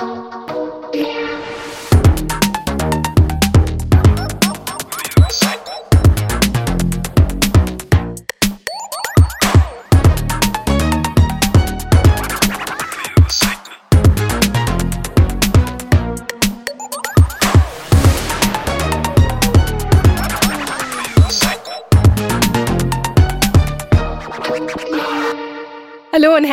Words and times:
Hallo 0.00 0.14
und 0.14 0.37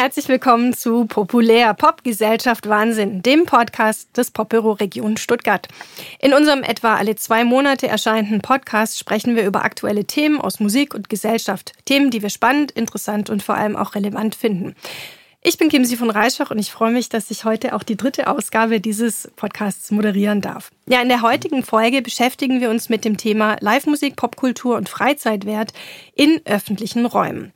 herzlich 0.05 0.27
willkommen 0.27 0.71
zu 0.71 1.05
Populär 1.05 1.73
Pop 1.73 2.03
Gesellschaft 2.03 2.69
Wahnsinn, 2.69 3.23
dem 3.23 3.47
Podcast 3.47 4.15
des 4.15 4.29
Popbüro 4.29 4.73
Region 4.73 5.17
Stuttgart. 5.17 5.67
In 6.19 6.35
unserem 6.35 6.61
etwa 6.61 6.93
alle 6.93 7.15
zwei 7.15 7.43
Monate 7.43 7.87
erscheinenden 7.87 8.39
Podcast 8.41 8.99
sprechen 8.99 9.35
wir 9.35 9.47
über 9.47 9.65
aktuelle 9.65 10.05
Themen 10.05 10.39
aus 10.39 10.59
Musik 10.59 10.93
und 10.93 11.09
Gesellschaft. 11.09 11.71
Themen, 11.85 12.11
die 12.11 12.21
wir 12.21 12.29
spannend, 12.29 12.69
interessant 12.69 13.31
und 13.31 13.41
vor 13.41 13.55
allem 13.55 13.75
auch 13.75 13.95
relevant 13.95 14.35
finden. 14.35 14.75
Ich 15.41 15.57
bin 15.57 15.69
Kimsi 15.69 15.97
von 15.97 16.11
Reischach 16.11 16.51
und 16.51 16.59
ich 16.59 16.71
freue 16.71 16.91
mich, 16.91 17.09
dass 17.09 17.31
ich 17.31 17.43
heute 17.43 17.73
auch 17.73 17.81
die 17.81 17.97
dritte 17.97 18.27
Ausgabe 18.27 18.79
dieses 18.79 19.31
Podcasts 19.35 19.89
moderieren 19.89 20.39
darf. 20.39 20.69
Ja, 20.87 21.01
in 21.01 21.09
der 21.09 21.23
heutigen 21.23 21.63
Folge 21.63 22.03
beschäftigen 22.03 22.61
wir 22.61 22.69
uns 22.69 22.89
mit 22.89 23.05
dem 23.05 23.17
Thema 23.17 23.57
Live-Musik, 23.59 24.17
Popkultur 24.17 24.77
und 24.77 24.87
Freizeitwert 24.87 25.73
in 26.13 26.41
öffentlichen 26.45 27.07
Räumen. 27.07 27.53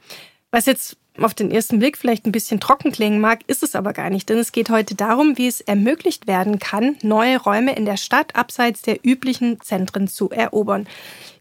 Was 0.49 0.66
jetzt 0.66 0.98
auf 1.23 1.34
den 1.34 1.52
ersten 1.52 1.80
Blick 1.80 1.98
vielleicht 1.98 2.26
ein 2.26 2.32
bisschen 2.32 2.59
trocken 2.59 2.91
klingen 2.91 3.20
mag, 3.20 3.40
ist 3.48 3.64
es 3.64 3.76
aber 3.76 3.94
gar 3.94 4.10
nicht, 4.10 4.30
denn 4.30 4.38
es 4.38 4.52
geht 4.52 4.70
heute 4.70 4.96
darum, 4.96 5.38
wie 5.38 5.48
es 5.48 5.62
ermöglicht 5.62 6.27
werden 6.27 6.60
kann, 6.60 6.98
neue 7.02 7.38
Räume 7.38 7.76
in 7.76 7.86
der 7.86 7.98
Stadt 7.98 8.36
abseits 8.36 8.82
der 8.82 9.00
üblichen 9.04 9.62
Zentren 9.62 10.08
zu 10.08 10.30
erobern. 10.30 10.88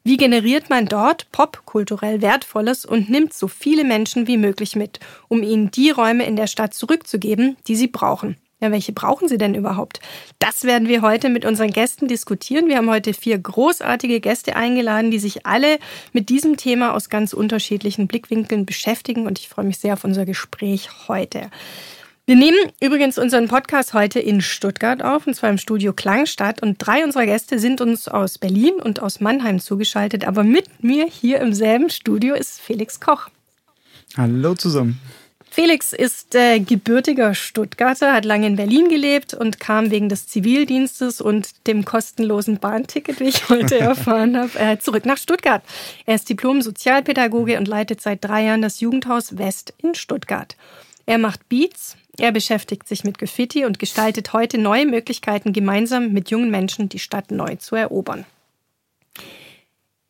Wie 0.04 0.16
generiert 0.16 0.70
man 0.70 0.86
dort 0.86 1.30
popkulturell 1.32 2.22
Wertvolles 2.22 2.84
und 2.84 3.10
nimmt 3.10 3.34
so 3.34 3.48
viele 3.48 3.84
Menschen 3.84 4.26
wie 4.26 4.36
möglich 4.36 4.76
mit, 4.76 5.00
um 5.28 5.42
ihnen 5.42 5.70
die 5.70 5.90
Räume 5.90 6.26
in 6.26 6.36
der 6.36 6.46
Stadt 6.46 6.74
zurückzugeben, 6.74 7.56
die 7.66 7.76
sie 7.76 7.88
brauchen? 7.88 8.36
Ja, 8.60 8.72
welche 8.72 8.92
brauchen 8.92 9.28
Sie 9.28 9.38
denn 9.38 9.54
überhaupt? 9.54 10.00
Das 10.40 10.64
werden 10.64 10.88
wir 10.88 11.00
heute 11.00 11.28
mit 11.28 11.44
unseren 11.44 11.70
Gästen 11.70 12.08
diskutieren. 12.08 12.66
Wir 12.66 12.78
haben 12.78 12.90
heute 12.90 13.14
vier 13.14 13.38
großartige 13.38 14.18
Gäste 14.20 14.56
eingeladen, 14.56 15.12
die 15.12 15.20
sich 15.20 15.46
alle 15.46 15.78
mit 16.12 16.28
diesem 16.28 16.56
Thema 16.56 16.94
aus 16.94 17.08
ganz 17.08 17.32
unterschiedlichen 17.32 18.08
Blickwinkeln 18.08 18.66
beschäftigen 18.66 19.26
und 19.26 19.38
ich 19.38 19.48
freue 19.48 19.64
mich 19.64 19.78
sehr 19.78 19.94
auf 19.94 20.02
unser 20.02 20.26
Gespräch 20.26 20.90
heute. 21.06 21.50
Wir 22.26 22.36
nehmen 22.36 22.58
übrigens 22.80 23.16
unseren 23.16 23.48
Podcast 23.48 23.94
heute 23.94 24.18
in 24.20 24.42
Stuttgart 24.42 25.02
auf, 25.02 25.26
und 25.26 25.34
zwar 25.34 25.48
im 25.48 25.56
Studio 25.56 25.94
Klangstadt. 25.94 26.60
Und 26.60 26.76
drei 26.76 27.02
unserer 27.02 27.24
Gäste 27.24 27.58
sind 27.58 27.80
uns 27.80 28.06
aus 28.06 28.36
Berlin 28.36 28.74
und 28.74 29.00
aus 29.00 29.20
Mannheim 29.20 29.60
zugeschaltet. 29.60 30.26
Aber 30.26 30.44
mit 30.44 30.84
mir 30.84 31.06
hier 31.06 31.40
im 31.40 31.54
selben 31.54 31.88
Studio 31.88 32.34
ist 32.34 32.60
Felix 32.60 33.00
Koch. 33.00 33.30
Hallo 34.14 34.54
zusammen. 34.54 35.00
Felix 35.50 35.92
ist 35.92 36.34
äh, 36.34 36.60
gebürtiger 36.60 37.34
Stuttgarter, 37.34 38.12
hat 38.12 38.24
lange 38.24 38.46
in 38.46 38.56
Berlin 38.56 38.88
gelebt 38.88 39.34
und 39.34 39.58
kam 39.58 39.90
wegen 39.90 40.08
des 40.08 40.28
Zivildienstes 40.28 41.20
und 41.20 41.66
dem 41.66 41.84
kostenlosen 41.84 42.58
Bahnticket, 42.58 43.20
wie 43.20 43.28
ich 43.28 43.48
heute 43.48 43.78
erfahren 43.78 44.36
habe, 44.36 44.58
äh, 44.58 44.78
zurück 44.78 45.06
nach 45.06 45.16
Stuttgart. 45.16 45.62
Er 46.06 46.14
ist 46.14 46.28
Diplom-Sozialpädagoge 46.28 47.58
und 47.58 47.66
leitet 47.66 48.00
seit 48.00 48.24
drei 48.24 48.44
Jahren 48.44 48.62
das 48.62 48.80
Jugendhaus 48.80 49.38
West 49.38 49.74
in 49.82 49.94
Stuttgart. 49.94 50.56
Er 51.06 51.18
macht 51.18 51.48
Beats, 51.48 51.96
er 52.18 52.32
beschäftigt 52.32 52.86
sich 52.86 53.04
mit 53.04 53.18
Graffiti 53.18 53.64
und 53.64 53.78
gestaltet 53.78 54.32
heute 54.32 54.58
neue 54.58 54.86
Möglichkeiten, 54.86 55.52
gemeinsam 55.52 56.12
mit 56.12 56.30
jungen 56.30 56.50
Menschen 56.50 56.88
die 56.88 56.98
Stadt 56.98 57.30
neu 57.30 57.56
zu 57.56 57.76
erobern. 57.76 58.26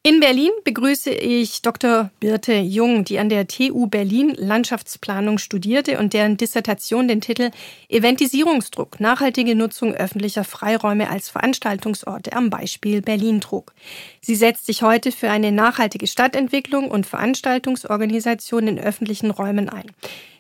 In 0.09 0.21
Berlin 0.21 0.53
begrüße 0.65 1.11
ich 1.11 1.61
Dr. 1.61 2.09
Birte 2.19 2.55
Jung, 2.55 3.05
die 3.05 3.19
an 3.19 3.29
der 3.29 3.47
TU 3.47 3.89
Berlin 3.89 4.33
Landschaftsplanung 4.39 5.37
studierte 5.37 5.99
und 5.99 6.15
deren 6.15 6.39
Dissertation 6.39 7.09
den 7.09 7.21
Titel 7.21 7.51
Eventisierungsdruck, 7.91 9.01
nachhaltige 9.01 9.55
Nutzung 9.55 9.93
öffentlicher 9.93 10.45
Freiräume 10.45 11.11
als 11.11 11.29
Veranstaltungsorte 11.29 12.33
am 12.33 12.49
Beispiel 12.49 13.03
Berlin 13.03 13.43
trug. 13.43 13.75
Sie 14.23 14.35
setzt 14.35 14.65
sich 14.65 14.81
heute 14.81 15.13
für 15.13 15.31
eine 15.31 15.53
nachhaltige 15.53 16.07
Stadtentwicklung 16.07 16.91
und 16.91 17.05
Veranstaltungsorganisation 17.05 18.67
in 18.67 18.79
öffentlichen 18.79 19.31
Räumen 19.31 19.69
ein. 19.69 19.91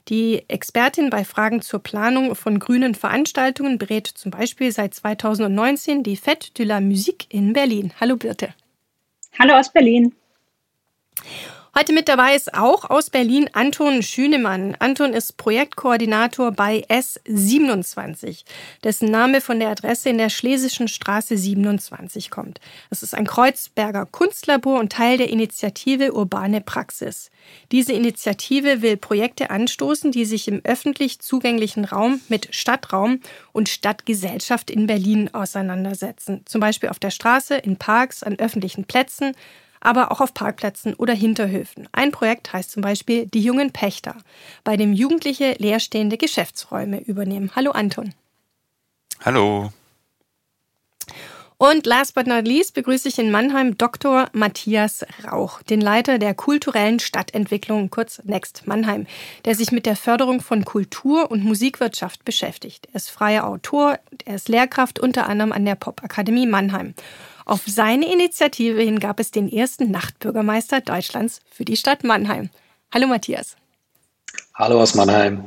Die 0.09 0.45
Expertin 0.49 1.11
bei 1.11 1.25
Fragen 1.25 1.61
zur 1.61 1.81
Planung 1.81 2.35
von 2.35 2.59
grünen 2.59 2.95
Veranstaltungen 2.95 3.77
berät 3.77 4.07
zum 4.07 4.31
Beispiel 4.31 4.73
seit 4.73 4.95
2019 4.95 6.05
die 6.05 6.17
Fête 6.17 6.57
de 6.57 6.65
la 6.65 6.81
Musique 6.81 7.27
in 7.29 7.53
Berlin. 7.53 7.93
Hallo 8.01 8.17
Birte. 8.17 8.55
Hallo 9.39 9.55
aus 9.55 9.73
Berlin. 9.73 10.13
Heute 11.79 11.93
mit 11.93 12.09
dabei 12.09 12.35
ist 12.35 12.55
auch 12.55 12.91
aus 12.91 13.09
Berlin 13.09 13.51
Anton 13.53 14.03
Schünemann. 14.03 14.75
Anton 14.81 15.13
ist 15.13 15.37
Projektkoordinator 15.37 16.51
bei 16.51 16.85
S27, 16.89 18.43
dessen 18.83 19.13
Name 19.13 19.41
von 19.41 19.61
der 19.61 19.69
Adresse 19.69 20.09
in 20.09 20.19
der 20.19 20.29
Schlesischen 20.29 20.89
Straße 20.89 21.37
27 21.37 22.33
kommt. 22.33 22.59
Es 22.91 23.05
ist 23.05 23.15
ein 23.15 23.29
Kreuzberger 23.29 24.07
Kunstlabor 24.07 24.81
und 24.81 24.91
Teil 24.91 25.19
der 25.19 25.29
Initiative 25.29 26.13
Urbane 26.15 26.63
Praxis. 26.63 27.31
Diese 27.71 27.93
Initiative 27.93 28.83
will 28.83 28.97
Projekte 28.97 29.51
anstoßen, 29.51 30.11
die 30.11 30.25
sich 30.25 30.49
im 30.49 30.63
öffentlich 30.65 31.21
zugänglichen 31.21 31.85
Raum 31.85 32.21
mit 32.29 32.49
Stadtraum 32.57 33.21
und 33.53 33.69
Stadtgesellschaft 33.69 34.73
in 34.73 34.89
Berlin 34.89 35.33
auseinandersetzen. 35.33 36.43
Zum 36.45 36.61
Beispiel 36.61 36.89
auf 36.89 36.99
der 36.99 37.11
Straße, 37.11 37.55
in 37.55 37.77
Parks, 37.77 38.25
an 38.25 38.37
öffentlichen 38.37 38.83
Plätzen, 38.83 39.37
aber 39.81 40.13
auch 40.13 40.21
auf 40.21 40.35
Parkplätzen 40.35 40.95
oder 40.95 41.15
Hinterhöfen. 41.15 41.89
Ein 41.93 42.13
Projekt 42.13 42.53
heißt 42.53 42.71
zum 42.71 42.83
Beispiel 42.83 43.27
Die 43.27 43.41
jungen 43.41 43.73
Pächter, 43.73 44.17
bei 44.65 44.77
dem 44.77 44.93
Jugendliche 44.93 45.55
leerstehende 45.59 46.17
Geschäftsräume 46.17 47.01
übernehmen. 47.01 47.51
Hallo 47.55 47.71
Anton. 47.71 48.15
Hallo. 49.25 49.73
Und 51.61 51.87
last 51.87 52.15
but 52.15 52.29
not 52.29 52.47
least 52.47 52.75
begrüße 52.75 53.09
ich 53.09 53.19
in 53.19 53.33
Mannheim 53.33 53.77
Dr. 53.77 54.29
Matthias 54.33 55.05
Rauch, 55.25 55.61
den 55.63 55.81
Leiter 55.81 56.21
der 56.21 56.33
kulturellen 56.33 57.01
Stadtentwicklung, 57.01 57.91
kurz 57.91 58.23
Next 58.23 58.69
Mannheim, 58.69 59.09
der 59.45 59.57
sich 59.57 59.73
mit 59.73 59.85
der 59.85 59.97
Förderung 59.97 60.41
von 60.41 60.65
Kultur 60.65 61.33
und 61.33 61.43
Musikwirtschaft 61.43 62.25
beschäftigt. 62.25 62.87
Er 62.93 62.95
ist 62.95 63.11
freier 63.11 63.45
Autor, 63.45 63.99
er 64.25 64.37
ist 64.37 64.49
Lehrkraft 64.49 65.01
unter 65.01 65.29
anderem 65.29 65.51
an 65.51 65.65
der 65.65 65.75
Popakademie 65.75 66.47
Mannheim. 66.47 66.95
Auf 67.45 67.63
seine 67.67 68.13
Initiative 68.13 68.81
hin 68.81 69.01
gab 69.01 69.19
es 69.19 69.33
den 69.33 69.51
ersten 69.51 69.91
Nachtbürgermeister 69.91 70.81
Deutschlands 70.81 71.41
für 71.51 71.65
die 71.65 71.77
Stadt 71.77 72.05
Mannheim. 72.05 72.51
Hallo 72.95 73.09
Matthias. 73.09 73.57
Hallo 74.55 74.81
aus 74.81 74.95
Mannheim. 74.95 75.43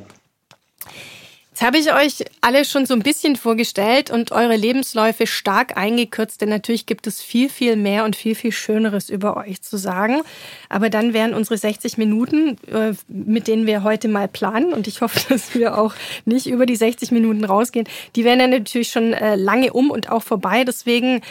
Jetzt 1.62 1.68
habe 1.68 1.78
ich 1.78 1.94
euch 1.94 2.26
alle 2.42 2.66
schon 2.66 2.88
so 2.88 2.96
ein 2.96 3.04
bisschen 3.04 3.36
vorgestellt 3.36 4.10
und 4.10 4.32
eure 4.32 4.56
Lebensläufe 4.56 5.28
stark 5.28 5.78
eingekürzt, 5.78 6.42
denn 6.42 6.50
natürlich 6.50 6.88
gibt 6.88 7.06
es 7.06 7.22
viel, 7.22 7.50
viel 7.50 7.76
mehr 7.76 8.04
und 8.04 8.16
viel, 8.16 8.34
viel 8.34 8.52
Schöneres 8.52 9.12
über 9.12 9.38
euch 9.38 9.62
zu 9.62 9.78
sagen. 9.78 10.24
Aber 10.70 10.90
dann 10.90 11.14
wären 11.14 11.36
unsere 11.36 11.60
60 11.60 12.00
Minuten, 12.00 12.58
äh, 12.66 12.94
mit 13.08 13.48
denen 13.48 13.68
wir 13.68 13.84
heute 13.84 14.08
mal 14.08 14.28
planen, 14.28 14.74
und 14.74 14.88
ich 14.88 15.02
hoffe, 15.02 15.20
dass 15.30 15.54
wir 15.54 15.78
auch 15.78 15.94
nicht 16.26 16.48
über 16.48 16.66
die 16.66 16.76
60 16.76 17.12
Minuten 17.12 17.46
rausgehen, 17.46 17.88
die 18.16 18.24
wären 18.24 18.40
dann 18.40 18.50
natürlich 18.50 18.90
schon 18.90 19.14
äh, 19.14 19.36
lange 19.36 19.72
um 19.72 19.92
und 19.92 20.10
auch 20.10 20.24
vorbei. 20.24 20.64
Deswegen 20.64 21.22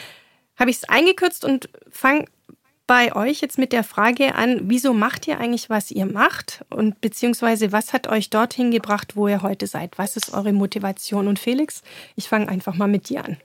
habe 0.55 0.69
ich 0.69 0.77
es 0.77 0.87
eingekürzt 0.87 1.43
und 1.43 1.67
fange 1.89 2.23
bei 2.91 3.15
euch 3.15 3.39
jetzt 3.39 3.57
mit 3.57 3.71
der 3.71 3.85
Frage 3.85 4.35
an, 4.35 4.63
wieso 4.63 4.93
macht 4.93 5.25
ihr 5.25 5.39
eigentlich, 5.39 5.69
was 5.69 5.91
ihr 5.91 6.05
macht? 6.05 6.65
Und 6.69 6.99
beziehungsweise, 6.99 7.71
was 7.71 7.93
hat 7.93 8.07
euch 8.07 8.29
dorthin 8.29 8.69
gebracht, 8.69 9.15
wo 9.15 9.29
ihr 9.29 9.41
heute 9.41 9.65
seid? 9.65 9.97
Was 9.97 10.17
ist 10.17 10.33
eure 10.33 10.51
Motivation? 10.51 11.29
Und 11.29 11.39
Felix, 11.39 11.83
ich 12.17 12.27
fange 12.27 12.49
einfach 12.49 12.75
mal 12.75 12.89
mit 12.89 13.07
dir 13.07 13.23
an. 13.23 13.37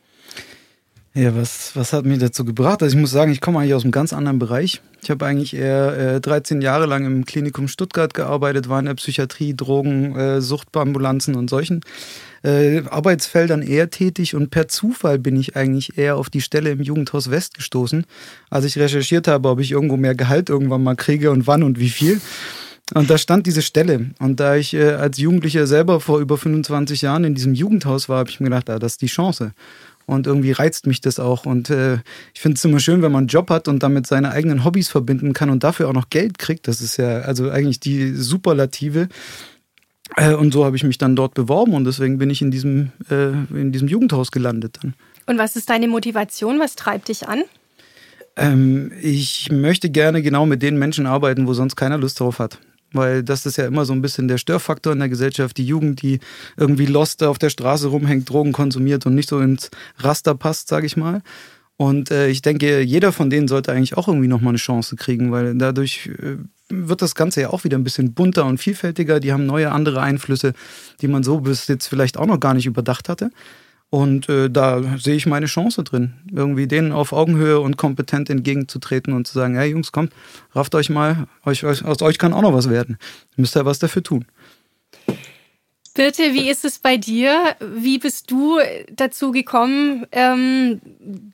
Ja, 1.16 1.34
was, 1.34 1.74
was 1.74 1.94
hat 1.94 2.04
mich 2.04 2.18
dazu 2.18 2.44
gebracht? 2.44 2.82
Also 2.82 2.94
ich 2.94 3.00
muss 3.00 3.10
sagen, 3.10 3.32
ich 3.32 3.40
komme 3.40 3.58
eigentlich 3.58 3.72
aus 3.72 3.84
einem 3.84 3.90
ganz 3.90 4.12
anderen 4.12 4.38
Bereich. 4.38 4.82
Ich 5.02 5.08
habe 5.08 5.24
eigentlich 5.24 5.56
eher 5.56 6.16
äh, 6.16 6.20
13 6.20 6.60
Jahre 6.60 6.84
lang 6.84 7.06
im 7.06 7.24
Klinikum 7.24 7.68
Stuttgart 7.68 8.12
gearbeitet, 8.12 8.68
war 8.68 8.80
in 8.80 8.84
der 8.84 8.96
Psychiatrie, 8.96 9.54
Drogen, 9.56 10.14
äh, 10.14 10.42
Suchtambulanzen 10.42 11.34
und 11.34 11.48
solchen 11.48 11.80
äh, 12.42 12.82
Arbeitsfeldern 12.90 13.62
eher 13.62 13.88
tätig 13.88 14.34
und 14.34 14.50
per 14.50 14.68
Zufall 14.68 15.18
bin 15.18 15.36
ich 15.36 15.56
eigentlich 15.56 15.96
eher 15.96 16.16
auf 16.16 16.28
die 16.28 16.42
Stelle 16.42 16.68
im 16.68 16.82
Jugendhaus 16.82 17.30
West 17.30 17.54
gestoßen, 17.54 18.04
als 18.50 18.66
ich 18.66 18.78
recherchiert 18.78 19.26
habe, 19.26 19.48
ob 19.48 19.60
ich 19.60 19.72
irgendwo 19.72 19.96
mehr 19.96 20.14
Gehalt 20.14 20.50
irgendwann 20.50 20.82
mal 20.82 20.96
kriege 20.96 21.30
und 21.30 21.46
wann 21.46 21.62
und 21.62 21.80
wie 21.80 21.88
viel. 21.88 22.20
Und 22.94 23.08
da 23.08 23.16
stand 23.16 23.46
diese 23.46 23.62
Stelle. 23.62 24.10
Und 24.20 24.38
da 24.38 24.54
ich 24.54 24.74
äh, 24.74 24.90
als 24.90 25.16
Jugendlicher 25.16 25.66
selber 25.66 25.98
vor 25.98 26.20
über 26.20 26.36
25 26.36 27.00
Jahren 27.00 27.24
in 27.24 27.34
diesem 27.34 27.54
Jugendhaus 27.54 28.10
war, 28.10 28.18
habe 28.18 28.28
ich 28.28 28.38
mir 28.38 28.50
gedacht, 28.50 28.68
ah, 28.68 28.78
das 28.78 28.92
ist 28.92 29.02
die 29.02 29.06
Chance. 29.06 29.54
Und 30.06 30.28
irgendwie 30.28 30.52
reizt 30.52 30.86
mich 30.86 31.00
das 31.00 31.18
auch. 31.18 31.46
Und 31.46 31.68
äh, 31.68 31.98
ich 32.32 32.40
finde 32.40 32.56
es 32.56 32.64
immer 32.64 32.78
schön, 32.78 33.02
wenn 33.02 33.10
man 33.10 33.22
einen 33.22 33.28
Job 33.28 33.50
hat 33.50 33.66
und 33.66 33.82
damit 33.82 34.06
seine 34.06 34.30
eigenen 34.30 34.64
Hobbys 34.64 34.88
verbinden 34.88 35.32
kann 35.32 35.50
und 35.50 35.64
dafür 35.64 35.88
auch 35.88 35.92
noch 35.92 36.10
Geld 36.10 36.38
kriegt. 36.38 36.68
Das 36.68 36.80
ist 36.80 36.96
ja 36.96 37.20
also 37.20 37.50
eigentlich 37.50 37.80
die 37.80 38.14
Superlative. 38.14 39.08
Äh, 40.14 40.34
und 40.34 40.52
so 40.52 40.64
habe 40.64 40.76
ich 40.76 40.84
mich 40.84 40.98
dann 40.98 41.16
dort 41.16 41.34
beworben 41.34 41.74
und 41.74 41.84
deswegen 41.84 42.18
bin 42.18 42.30
ich 42.30 42.40
in 42.40 42.52
diesem, 42.52 42.92
äh, 43.10 43.30
in 43.58 43.72
diesem 43.72 43.88
Jugendhaus 43.88 44.30
gelandet 44.30 44.78
dann. 44.80 44.94
Und 45.26 45.38
was 45.38 45.56
ist 45.56 45.68
deine 45.70 45.88
Motivation? 45.88 46.60
Was 46.60 46.76
treibt 46.76 47.08
dich 47.08 47.26
an? 47.26 47.42
Ähm, 48.36 48.92
ich 49.02 49.50
möchte 49.50 49.90
gerne 49.90 50.22
genau 50.22 50.46
mit 50.46 50.62
den 50.62 50.78
Menschen 50.78 51.06
arbeiten, 51.06 51.48
wo 51.48 51.54
sonst 51.54 51.74
keiner 51.74 51.98
Lust 51.98 52.20
drauf 52.20 52.38
hat. 52.38 52.60
Weil 52.92 53.22
das 53.22 53.46
ist 53.46 53.56
ja 53.56 53.66
immer 53.66 53.84
so 53.84 53.92
ein 53.92 54.02
bisschen 54.02 54.28
der 54.28 54.38
Störfaktor 54.38 54.92
in 54.92 55.00
der 55.00 55.08
Gesellschaft. 55.08 55.56
Die 55.56 55.66
Jugend, 55.66 56.02
die 56.02 56.20
irgendwie 56.56 56.86
lost 56.86 57.22
auf 57.22 57.38
der 57.38 57.50
Straße 57.50 57.88
rumhängt, 57.88 58.30
Drogen 58.30 58.52
konsumiert 58.52 59.06
und 59.06 59.14
nicht 59.14 59.28
so 59.28 59.40
ins 59.40 59.70
Raster 59.98 60.34
passt, 60.34 60.68
sage 60.68 60.86
ich 60.86 60.96
mal. 60.96 61.22
Und 61.76 62.10
äh, 62.10 62.28
ich 62.28 62.40
denke, 62.42 62.80
jeder 62.80 63.12
von 63.12 63.28
denen 63.28 63.48
sollte 63.48 63.72
eigentlich 63.72 63.96
auch 63.96 64.08
irgendwie 64.08 64.28
nochmal 64.28 64.50
eine 64.50 64.58
Chance 64.58 64.96
kriegen, 64.96 65.30
weil 65.30 65.54
dadurch 65.56 66.10
äh, 66.22 66.36
wird 66.68 67.02
das 67.02 67.14
Ganze 67.14 67.42
ja 67.42 67.50
auch 67.50 67.64
wieder 67.64 67.76
ein 67.76 67.84
bisschen 67.84 68.14
bunter 68.14 68.46
und 68.46 68.58
vielfältiger. 68.58 69.20
Die 69.20 69.32
haben 69.32 69.46
neue, 69.46 69.72
andere 69.72 70.00
Einflüsse, 70.00 70.54
die 71.00 71.08
man 71.08 71.22
so 71.22 71.40
bis 71.40 71.68
jetzt 71.68 71.86
vielleicht 71.86 72.16
auch 72.16 72.26
noch 72.26 72.40
gar 72.40 72.54
nicht 72.54 72.66
überdacht 72.66 73.08
hatte. 73.08 73.30
Und 73.88 74.28
äh, 74.28 74.50
da 74.50 74.82
sehe 74.98 75.14
ich 75.14 75.26
meine 75.26 75.46
Chance 75.46 75.84
drin, 75.84 76.14
irgendwie 76.32 76.66
denen 76.66 76.92
auf 76.92 77.12
Augenhöhe 77.12 77.60
und 77.60 77.76
kompetent 77.76 78.28
entgegenzutreten 78.28 79.12
und 79.12 79.26
zu 79.26 79.34
sagen, 79.34 79.54
hey 79.54 79.70
Jungs, 79.70 79.92
kommt, 79.92 80.12
rafft 80.54 80.74
euch 80.74 80.90
mal, 80.90 81.28
euch, 81.44 81.64
aus 81.64 82.02
euch 82.02 82.18
kann 82.18 82.32
auch 82.32 82.42
noch 82.42 82.52
was 82.52 82.68
werden. 82.68 82.98
Müsst 83.36 83.56
ihr 83.56 83.64
was 83.64 83.78
dafür 83.78 84.02
tun. 84.02 84.26
Birte, 85.94 86.34
wie 86.34 86.50
ist 86.50 86.64
es 86.64 86.78
bei 86.78 86.98
dir? 86.98 87.56
Wie 87.60 87.98
bist 87.98 88.30
du 88.30 88.58
dazu 88.92 89.30
gekommen, 89.30 90.06
ähm, 90.12 90.80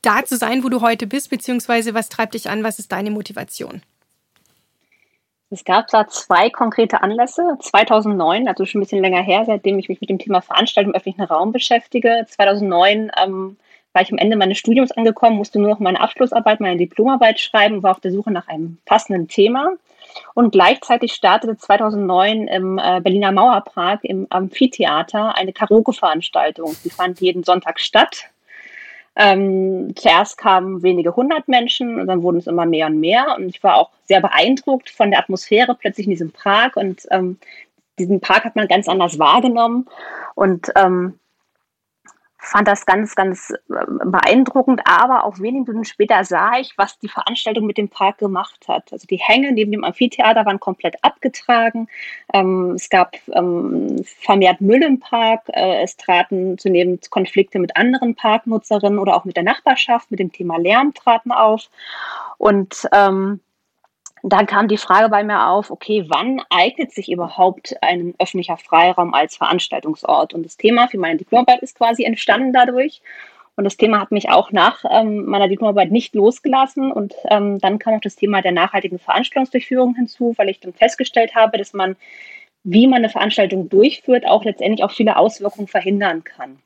da 0.02 0.24
zu 0.24 0.36
sein, 0.36 0.62
wo 0.62 0.68
du 0.68 0.80
heute 0.80 1.08
bist, 1.08 1.30
beziehungsweise 1.30 1.94
was 1.94 2.08
treibt 2.08 2.34
dich 2.34 2.48
an? 2.48 2.62
Was 2.62 2.78
ist 2.78 2.92
deine 2.92 3.10
Motivation? 3.10 3.82
Es 5.52 5.64
gab 5.64 5.88
da 5.88 6.08
zwei 6.08 6.48
konkrete 6.48 7.02
Anlässe. 7.02 7.58
2009, 7.60 8.48
also 8.48 8.64
schon 8.64 8.80
ein 8.80 8.84
bisschen 8.84 9.02
länger 9.02 9.20
her, 9.20 9.44
seitdem 9.44 9.78
ich 9.78 9.90
mich 9.90 10.00
mit 10.00 10.08
dem 10.08 10.18
Thema 10.18 10.40
Veranstaltung 10.40 10.94
im 10.94 10.96
öffentlichen 10.96 11.30
Raum 11.30 11.52
beschäftige. 11.52 12.24
2009 12.26 13.12
ähm, 13.22 13.58
war 13.92 14.00
ich 14.00 14.10
am 14.10 14.16
Ende 14.16 14.36
meines 14.36 14.56
Studiums 14.56 14.92
angekommen, 14.92 15.36
musste 15.36 15.60
nur 15.60 15.68
noch 15.68 15.78
meine 15.78 16.00
Abschlussarbeit, 16.00 16.60
meine 16.60 16.78
Diplomarbeit 16.78 17.38
schreiben, 17.38 17.82
war 17.82 17.90
auf 17.90 18.00
der 18.00 18.12
Suche 18.12 18.30
nach 18.30 18.48
einem 18.48 18.78
passenden 18.86 19.28
Thema. 19.28 19.72
Und 20.32 20.52
gleichzeitig 20.52 21.12
startete 21.12 21.58
2009 21.58 22.48
im 22.48 22.78
äh, 22.78 23.02
Berliner 23.02 23.32
Mauerpark 23.32 24.04
im 24.04 24.26
Amphitheater 24.30 25.36
eine 25.36 25.52
Karaoke-Veranstaltung. 25.52 26.74
Die 26.82 26.90
fand 26.90 27.20
jeden 27.20 27.44
Sonntag 27.44 27.78
statt. 27.78 28.30
Ähm, 29.14 29.92
zuerst 29.94 30.38
kamen 30.38 30.82
wenige 30.82 31.14
hundert 31.14 31.46
Menschen 31.48 32.00
und 32.00 32.06
dann 32.06 32.22
wurden 32.22 32.38
es 32.38 32.46
immer 32.46 32.66
mehr 32.66 32.86
und 32.86 33.00
mehr. 33.00 33.36
Und 33.36 33.48
ich 33.48 33.62
war 33.62 33.76
auch 33.76 33.90
sehr 34.04 34.20
beeindruckt 34.20 34.90
von 34.90 35.10
der 35.10 35.20
Atmosphäre 35.20 35.74
plötzlich 35.74 36.06
in 36.06 36.12
diesem 36.12 36.30
Park. 36.30 36.76
Und 36.76 37.06
ähm, 37.10 37.38
diesen 37.98 38.20
Park 38.20 38.44
hat 38.44 38.56
man 38.56 38.68
ganz 38.68 38.88
anders 38.88 39.18
wahrgenommen. 39.18 39.86
Und 40.34 40.68
ähm, 40.76 41.18
fand 42.42 42.66
das 42.66 42.84
ganz, 42.86 43.14
ganz 43.14 43.50
äh, 43.50 43.86
beeindruckend, 44.04 44.82
aber 44.84 45.24
auch 45.24 45.38
wenige 45.38 45.70
Minuten 45.70 45.84
später 45.84 46.24
sah 46.24 46.58
ich, 46.58 46.74
was 46.76 46.98
die 46.98 47.08
Veranstaltung 47.08 47.66
mit 47.66 47.78
dem 47.78 47.88
Park 47.88 48.18
gemacht 48.18 48.66
hat. 48.66 48.92
Also 48.92 49.06
die 49.06 49.16
Hänge 49.16 49.52
neben 49.52 49.70
dem 49.70 49.84
Amphitheater 49.84 50.44
waren 50.44 50.58
komplett 50.58 50.96
abgetragen. 51.02 51.88
Ähm, 52.34 52.72
es 52.72 52.90
gab 52.90 53.16
ähm, 53.32 54.04
vermehrt 54.04 54.60
Müll 54.60 54.82
im 54.82 54.98
Park. 54.98 55.42
Äh, 55.48 55.82
es 55.82 55.96
traten 55.96 56.58
zunehmend 56.58 57.10
Konflikte 57.10 57.60
mit 57.60 57.76
anderen 57.76 58.16
Parknutzerinnen 58.16 58.98
oder 58.98 59.16
auch 59.16 59.24
mit 59.24 59.36
der 59.36 59.44
Nachbarschaft, 59.44 60.10
mit 60.10 60.18
dem 60.18 60.32
Thema 60.32 60.58
Lärm 60.58 60.94
traten 60.94 61.30
auf. 61.30 61.70
Und 62.38 62.88
ähm, 62.92 63.40
dann 64.22 64.46
kam 64.46 64.68
die 64.68 64.76
Frage 64.76 65.08
bei 65.08 65.24
mir 65.24 65.48
auf, 65.48 65.70
okay, 65.70 66.04
wann 66.08 66.40
eignet 66.48 66.92
sich 66.92 67.10
überhaupt 67.10 67.74
ein 67.82 68.14
öffentlicher 68.18 68.56
Freiraum 68.56 69.14
als 69.14 69.36
Veranstaltungsort? 69.36 70.32
Und 70.32 70.44
das 70.44 70.56
Thema 70.56 70.86
für 70.86 70.98
meine 70.98 71.18
Diplomarbeit 71.18 71.60
ist 71.60 71.76
quasi 71.76 72.04
entstanden 72.04 72.52
dadurch. 72.52 73.02
Und 73.56 73.64
das 73.64 73.76
Thema 73.76 74.00
hat 74.00 74.12
mich 74.12 74.30
auch 74.30 74.52
nach 74.52 74.84
ähm, 74.88 75.26
meiner 75.26 75.48
Diplomarbeit 75.48 75.90
nicht 75.90 76.14
losgelassen. 76.14 76.92
Und 76.92 77.14
ähm, 77.30 77.58
dann 77.58 77.80
kam 77.80 77.94
auch 77.94 78.00
das 78.00 78.14
Thema 78.14 78.42
der 78.42 78.52
nachhaltigen 78.52 79.00
Veranstaltungsdurchführung 79.00 79.96
hinzu, 79.96 80.34
weil 80.36 80.48
ich 80.48 80.60
dann 80.60 80.72
festgestellt 80.72 81.34
habe, 81.34 81.58
dass 81.58 81.72
man, 81.72 81.96
wie 82.62 82.86
man 82.86 82.98
eine 82.98 83.08
Veranstaltung 83.08 83.68
durchführt, 83.68 84.26
auch 84.26 84.44
letztendlich 84.44 84.84
auch 84.84 84.92
viele 84.92 85.16
Auswirkungen 85.16 85.68
verhindern 85.68 86.22
kann. 86.22 86.60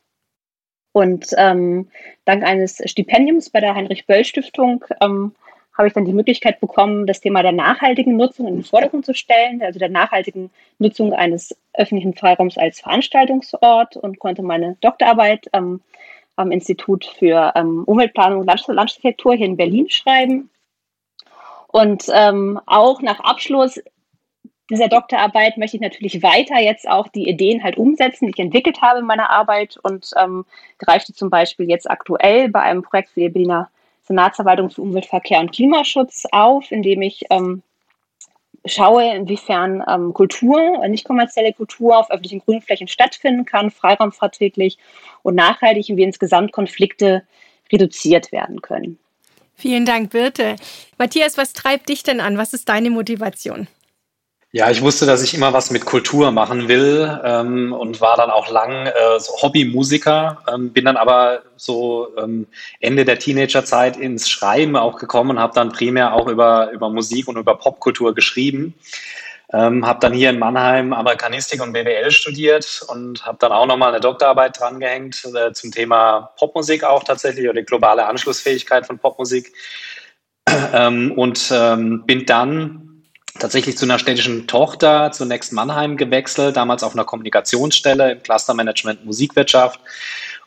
Und 0.93 1.29
ähm, 1.37 1.91
dank 2.27 2.45
eines 2.45 2.83
Stipendiums 2.85 3.51
bei 3.51 3.61
der 3.61 3.75
Heinrich-Böll-Stiftung 3.75 4.85
ähm, 5.01 5.35
habe 5.77 5.89
ich 5.89 5.95
dann 5.95 6.05
die 6.05 6.13
Möglichkeit 6.13 6.61
bekommen, 6.61 7.07
das 7.07 7.21
Thema 7.21 7.43
der 7.43 7.53
nachhaltigen 7.53 8.17
Nutzung 8.17 8.47
in 8.47 8.55
den 8.57 8.65
Vordergrund 8.65 9.05
zu 9.05 9.15
stellen, 9.15 9.63
also 9.63 9.79
der 9.79 9.91
nachhaltigen 9.91 10.51
Nutzung 10.79 11.13
eines 11.13 11.57
öffentlichen 11.75 12.15
Freiraums 12.15 12.57
als 12.57 12.81
Veranstaltungsort 12.81 13.97
und 13.97 14.19
konnte 14.19 14.43
meine 14.43 14.77
Doktorarbeit 14.81 15.49
ähm, 15.53 15.83
am 16.37 16.51
Institut 16.51 17.05
für 17.05 17.53
ähm, 17.55 17.85
Umweltplanung 17.85 18.41
und 18.41 18.47
Landarchitektur 18.47 19.35
hier 19.35 19.47
in 19.47 19.57
Berlin 19.57 19.89
schreiben. 19.91 20.51
Und 21.69 22.05
ähm, 22.13 22.59
auch 22.67 23.03
nach 23.03 23.21
Abschluss 23.21 23.81
dieser 24.71 24.89
Doktorarbeit 24.89 25.59
möchte 25.59 25.77
ich 25.77 25.83
natürlich 25.83 26.23
weiter 26.23 26.59
jetzt 26.59 26.89
auch 26.89 27.09
die 27.09 27.29
Ideen 27.29 27.63
halt 27.63 27.77
umsetzen, 27.77 28.27
die 28.27 28.33
ich 28.33 28.39
entwickelt 28.39 28.83
habe 28.83 29.01
in 29.01 29.07
meiner 29.07 29.31
Arbeit 29.31 29.79
und 29.83 30.11
ähm, 30.17 30.45
greife 30.79 31.13
zum 31.13 31.31
Beispiel 31.31 31.69
jetzt 31.69 31.89
aktuell 31.89 32.49
bei 32.49 32.61
einem 32.61 32.83
Projekt 32.83 33.11
für 33.11 33.21
die 33.21 33.29
Berliner 33.29 33.71
Senatsverwaltung 34.07 34.71
für 34.71 34.83
Umwelt, 34.83 35.07
Verkehr 35.07 35.41
und 35.41 35.53
Klimaschutz 35.53 36.25
auf, 36.31 36.71
indem 36.71 37.03
ich 37.03 37.25
ähm, 37.31 37.63
schaue, 38.65 39.15
inwiefern 39.15 39.83
ähm, 39.89 40.13
Kultur, 40.13 40.83
äh, 40.83 40.89
nicht 40.89 41.05
kommerzielle 41.05 41.53
Kultur 41.53 41.99
auf 41.99 42.11
öffentlichen 42.11 42.41
Grünflächen 42.41 42.89
stattfinden 42.89 43.45
kann, 43.45 43.71
freiraumverträglich 43.71 44.79
und 45.23 45.35
nachhaltig, 45.35 45.89
und 45.89 45.97
wie 45.97 46.03
insgesamt 46.03 46.53
Konflikte 46.53 47.23
reduziert 47.73 48.33
werden 48.33 48.63
können. 48.63 48.99
Vielen 49.55 49.87
Dank, 49.87 50.11
Birte. 50.11 50.57
Matthias, 50.99 51.39
was 51.39 51.53
treibt 51.53 51.89
dich 51.89 52.03
denn 52.03 52.21
an? 52.21 52.37
Was 52.37 52.53
ist 52.53 52.69
deine 52.69 52.91
Motivation? 52.91 53.67
Ja, 54.57 54.71
ich 54.71 54.81
wusste, 54.81 55.05
dass 55.05 55.23
ich 55.23 55.35
immer 55.35 55.53
was 55.53 55.71
mit 55.71 55.85
Kultur 55.85 56.31
machen 56.31 56.67
will 56.67 57.21
ähm, 57.23 57.75
und 57.75 58.01
war 58.01 58.17
dann 58.17 58.31
auch 58.31 58.49
lang 58.51 58.87
äh, 58.87 59.21
so 59.21 59.35
Hobbymusiker, 59.43 60.43
ähm, 60.51 60.73
bin 60.73 60.87
dann 60.87 60.97
aber 60.97 61.43
so 61.57 62.09
ähm, 62.17 62.47
Ende 62.81 63.05
der 63.05 63.19
Teenagerzeit 63.19 63.99
ins 63.99 64.31
Schreiben 64.31 64.75
auch 64.75 64.97
gekommen 64.97 65.33
und 65.33 65.41
habe 65.41 65.53
dann 65.53 65.73
primär 65.73 66.15
auch 66.15 66.27
über, 66.27 66.71
über 66.71 66.89
Musik 66.89 67.29
und 67.29 67.37
über 67.37 67.59
Popkultur 67.59 68.15
geschrieben. 68.15 68.73
Ähm, 69.53 69.87
habe 69.87 70.01
dann 70.01 70.15
hier 70.15 70.31
in 70.31 70.39
Mannheim 70.39 70.95
Amerikanistik 70.95 71.63
und 71.63 71.75
BWL 71.75 72.11
studiert 72.11 72.83
und 72.89 73.27
habe 73.27 73.37
dann 73.39 73.53
auch 73.53 73.67
nochmal 73.67 73.91
eine 73.91 74.01
Doktorarbeit 74.01 74.59
drangehängt 74.59 75.23
äh, 75.35 75.53
zum 75.53 75.71
Thema 75.71 76.31
Popmusik 76.39 76.83
auch 76.83 77.05
tatsächlich 77.05 77.45
oder 77.45 77.61
die 77.61 77.67
globale 77.67 78.07
Anschlussfähigkeit 78.07 78.87
von 78.87 78.99
Popmusik. 78.99 79.53
Ähm, 80.73 81.13
und 81.13 81.53
ähm, 81.53 82.05
bin 82.07 82.25
dann 82.25 82.86
tatsächlich 83.39 83.77
zu 83.79 83.85
einer 83.87 83.99
städtischen 83.99 84.47
Tochter, 84.47 85.13
zunächst 85.13 85.53
Mannheim 85.53 85.97
gewechselt, 85.97 86.57
damals 86.57 86.83
auf 86.83 86.95
einer 86.95 87.05
Kommunikationsstelle 87.05 88.13
im 88.13 88.23
Clustermanagement 88.23 89.05
Musikwirtschaft 89.05 89.81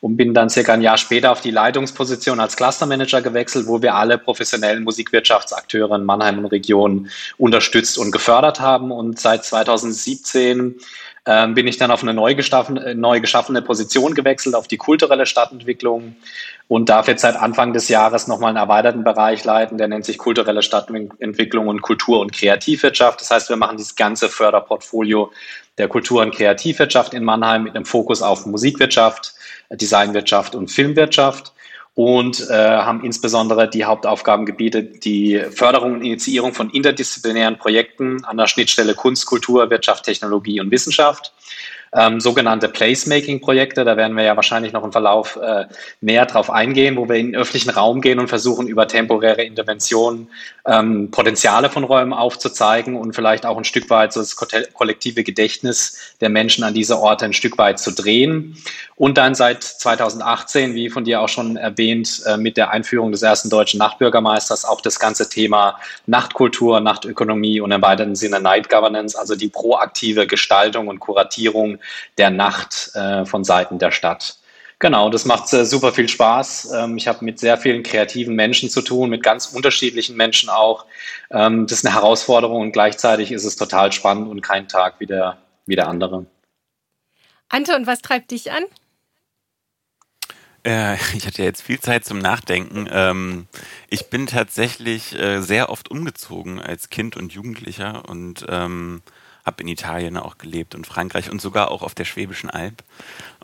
und 0.02 0.16
bin 0.16 0.34
dann 0.34 0.50
circa 0.50 0.74
ein 0.74 0.82
Jahr 0.82 0.98
später 0.98 1.32
auf 1.32 1.42
die 1.42 1.52
Leitungsposition 1.52 2.40
als 2.40 2.56
Clustermanager 2.56 3.22
gewechselt, 3.22 3.68
wo 3.68 3.82
wir 3.82 3.96
alle 3.96 4.18
professionellen 4.18 4.84
Musikwirtschaftsakteure 4.84 5.96
in 5.96 6.06
Mannheim 6.06 6.40
und 6.40 6.46
Region 6.46 7.10
unterstützt 7.38 7.98
und 7.98 8.12
gefördert 8.12 8.60
haben. 8.60 8.92
Und 8.92 9.20
seit 9.20 9.44
2017 9.44 10.76
ähm, 11.30 11.54
bin 11.54 11.68
ich 11.68 11.78
dann 11.78 11.92
auf 11.92 12.02
eine 12.02 12.16
neu 12.16 12.34
geschaffene, 12.34 12.96
neu 12.96 13.20
geschaffene 13.20 13.62
Position 13.62 14.16
gewechselt, 14.16 14.56
auf 14.56 14.68
die 14.68 14.78
kulturelle 14.78 15.28
Stadtentwicklung 15.28 16.16
und 16.68 16.90
darf 16.90 17.08
jetzt 17.08 17.22
seit 17.22 17.36
Anfang 17.36 17.72
des 17.72 17.88
Jahres 17.88 18.28
nochmal 18.28 18.50
einen 18.50 18.58
erweiterten 18.58 19.04
Bereich 19.04 19.46
leiten, 19.46 19.78
der 19.78 19.88
nennt 19.88 20.06
sich 20.06 20.18
kulturelle 20.18 20.64
Stadtentwicklung 20.64 21.68
und 21.68 21.84
Kultur- 21.84 22.20
und 22.20 22.34
Kreativwirtschaft. 22.34 23.22
Das 23.22 23.30
heißt, 23.30 23.50
wir 23.50 23.58
machen 23.58 23.78
dieses 23.78 23.96
ganze 23.96 24.28
Förderportfolio 24.28 25.32
der 25.78 25.88
Kultur- 25.88 26.24
und 26.24 26.34
Kreativwirtschaft 26.34 27.14
in 27.14 27.24
Mannheim 27.24 27.64
mit 27.64 27.76
einem 27.76 27.86
Fokus 27.86 28.24
auf 28.24 28.48
Musikwirtschaft, 28.48 29.36
Designwirtschaft 29.70 30.56
und 30.56 30.72
Filmwirtschaft 30.72 31.54
und 32.00 32.50
äh, 32.50 32.54
haben 32.54 33.04
insbesondere 33.04 33.70
die 33.70 33.84
Hauptaufgabengebiete 33.84 34.84
die 34.84 35.44
Förderung 35.52 35.96
und 35.96 36.02
Initiierung 36.02 36.54
von 36.54 36.70
interdisziplinären 36.70 37.58
Projekten 37.58 38.24
an 38.24 38.38
der 38.38 38.48
Schnittstelle 38.48 38.96
Kunst, 38.96 39.26
Kultur, 39.26 39.70
Wirtschaft, 39.70 40.06
Technologie 40.06 40.62
und 40.62 40.72
Wissenschaft 40.72 41.34
ähm, 41.94 42.20
sogenannte 42.20 42.70
Placemaking-Projekte. 42.70 43.84
Da 43.84 43.98
werden 43.98 44.16
wir 44.16 44.24
ja 44.24 44.36
wahrscheinlich 44.36 44.74
noch 44.74 44.84
im 44.84 44.92
Verlauf 44.92 45.38
äh, 45.42 45.66
näher 46.02 46.26
drauf 46.26 46.50
eingehen, 46.50 46.98
wo 46.98 47.10
wir 47.10 47.16
in 47.16 47.32
den 47.32 47.36
öffentlichen 47.36 47.70
Raum 47.72 48.02
gehen 48.02 48.20
und 48.20 48.28
versuchen, 48.28 48.68
über 48.68 48.88
temporäre 48.88 49.44
Interventionen 49.44 50.30
ähm, 50.66 51.10
Potenziale 51.12 51.70
von 51.70 51.84
Räumen 51.84 52.14
aufzuzeigen 52.14 52.96
und 52.96 53.14
vielleicht 53.14 53.46
auch 53.46 53.58
ein 53.58 53.64
Stück 53.64 53.90
weit 53.90 54.14
so 54.14 54.20
das 54.20 54.36
kollektive 54.36 55.24
Gedächtnis 55.24 56.16
der 56.22 56.30
Menschen 56.30 56.64
an 56.64 56.74
diese 56.74 57.00
Orte 57.00 57.26
ein 57.26 57.34
Stück 57.34 57.58
weit 57.58 57.80
zu 57.80 57.92
drehen. 57.92 58.58
Und 58.96 59.18
dann 59.18 59.34
seit 59.34 59.64
2018, 59.64 60.76
wie 60.76 60.90
von 60.90 61.06
dir 61.06 61.22
auch 61.22 61.30
schon 61.30 61.56
erwähnt, 61.56 62.22
äh, 62.26 62.38
mit 62.38 62.58
der 62.58 62.72
Einführung 62.72 63.12
des 63.12 63.22
ersten 63.22 63.50
deutschen 63.50 63.78
Nachtbürgermeisters 63.78 64.66
auch 64.66 64.82
das 64.82 65.00
ganze 65.00 65.30
Thema 65.30 65.80
Nachtkultur, 66.06 66.82
Nachtökonomie 66.82 67.62
und 67.62 67.72
im 67.72 67.82
weiteren 67.82 68.16
Sinne 68.16 68.42
Night 68.42 68.70
Governance, 68.70 69.18
also 69.18 69.36
die 69.36 69.48
proaktive 69.48 70.28
Gestaltung 70.28 70.90
und 70.90 71.00
Kuratierung 71.00 71.79
der 72.18 72.30
Nacht 72.30 72.92
äh, 72.96 73.26
von 73.26 73.44
Seiten 73.44 73.80
der 73.80 73.92
Stadt. 73.92 74.40
Genau, 74.80 75.10
das 75.10 75.26
macht 75.26 75.52
äh, 75.52 75.66
super 75.66 75.92
viel 75.92 76.08
Spaß. 76.08 76.72
Ähm, 76.74 76.96
ich 76.96 77.08
habe 77.08 77.26
mit 77.26 77.38
sehr 77.38 77.58
vielen 77.58 77.84
kreativen 77.84 78.34
Menschen 78.36 78.70
zu 78.70 78.82
tun, 78.82 79.10
mit 79.10 79.24
ganz 79.24 79.48
unterschiedlichen 79.48 80.16
Menschen 80.16 80.50
auch. 80.50 80.86
Ähm, 81.32 81.68
das 81.68 81.80
ist 81.80 81.86
eine 81.86 81.96
Herausforderung 81.96 82.62
und 82.62 82.72
gleichzeitig 82.72 83.34
ist 83.34 83.44
es 83.44 83.58
total 83.58 83.92
spannend 83.92 84.30
und 84.30 84.42
kein 84.42 84.70
Tag 84.70 84.96
wie 85.00 85.06
der, 85.06 85.38
wie 85.66 85.76
der 85.76 85.90
andere. 85.90 86.26
Anton, 87.50 87.88
was 87.88 88.02
treibt 88.02 88.32
dich 88.32 88.52
an? 88.52 88.64
Äh, 90.64 90.96
ich 91.16 91.28
hatte 91.28 91.40
ja 91.40 91.46
jetzt 91.46 91.62
viel 91.62 91.80
Zeit 91.80 92.06
zum 92.06 92.20
Nachdenken. 92.20 92.88
Ähm, 92.90 93.48
ich 93.90 94.10
bin 94.10 94.28
tatsächlich 94.28 95.18
äh, 95.20 95.42
sehr 95.42 95.70
oft 95.70 95.92
umgezogen 95.92 96.62
als 96.62 96.90
Kind 96.90 97.18
und 97.18 97.34
Jugendlicher 97.34 98.08
und 98.08 98.46
ähm, 98.48 99.02
habe 99.50 99.64
in 99.64 99.68
Italien 99.68 100.16
auch 100.16 100.38
gelebt 100.38 100.76
und 100.76 100.86
Frankreich 100.86 101.32
und 101.32 101.42
sogar 101.42 101.72
auch 101.72 101.82
auf 101.82 101.96
der 101.96 102.06
Schwäbischen 102.06 102.52
Alb. 102.52 102.84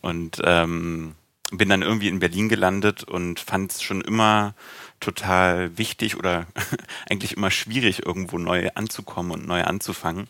Und 0.01 0.39
ähm, 0.43 1.15
bin 1.51 1.69
dann 1.69 1.81
irgendwie 1.81 2.09
in 2.09 2.19
Berlin 2.19 2.47
gelandet 2.47 3.03
und 3.03 3.39
fand 3.39 3.71
es 3.71 3.81
schon 3.81 4.01
immer 4.01 4.53
total 4.99 5.77
wichtig 5.77 6.17
oder 6.17 6.45
eigentlich 7.09 7.35
immer 7.35 7.51
schwierig, 7.51 8.05
irgendwo 8.05 8.37
neu 8.37 8.69
anzukommen 8.75 9.31
und 9.31 9.47
neu 9.47 9.63
anzufangen. 9.63 10.27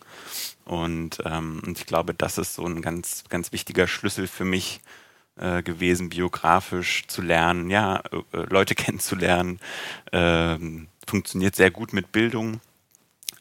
Und, 0.64 1.22
ähm, 1.26 1.62
und 1.66 1.78
ich 1.78 1.86
glaube, 1.86 2.14
das 2.14 2.38
ist 2.38 2.56
so 2.56 2.66
ein 2.66 2.82
ganz, 2.82 3.26
ganz 3.30 3.52
wichtiger 3.52 3.88
Schlüssel 3.88 4.28
für 4.28 4.46
mich 4.46 4.80
äh, 5.38 5.62
gewesen, 5.62 6.10
biografisch 6.10 7.04
zu 7.08 7.22
lernen, 7.22 7.70
ja, 7.70 8.02
äh, 8.32 8.38
Leute 8.50 8.76
kennenzulernen. 8.76 9.60
Ähm, 10.14 10.88
funktioniert 11.06 11.56
sehr 11.56 11.72
gut 11.72 11.92
mit 11.92 12.12
Bildung 12.14 12.62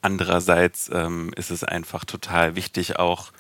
Andererseits 0.05 0.91
ähm, 0.93 1.33
ist 1.35 1.51
es 1.51 1.65
einfach 1.65 2.05
total 2.05 2.57
wichtig, 2.57 2.97
auch 2.99 3.33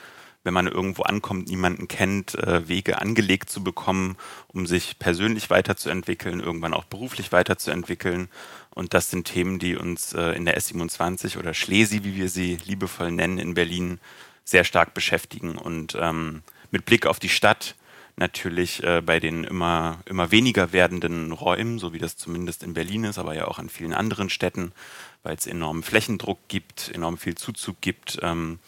wenn 0.44 0.54
man 0.54 0.66
irgendwo 0.66 1.02
ankommt, 1.02 1.46
niemanden 1.46 1.88
kennt, 1.88 2.36
äh, 2.36 2.66
Wege 2.66 3.02
angelegt 3.02 3.50
zu 3.50 3.62
bekommen, 3.62 4.16
um 4.48 4.66
sich 4.66 4.98
persönlich 4.98 5.50
weiterzuentwickeln, 5.50 6.40
irgendwann 6.40 6.72
auch 6.72 6.84
beruflich 6.84 7.32
weiterzuentwickeln. 7.32 8.30
Und 8.70 8.94
das 8.94 9.10
sind 9.10 9.26
Themen, 9.26 9.58
die 9.58 9.76
uns 9.76 10.14
äh, 10.14 10.30
in 10.30 10.46
der 10.46 10.58
S27 10.58 11.36
oder 11.36 11.52
Schlesi, 11.52 12.02
wie 12.02 12.14
wir 12.14 12.30
sie 12.30 12.56
liebevoll 12.64 13.10
nennen, 13.10 13.36
in 13.36 13.52
Berlin 13.52 14.00
sehr 14.42 14.64
stark 14.64 14.94
beschäftigen. 14.94 15.58
Und 15.58 15.98
ähm, 16.00 16.42
mit 16.70 16.86
Blick 16.86 17.06
auf 17.06 17.18
die 17.18 17.28
Stadt 17.28 17.74
natürlich 18.16 18.82
äh, 18.82 19.02
bei 19.04 19.20
den 19.20 19.44
immer, 19.44 20.00
immer 20.06 20.30
weniger 20.30 20.72
werdenden 20.72 21.32
Räumen, 21.32 21.78
so 21.78 21.92
wie 21.92 21.98
das 21.98 22.16
zumindest 22.16 22.62
in 22.62 22.74
Berlin 22.74 23.04
ist, 23.04 23.18
aber 23.18 23.34
ja 23.34 23.46
auch 23.46 23.58
an 23.58 23.68
vielen 23.68 23.92
anderen 23.92 24.30
Städten, 24.30 24.72
weil 25.22 25.36
es 25.36 25.46
enormen 25.46 25.82
Flächendruck 25.82 26.38
gibt, 26.48 26.90
enorm 26.94 27.18
viel 27.18 27.34
Zuzug 27.34 27.80
gibt, 27.80 28.18
ähm, 28.22 28.58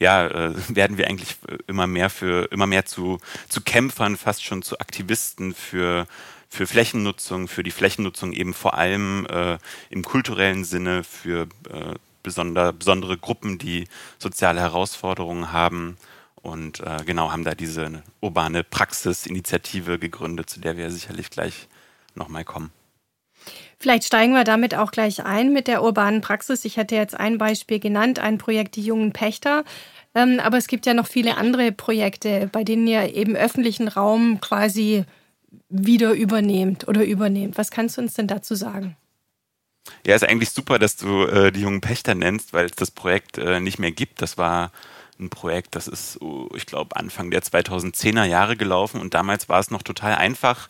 ja, 0.00 0.26
äh, 0.26 0.54
werden 0.68 0.98
wir 0.98 1.08
eigentlich 1.08 1.36
immer 1.66 1.86
mehr 1.86 2.10
für 2.10 2.50
immer 2.50 2.66
mehr 2.66 2.86
zu, 2.86 3.18
zu 3.48 3.60
Kämpfern, 3.60 4.16
fast 4.16 4.44
schon 4.44 4.62
zu 4.62 4.78
Aktivisten 4.80 5.54
für 5.54 6.06
für 6.54 6.66
Flächennutzung, 6.68 7.48
für 7.48 7.64
die 7.64 7.72
Flächennutzung 7.72 8.32
eben 8.32 8.54
vor 8.54 8.74
allem 8.74 9.26
äh, 9.26 9.58
im 9.90 10.04
kulturellen 10.04 10.64
Sinne, 10.64 11.02
für 11.02 11.48
äh, 11.68 11.94
besonder, 12.22 12.72
besondere 12.72 13.18
Gruppen, 13.18 13.58
die 13.58 13.88
soziale 14.18 14.60
Herausforderungen 14.60 15.52
haben. 15.52 15.96
Und 16.44 16.80
äh, 16.80 17.02
genau 17.06 17.32
haben 17.32 17.42
da 17.42 17.54
diese 17.54 18.02
urbane 18.20 18.64
Praxisinitiative 18.64 19.98
gegründet, 19.98 20.50
zu 20.50 20.60
der 20.60 20.76
wir 20.76 20.90
sicherlich 20.90 21.30
gleich 21.30 21.68
nochmal 22.14 22.44
kommen. 22.44 22.70
Vielleicht 23.78 24.04
steigen 24.04 24.34
wir 24.34 24.44
damit 24.44 24.74
auch 24.74 24.90
gleich 24.90 25.24
ein 25.24 25.54
mit 25.54 25.68
der 25.68 25.82
urbanen 25.82 26.20
Praxis. 26.20 26.66
Ich 26.66 26.76
hätte 26.76 26.96
jetzt 26.96 27.18
ein 27.18 27.38
Beispiel 27.38 27.80
genannt, 27.80 28.18
ein 28.18 28.36
Projekt 28.36 28.76
Die 28.76 28.82
jungen 28.82 29.12
Pächter. 29.12 29.64
Ähm, 30.14 30.38
aber 30.38 30.58
es 30.58 30.66
gibt 30.66 30.84
ja 30.84 30.92
noch 30.92 31.06
viele 31.06 31.38
andere 31.38 31.72
Projekte, 31.72 32.50
bei 32.52 32.62
denen 32.62 32.86
ihr 32.86 33.14
eben 33.14 33.36
öffentlichen 33.36 33.88
Raum 33.88 34.38
quasi 34.42 35.04
wieder 35.70 36.12
übernehmt 36.12 36.86
oder 36.86 37.04
übernehmt. 37.04 37.56
Was 37.56 37.70
kannst 37.70 37.96
du 37.96 38.02
uns 38.02 38.12
denn 38.12 38.26
dazu 38.26 38.54
sagen? 38.54 38.96
Ja, 40.06 40.14
ist 40.14 40.24
eigentlich 40.24 40.50
super, 40.50 40.78
dass 40.78 40.96
du 40.96 41.24
äh, 41.24 41.52
die 41.52 41.62
jungen 41.62 41.80
Pächter 41.80 42.14
nennst, 42.14 42.52
weil 42.52 42.66
es 42.66 42.72
das 42.72 42.90
Projekt 42.90 43.38
äh, 43.38 43.60
nicht 43.60 43.78
mehr 43.78 43.92
gibt. 43.92 44.20
Das 44.20 44.36
war 44.36 44.72
ein 45.18 45.30
Projekt, 45.30 45.76
das 45.76 45.88
ist, 45.88 46.18
ich 46.54 46.66
glaube, 46.66 46.96
Anfang 46.96 47.30
der 47.30 47.42
2010er 47.42 48.24
Jahre 48.24 48.56
gelaufen 48.56 49.00
und 49.00 49.14
damals 49.14 49.48
war 49.48 49.60
es 49.60 49.70
noch 49.70 49.82
total 49.82 50.14
einfach, 50.14 50.68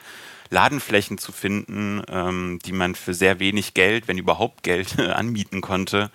Ladenflächen 0.50 1.18
zu 1.18 1.32
finden, 1.32 2.02
ähm, 2.08 2.58
die 2.64 2.72
man 2.72 2.94
für 2.94 3.14
sehr 3.14 3.40
wenig 3.40 3.74
Geld, 3.74 4.08
wenn 4.08 4.18
überhaupt 4.18 4.62
Geld, 4.62 4.98
anmieten 4.98 5.60
konnte. 5.60 6.10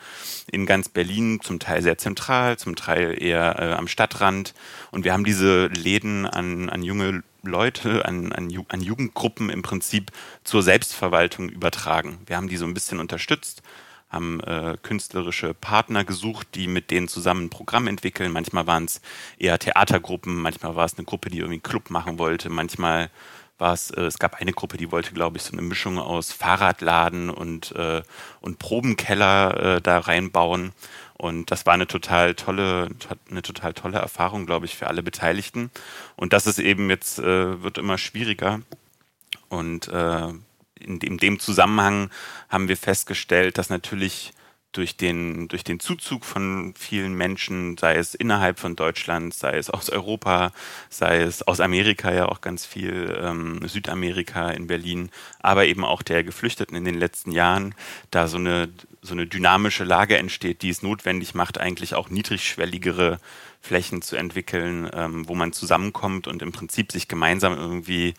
In 0.52 0.66
ganz 0.66 0.90
Berlin, 0.90 1.40
zum 1.42 1.60
Teil 1.60 1.82
sehr 1.82 1.98
zentral, 1.98 2.58
zum 2.58 2.76
Teil 2.76 3.22
eher 3.22 3.60
äh, 3.60 3.74
am 3.74 3.88
Stadtrand. 3.88 4.54
Und 4.92 5.04
wir 5.04 5.14
haben 5.14 5.26
diese 5.26 5.68
Läden 5.68 6.26
an, 6.26 6.70
an 6.70 6.84
junge 6.84 7.24
Leute, 7.44 8.06
an, 8.06 8.32
an, 8.32 8.52
an 8.70 8.82
Jugendgruppen 8.82 9.50
im 9.50 9.62
Prinzip 9.62 10.12
zur 10.44 10.64
Selbstverwaltung 10.64 11.50
übertragen. 11.50 12.20
Wir 12.26 12.38
haben 12.38 12.50
die 12.50 12.58
so 12.58 12.66
ein 12.66 12.74
bisschen 12.74 13.00
unterstützt 13.00 13.62
haben 14.10 14.40
äh, 14.42 14.78
künstlerische 14.82 15.54
Partner 15.54 16.04
gesucht, 16.04 16.48
die 16.56 16.68
mit 16.68 16.92
denen 16.92 17.08
zusammen 17.08 17.46
ein 17.46 17.50
Programm 17.50 17.88
entwickeln. 17.88 18.32
Manchmal 18.32 18.66
waren 18.68 18.86
es 18.86 19.02
eher 19.38 19.60
Theatergruppen, 19.60 20.42
manchmal 20.42 20.76
war 20.76 20.86
es 20.86 20.98
eine 20.98 21.06
Gruppe, 21.06 21.30
die 21.30 21.38
irgendwie 21.38 21.56
einen 21.56 21.64
Club 21.64 21.90
machen 21.90 22.18
wollte, 22.18 22.50
manchmal 22.50 23.10
war 23.60 23.74
es, 23.74 23.92
äh, 23.92 24.02
es 24.02 24.18
gab 24.18 24.36
eine 24.42 24.54
Gruppe, 24.54 24.78
die 24.78 24.92
wollte, 24.92 25.14
glaube 25.14 25.38
ich, 25.38 25.44
so 25.44 25.54
eine 25.54 25.62
Mischung 25.62 26.00
aus 26.00 26.32
Fahrradladen 26.32 27.30
und, 27.30 27.74
äh, 27.76 28.02
und 28.42 28.58
Probenkeller 28.58 29.76
äh, 29.78 29.82
da 29.82 30.00
reinbauen. 30.00 30.72
Und 31.18 31.52
das 31.52 31.66
war 31.66 31.74
eine 31.74 31.86
total 31.86 32.34
tolle, 32.34 32.90
eine 33.30 33.42
total 33.42 33.74
tolle 33.74 33.98
Erfahrung, 33.98 34.46
glaube 34.46 34.66
ich, 34.66 34.76
für 34.76 34.88
alle 34.88 35.04
Beteiligten. 35.04 35.70
Und 36.16 36.32
das 36.32 36.48
ist 36.48 36.60
eben 36.60 36.90
jetzt, 36.90 37.20
äh, 37.20 37.62
wird 37.62 37.78
immer 37.78 37.98
schwieriger. 37.98 38.62
Und 39.50 39.90
äh, 39.90 40.30
in, 40.80 41.00
in 41.00 41.18
dem 41.18 41.40
Zusammenhang 41.40 42.10
haben 42.50 42.68
wir 42.68 42.78
festgestellt, 42.78 43.58
dass 43.58 43.70
natürlich 43.70 44.34
durch 44.72 44.96
den, 44.96 45.48
durch 45.48 45.64
den 45.64 45.80
Zuzug 45.80 46.24
von 46.24 46.74
vielen 46.78 47.16
Menschen, 47.16 47.76
sei 47.78 47.96
es 47.96 48.14
innerhalb 48.14 48.60
von 48.60 48.76
Deutschland, 48.76 49.34
sei 49.34 49.58
es 49.58 49.72
aus 49.72 49.90
Europa, 49.90 50.52
sei 50.90 51.22
es 51.22 51.42
aus 51.42 51.60
Amerika 51.60 52.14
ja 52.14 52.28
auch 52.28 52.42
ganz 52.42 52.68
viel, 52.68 53.20
ähm, 53.20 53.68
Südamerika 53.68 54.52
in 54.52 54.68
Berlin, 54.68 55.10
aber 55.40 55.66
eben 55.66 55.84
auch 55.84 56.04
der 56.04 56.24
Geflüchteten 56.24 56.78
in 56.78 56.86
den 56.86 57.00
letzten 57.00 57.32
Jahren, 57.32 57.74
da 58.12 58.28
so 58.28 58.38
eine, 58.38 58.70
so 59.02 59.14
eine 59.14 59.26
dynamische 59.26 59.86
Lage 59.86 60.18
entsteht, 60.18 60.62
die 60.62 60.70
es 60.70 60.84
notwendig 60.84 61.34
macht, 61.34 61.58
eigentlich 61.58 61.96
auch 61.96 62.10
niedrigschwelligere 62.10 63.20
Flächen 63.62 64.04
zu 64.04 64.18
entwickeln, 64.18 64.88
ähm, 64.94 65.28
wo 65.28 65.34
man 65.34 65.52
zusammenkommt 65.52 66.28
und 66.28 66.44
im 66.44 66.52
Prinzip 66.52 66.92
sich 66.92 67.08
gemeinsam 67.08 67.58
irgendwie 67.58 68.14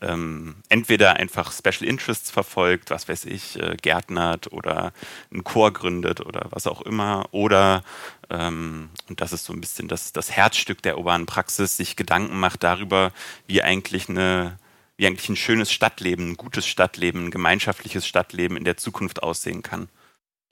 ähm, 0.00 0.56
entweder 0.68 1.16
einfach 1.16 1.52
Special 1.52 1.88
Interests 1.88 2.30
verfolgt, 2.30 2.90
was 2.90 3.08
weiß 3.08 3.24
ich, 3.26 3.58
äh, 3.60 3.76
gärtnert 3.80 4.52
oder 4.52 4.92
einen 5.32 5.44
Chor 5.44 5.72
gründet 5.72 6.20
oder 6.20 6.46
was 6.50 6.66
auch 6.66 6.82
immer, 6.82 7.26
oder, 7.32 7.82
ähm, 8.30 8.90
und 9.08 9.20
das 9.20 9.32
ist 9.32 9.44
so 9.44 9.52
ein 9.52 9.60
bisschen 9.60 9.88
das, 9.88 10.12
das 10.12 10.30
Herzstück 10.30 10.82
der 10.82 10.98
urbanen 10.98 11.26
Praxis, 11.26 11.76
sich 11.76 11.96
Gedanken 11.96 12.38
macht 12.38 12.62
darüber, 12.62 13.12
wie 13.46 13.62
eigentlich 13.62 14.08
eine 14.08 14.58
wie 14.98 15.06
eigentlich 15.06 15.28
ein 15.28 15.36
schönes 15.36 15.70
Stadtleben, 15.72 16.30
ein 16.30 16.36
gutes 16.36 16.66
Stadtleben, 16.66 17.26
ein 17.26 17.30
gemeinschaftliches 17.30 18.06
Stadtleben 18.06 18.56
in 18.56 18.64
der 18.64 18.78
Zukunft 18.78 19.22
aussehen 19.22 19.62
kann. 19.62 19.88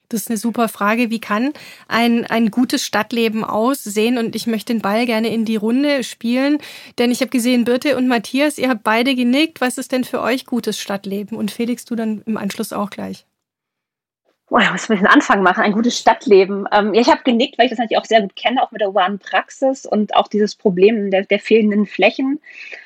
Das 0.08 0.22
ist 0.22 0.30
eine 0.30 0.36
super 0.36 0.68
Frage. 0.68 1.10
Wie 1.10 1.20
kann 1.20 1.52
ein, 1.88 2.26
ein 2.26 2.50
gutes 2.50 2.84
Stadtleben 2.84 3.44
aussehen? 3.44 4.18
Und 4.18 4.36
ich 4.36 4.46
möchte 4.46 4.72
den 4.72 4.82
Ball 4.82 5.06
gerne 5.06 5.28
in 5.28 5.44
die 5.44 5.56
Runde 5.56 6.04
spielen, 6.04 6.58
denn 6.98 7.10
ich 7.10 7.20
habe 7.20 7.30
gesehen, 7.30 7.64
Birte 7.64 7.96
und 7.96 8.08
Matthias, 8.08 8.58
ihr 8.58 8.68
habt 8.68 8.84
beide 8.84 9.14
genickt. 9.14 9.60
Was 9.60 9.78
ist 9.78 9.92
denn 9.92 10.04
für 10.04 10.20
euch 10.20 10.46
gutes 10.46 10.78
Stadtleben? 10.78 11.36
Und 11.36 11.50
Felix, 11.50 11.84
du 11.84 11.94
dann 11.94 12.22
im 12.26 12.36
Anschluss 12.36 12.72
auch 12.72 12.90
gleich. 12.90 13.26
Boah, 14.48 14.60
ich 14.60 14.70
muss 14.70 14.88
ein 14.88 14.96
bisschen 14.96 15.06
Anfang 15.06 15.42
machen. 15.42 15.64
Ein 15.64 15.72
gutes 15.72 15.98
Stadtleben. 15.98 16.68
Ähm, 16.70 16.92
ja, 16.92 17.00
ich 17.00 17.08
habe 17.08 17.22
genickt, 17.24 17.58
weil 17.58 17.66
ich 17.66 17.70
das 17.70 17.78
natürlich 17.78 17.98
auch 17.98 18.04
sehr 18.04 18.20
gut 18.20 18.36
kenne, 18.36 18.62
auch 18.62 18.70
mit 18.72 18.82
der 18.82 18.88
urbanen 18.88 19.18
Praxis 19.18 19.86
und 19.86 20.14
auch 20.14 20.28
dieses 20.28 20.54
Problem 20.54 21.10
der, 21.10 21.24
der 21.24 21.40
fehlenden 21.40 21.86
Flächen. 21.86 22.40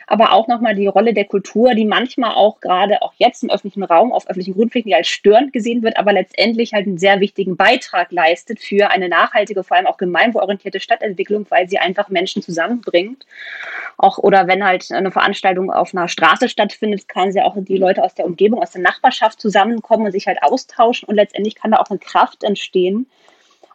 Aber 0.08 0.32
auch 0.32 0.48
nochmal 0.48 0.74
die 0.74 0.86
Rolle 0.86 1.12
der 1.12 1.26
Kultur, 1.26 1.74
die 1.74 1.84
manchmal 1.84 2.32
auch 2.34 2.60
gerade 2.60 3.02
auch 3.02 3.12
jetzt 3.18 3.42
im 3.42 3.50
öffentlichen 3.50 3.82
Raum 3.82 4.10
auf 4.10 4.26
öffentlichen 4.26 4.54
Grundflächen 4.54 4.92
als 4.94 5.08
störend 5.08 5.52
gesehen 5.52 5.82
wird, 5.82 5.98
aber 5.98 6.14
letztendlich 6.14 6.72
halt 6.72 6.86
einen 6.86 6.96
sehr 6.96 7.20
wichtigen 7.20 7.56
Beitrag 7.56 8.10
leistet 8.10 8.60
für 8.60 8.90
eine 8.90 9.08
nachhaltige, 9.08 9.62
vor 9.62 9.76
allem 9.76 9.86
auch 9.86 9.98
gemeinwohlorientierte 9.98 10.80
Stadtentwicklung, 10.80 11.46
weil 11.50 11.68
sie 11.68 11.78
einfach 11.78 12.08
Menschen 12.08 12.42
zusammenbringt. 12.42 13.26
Auch 13.98 14.16
oder 14.18 14.46
wenn 14.46 14.64
halt 14.64 14.90
eine 14.90 15.10
Veranstaltung 15.10 15.70
auf 15.70 15.94
einer 15.94 16.08
Straße 16.08 16.48
stattfindet, 16.48 17.06
kann 17.06 17.30
sie 17.30 17.42
auch 17.42 17.54
die 17.58 17.76
Leute 17.76 18.02
aus 18.02 18.14
der 18.14 18.24
Umgebung, 18.24 18.62
aus 18.62 18.70
der 18.70 18.82
Nachbarschaft 18.82 19.40
zusammenkommen 19.40 20.06
und 20.06 20.12
sich 20.12 20.26
halt 20.26 20.42
austauschen 20.42 21.06
und 21.08 21.16
letztendlich 21.16 21.54
kann 21.54 21.72
da 21.72 21.78
auch 21.78 21.90
eine 21.90 21.98
Kraft 21.98 22.44
entstehen, 22.44 23.06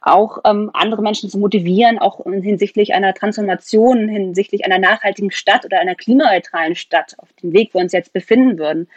auch 0.04 0.40
ähm, 0.46 0.70
andere 0.74 1.02
Menschen 1.02 1.30
zu 1.30 1.40
motivieren, 1.40 1.98
auch 1.98 2.24
hinsichtlich 2.26 2.94
einer 2.94 3.14
Transformation, 3.14 4.10
hinsichtlich 4.10 4.66
einer 4.66 4.78
nachhaltigen 4.78 5.32
Stadt 5.32 5.66
oder 5.66 5.80
einer 5.80 5.96
klimaneutralen 5.96 6.76
Stadt, 6.76 7.16
auf 7.18 7.32
dem 7.42 7.54
Weg, 7.54 7.70
wo 7.74 7.80
wir 7.80 7.84
uns 7.84 7.94
jetzt 7.94 8.12
befinden 8.12 8.58
würden. 8.58 8.90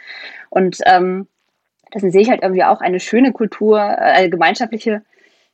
Und 0.49 0.79
ähm, 0.85 1.27
das 1.91 2.01
sehe 2.01 2.21
ich 2.21 2.29
halt 2.29 2.43
irgendwie 2.43 2.63
auch 2.63 2.81
eine 2.81 2.99
schöne 2.99 3.31
Kultur, 3.31 3.79
äh, 3.99 4.29
gemeinschaftliche, 4.29 5.01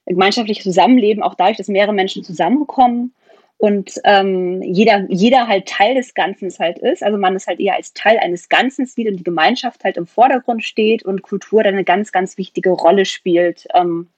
gemeinschaftliche 0.08 0.64
Zusammenleben, 0.64 1.22
auch 1.22 1.36
dadurch, 1.36 1.58
dass 1.58 1.68
mehrere 1.68 1.94
Menschen 1.94 2.24
zusammenkommen 2.24 3.14
und 3.58 3.94
ähm, 4.04 4.62
jeder, 4.62 5.06
jeder 5.08 5.48
halt 5.48 5.68
Teil 5.68 5.96
des 5.96 6.16
Ganzen 6.16 6.52
halt 6.60 6.80
ist. 6.80 7.04
Also 7.04 7.18
man 7.18 7.36
es 7.36 7.48
halt 7.48 7.60
eher 7.60 7.76
als 7.76 7.94
Teil 7.94 8.18
eines 8.18 8.50
Ganzen 8.50 8.86
sieht 8.86 9.08
und 9.08 9.18
die 9.18 9.24
Gemeinschaft 9.24 9.84
halt 9.84 9.98
im 9.98 10.08
Vordergrund 10.08 10.64
steht 10.64 11.04
und 11.04 11.22
Kultur 11.22 11.64
dann 11.64 11.76
eine 11.76 11.86
ganz, 11.86 12.12
ganz 12.12 12.38
wichtige 12.38 12.72
Rolle 12.72 13.06
spielt, 13.06 13.68
ähm, 13.74 14.10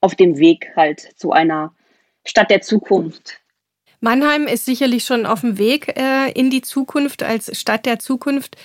auf 0.00 0.14
dem 0.14 0.38
Weg 0.38 0.72
halt 0.76 1.00
zu 1.16 1.32
einer 1.32 1.74
Stadt 2.24 2.50
der 2.50 2.62
Zukunft. 2.62 3.40
Mannheim 4.00 4.46
ist 4.46 4.64
sicherlich 4.64 5.04
schon 5.04 5.26
auf 5.26 5.40
dem 5.40 5.58
Weg 5.58 5.96
äh, 5.96 6.30
in 6.32 6.50
die 6.50 6.62
Zukunft 6.62 7.22
als 7.22 7.58
Stadt 7.58 7.86
der 7.86 7.98
Zukunft. 7.98 8.56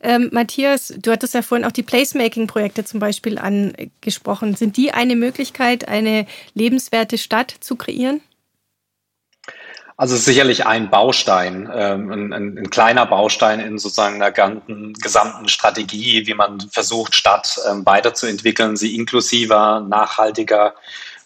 Ähm, 0.00 0.28
Matthias, 0.32 0.94
du 1.00 1.10
hattest 1.10 1.34
ja 1.34 1.42
vorhin 1.42 1.64
auch 1.64 1.72
die 1.72 1.82
Placemaking-Projekte 1.82 2.84
zum 2.84 3.00
Beispiel 3.00 3.38
angesprochen. 3.38 4.54
Sind 4.54 4.76
die 4.76 4.92
eine 4.92 5.16
Möglichkeit, 5.16 5.88
eine 5.88 6.26
lebenswerte 6.52 7.16
Stadt 7.16 7.54
zu 7.60 7.76
kreieren? 7.76 8.20
Also 9.96 10.16
sicherlich 10.16 10.66
ein 10.66 10.90
Baustein, 10.90 11.70
ähm, 11.72 12.10
ein, 12.10 12.32
ein, 12.32 12.58
ein, 12.58 12.70
kleiner 12.70 13.06
Baustein 13.06 13.60
in 13.60 13.78
sozusagen 13.78 14.16
einer 14.16 14.32
ganzen, 14.32 14.92
gesamten 14.94 15.48
Strategie, 15.48 16.26
wie 16.26 16.34
man 16.34 16.60
versucht, 16.72 17.14
Stadt 17.14 17.60
ähm, 17.70 17.86
weiterzuentwickeln, 17.86 18.76
sie 18.76 18.96
inklusiver, 18.96 19.86
nachhaltiger 19.88 20.74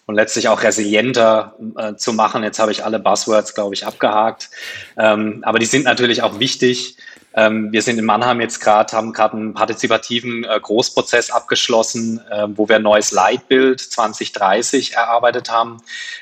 und 0.05 0.15
letztlich 0.15 0.49
auch 0.49 0.61
resilienter 0.61 1.55
äh, 1.77 1.95
zu 1.95 2.13
machen. 2.13 2.43
Jetzt 2.43 2.59
habe 2.59 2.71
ich 2.71 2.85
alle 2.85 2.99
Buzzwords, 2.99 3.55
glaube 3.55 3.73
ich, 3.73 3.87
abgehakt. 3.87 4.51
Ähm, 4.97 5.39
aber 5.43 5.57
die 5.57 5.65
sind 5.65 5.85
natürlich 5.85 6.21
auch 6.21 6.39
wichtig. 6.39 6.97
Ähm, 7.35 7.71
wir 7.71 7.81
sind 7.81 7.99
in 7.99 8.05
Mannheim 8.05 8.41
jetzt 8.41 8.59
gerade, 8.59 8.95
haben 8.95 9.13
gerade 9.13 9.37
einen 9.37 9.53
partizipativen 9.53 10.43
äh, 10.43 10.59
Großprozess 10.59 11.29
abgeschlossen, 11.29 12.21
äh, 12.29 12.47
wo 12.49 12.67
wir 12.67 12.77
ein 12.77 12.81
neues 12.81 13.11
Leitbild 13.11 13.79
2030 13.79 14.93
erarbeitet 14.93 15.51
haben. 15.51 15.77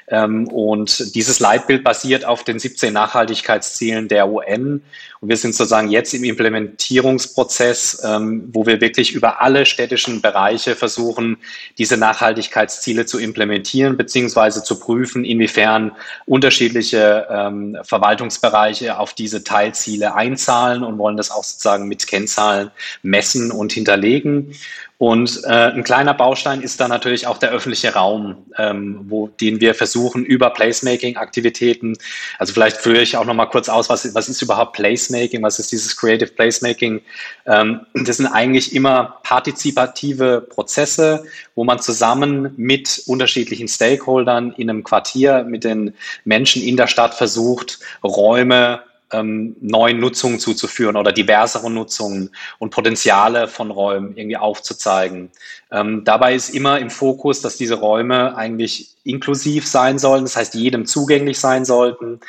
Ähm, 0.09 0.47
und 0.49 1.15
dieses 1.15 1.39
Leitbild 1.39 1.83
basiert 1.83 2.25
auf 2.25 2.43
den 2.43 2.59
17 2.59 2.93
Nachhaltigkeitszielen 2.93 4.07
der 4.09 4.27
UN. 4.27 4.83
Und 5.19 5.29
wir 5.29 5.37
sind 5.37 5.55
sozusagen 5.55 5.89
jetzt 5.89 6.13
im 6.13 6.23
Implementierungsprozess, 6.23 8.03
ähm, 8.03 8.49
wo 8.51 8.65
wir 8.65 8.81
wirklich 8.81 9.13
über 9.13 9.41
alle 9.41 9.65
städtischen 9.65 10.21
Bereiche 10.21 10.75
versuchen, 10.75 11.37
diese 11.77 11.97
Nachhaltigkeitsziele 11.97 13.05
zu 13.05 13.17
implementieren, 13.17 13.97
beziehungsweise 13.97 14.63
zu 14.63 14.79
prüfen, 14.79 15.25
inwiefern 15.25 15.93
unterschiedliche 16.25 17.27
ähm, 17.29 17.77
Verwaltungsbereiche 17.83 18.99
auf 18.99 19.13
diese 19.13 19.43
Teilziele 19.43 20.13
einzahlen 20.13 20.83
und 20.83 20.96
wollen 20.97 21.17
das 21.17 21.31
auch 21.31 21.43
sozusagen 21.43 21.87
mit 21.87 22.07
Kennzahlen 22.07 22.71
messen 23.01 23.51
und 23.51 23.71
hinterlegen. 23.73 24.53
Und 24.99 25.43
äh, 25.43 25.49
ein 25.49 25.83
kleiner 25.83 26.15
Baustein 26.15 26.61
ist 26.61 26.79
da 26.79 26.87
natürlich 26.87 27.27
auch 27.27 27.37
der 27.37 27.51
öffentliche 27.51 27.93
Raum, 27.93 28.35
ähm, 28.57 29.01
wo, 29.07 29.27
den 29.27 29.61
wir 29.61 29.75
versuchen 29.75 30.25
über 30.25 30.49
Placemaking-Aktivitäten, 30.49 31.95
also 32.39 32.51
vielleicht 32.51 32.77
führe 32.77 33.03
ich 33.03 33.15
auch 33.15 33.25
noch 33.25 33.35
mal 33.35 33.45
kurz 33.45 33.69
aus, 33.69 33.89
was, 33.89 34.15
was 34.15 34.27
ist 34.27 34.41
überhaupt 34.41 34.73
Placemaking, 34.73 35.43
was 35.43 35.59
ist 35.59 35.71
dieses 35.71 35.95
Creative 35.95 36.31
Placemaking? 36.31 37.01
Ähm, 37.45 37.81
das 37.93 38.17
sind 38.17 38.25
eigentlich 38.25 38.73
immer 38.73 39.19
partizipative 39.21 40.47
Prozesse, 40.49 41.25
wo 41.53 41.63
man 41.63 41.79
zusammen 41.79 42.53
mit 42.57 43.03
unterschiedlichen 43.05 43.67
Stakeholdern 43.67 44.51
in 44.57 44.67
einem 44.67 44.83
Quartier, 44.83 45.43
mit 45.43 45.63
den 45.63 45.93
Menschen 46.25 46.63
in 46.63 46.75
der 46.75 46.87
Stadt 46.87 47.13
versucht, 47.13 47.79
Räume 48.03 48.81
ähm, 49.11 49.55
neuen 49.61 49.99
Nutzungen 49.99 50.39
zuzuführen 50.39 50.95
oder 50.95 51.11
diversere 51.11 51.71
Nutzungen 51.71 52.31
und 52.59 52.71
Potenziale 52.71 53.47
von 53.47 53.71
Räumen 53.71 54.15
irgendwie 54.15 54.37
aufzuzeigen. 54.37 55.31
Ähm, 55.71 56.03
dabei 56.05 56.33
ist 56.33 56.49
immer 56.49 56.79
im 56.79 56.89
Fokus, 56.89 57.41
dass 57.41 57.57
diese 57.57 57.75
Räume 57.75 58.37
eigentlich 58.37 58.95
inklusiv 59.07 59.67
sein 59.67 59.99
sollen, 59.99 60.23
das 60.23 60.35
heißt 60.35 60.53
jedem 60.53 60.85
zugänglich 60.85 61.39
sein 61.39 61.65
sollten, 61.65 62.19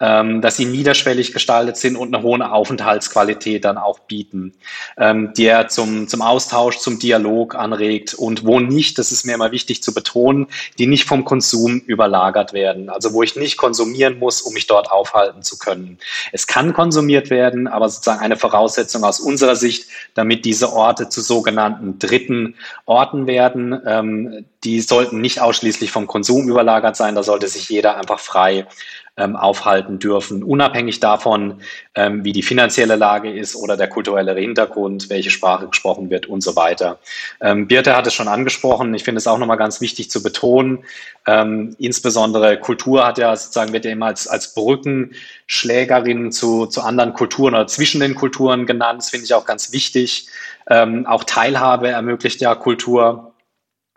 ähm, 0.00 0.40
dass 0.40 0.56
sie 0.56 0.64
niederschwellig 0.64 1.32
gestaltet 1.32 1.76
sind 1.76 1.96
und 1.96 2.14
eine 2.14 2.22
hohe 2.22 2.38
Aufenthaltsqualität 2.50 3.64
dann 3.64 3.78
auch 3.78 3.98
bieten, 4.00 4.54
ähm, 4.96 5.32
der 5.36 5.68
zum, 5.68 6.08
zum 6.08 6.22
Austausch, 6.22 6.78
zum 6.78 6.98
Dialog 6.98 7.54
anregt 7.54 8.14
und 8.14 8.44
wo 8.44 8.60
nicht, 8.60 8.98
das 8.98 9.10
ist 9.10 9.24
mir 9.24 9.34
immer 9.34 9.50
wichtig 9.50 9.82
zu 9.82 9.92
betonen, 9.92 10.46
die 10.78 10.86
nicht 10.86 11.04
vom 11.04 11.24
Konsum 11.24 11.80
überlagert 11.80 12.52
werden, 12.52 12.88
also 12.88 13.12
wo 13.12 13.22
ich 13.22 13.34
nicht 13.34 13.56
konsumieren 13.56 14.18
muss, 14.18 14.40
um 14.42 14.54
mich 14.54 14.66
dort 14.66 14.90
aufhalten 14.90 15.42
zu 15.42 15.58
können. 15.58 15.98
Es 16.32 16.46
kann 16.46 16.72
konsumiert 16.72 17.30
werden, 17.30 17.66
aber 17.66 17.88
sozusagen 17.88 18.20
eine 18.20 18.36
Voraussetzung 18.36 19.04
aus 19.04 19.20
unserer 19.20 19.56
Sicht, 19.56 19.88
damit 20.14 20.44
diese 20.44 20.72
Orte 20.72 21.08
zu 21.08 21.20
sogenannten 21.20 21.98
dritten 21.98 22.54
Orten 22.86 23.26
werden, 23.26 23.80
ähm, 23.86 24.44
die 24.64 24.80
sollten 24.80 25.20
nicht 25.20 25.40
ausschließlich 25.40 25.90
vom 25.90 26.06
Konsum 26.06 26.48
überlagert 26.48 26.96
sein, 26.96 27.14
da 27.14 27.22
sollte 27.22 27.48
sich 27.48 27.68
jeder 27.68 27.96
einfach 27.96 28.18
frei 28.18 28.66
ähm, 29.18 29.36
aufhalten 29.36 29.98
dürfen, 29.98 30.42
unabhängig 30.42 31.00
davon, 31.00 31.60
ähm, 31.94 32.24
wie 32.24 32.32
die 32.32 32.42
finanzielle 32.42 32.96
Lage 32.96 33.30
ist 33.30 33.56
oder 33.56 33.76
der 33.76 33.88
kulturelle 33.88 34.34
Hintergrund, 34.34 35.10
welche 35.10 35.30
Sprache 35.30 35.66
gesprochen 35.66 36.08
wird 36.08 36.26
und 36.26 36.42
so 36.42 36.56
weiter. 36.56 36.98
Ähm, 37.40 37.66
Birte 37.66 37.96
hat 37.96 38.06
es 38.06 38.14
schon 38.14 38.28
angesprochen. 38.28 38.94
Ich 38.94 39.04
finde 39.04 39.18
es 39.18 39.26
auch 39.26 39.38
nochmal 39.38 39.56
ganz 39.56 39.80
wichtig 39.80 40.10
zu 40.10 40.22
betonen. 40.22 40.84
Ähm, 41.26 41.76
insbesondere 41.78 42.58
Kultur 42.58 43.06
hat 43.06 43.18
ja 43.18 43.34
sozusagen, 43.36 43.72
wird 43.72 43.84
ja 43.84 43.90
immer 43.90 44.06
als, 44.06 44.28
als 44.28 44.54
Brückenschlägerin 44.54 46.32
zu, 46.32 46.66
zu 46.66 46.80
anderen 46.80 47.12
Kulturen 47.12 47.54
oder 47.54 47.66
zwischen 47.66 48.00
den 48.00 48.14
Kulturen 48.14 48.66
genannt. 48.66 49.00
Das 49.00 49.10
finde 49.10 49.24
ich 49.24 49.34
auch 49.34 49.44
ganz 49.44 49.72
wichtig. 49.72 50.28
Ähm, 50.70 51.06
auch 51.06 51.24
Teilhabe 51.24 51.88
ermöglicht 51.88 52.40
ja 52.40 52.54
Kultur. 52.54 53.27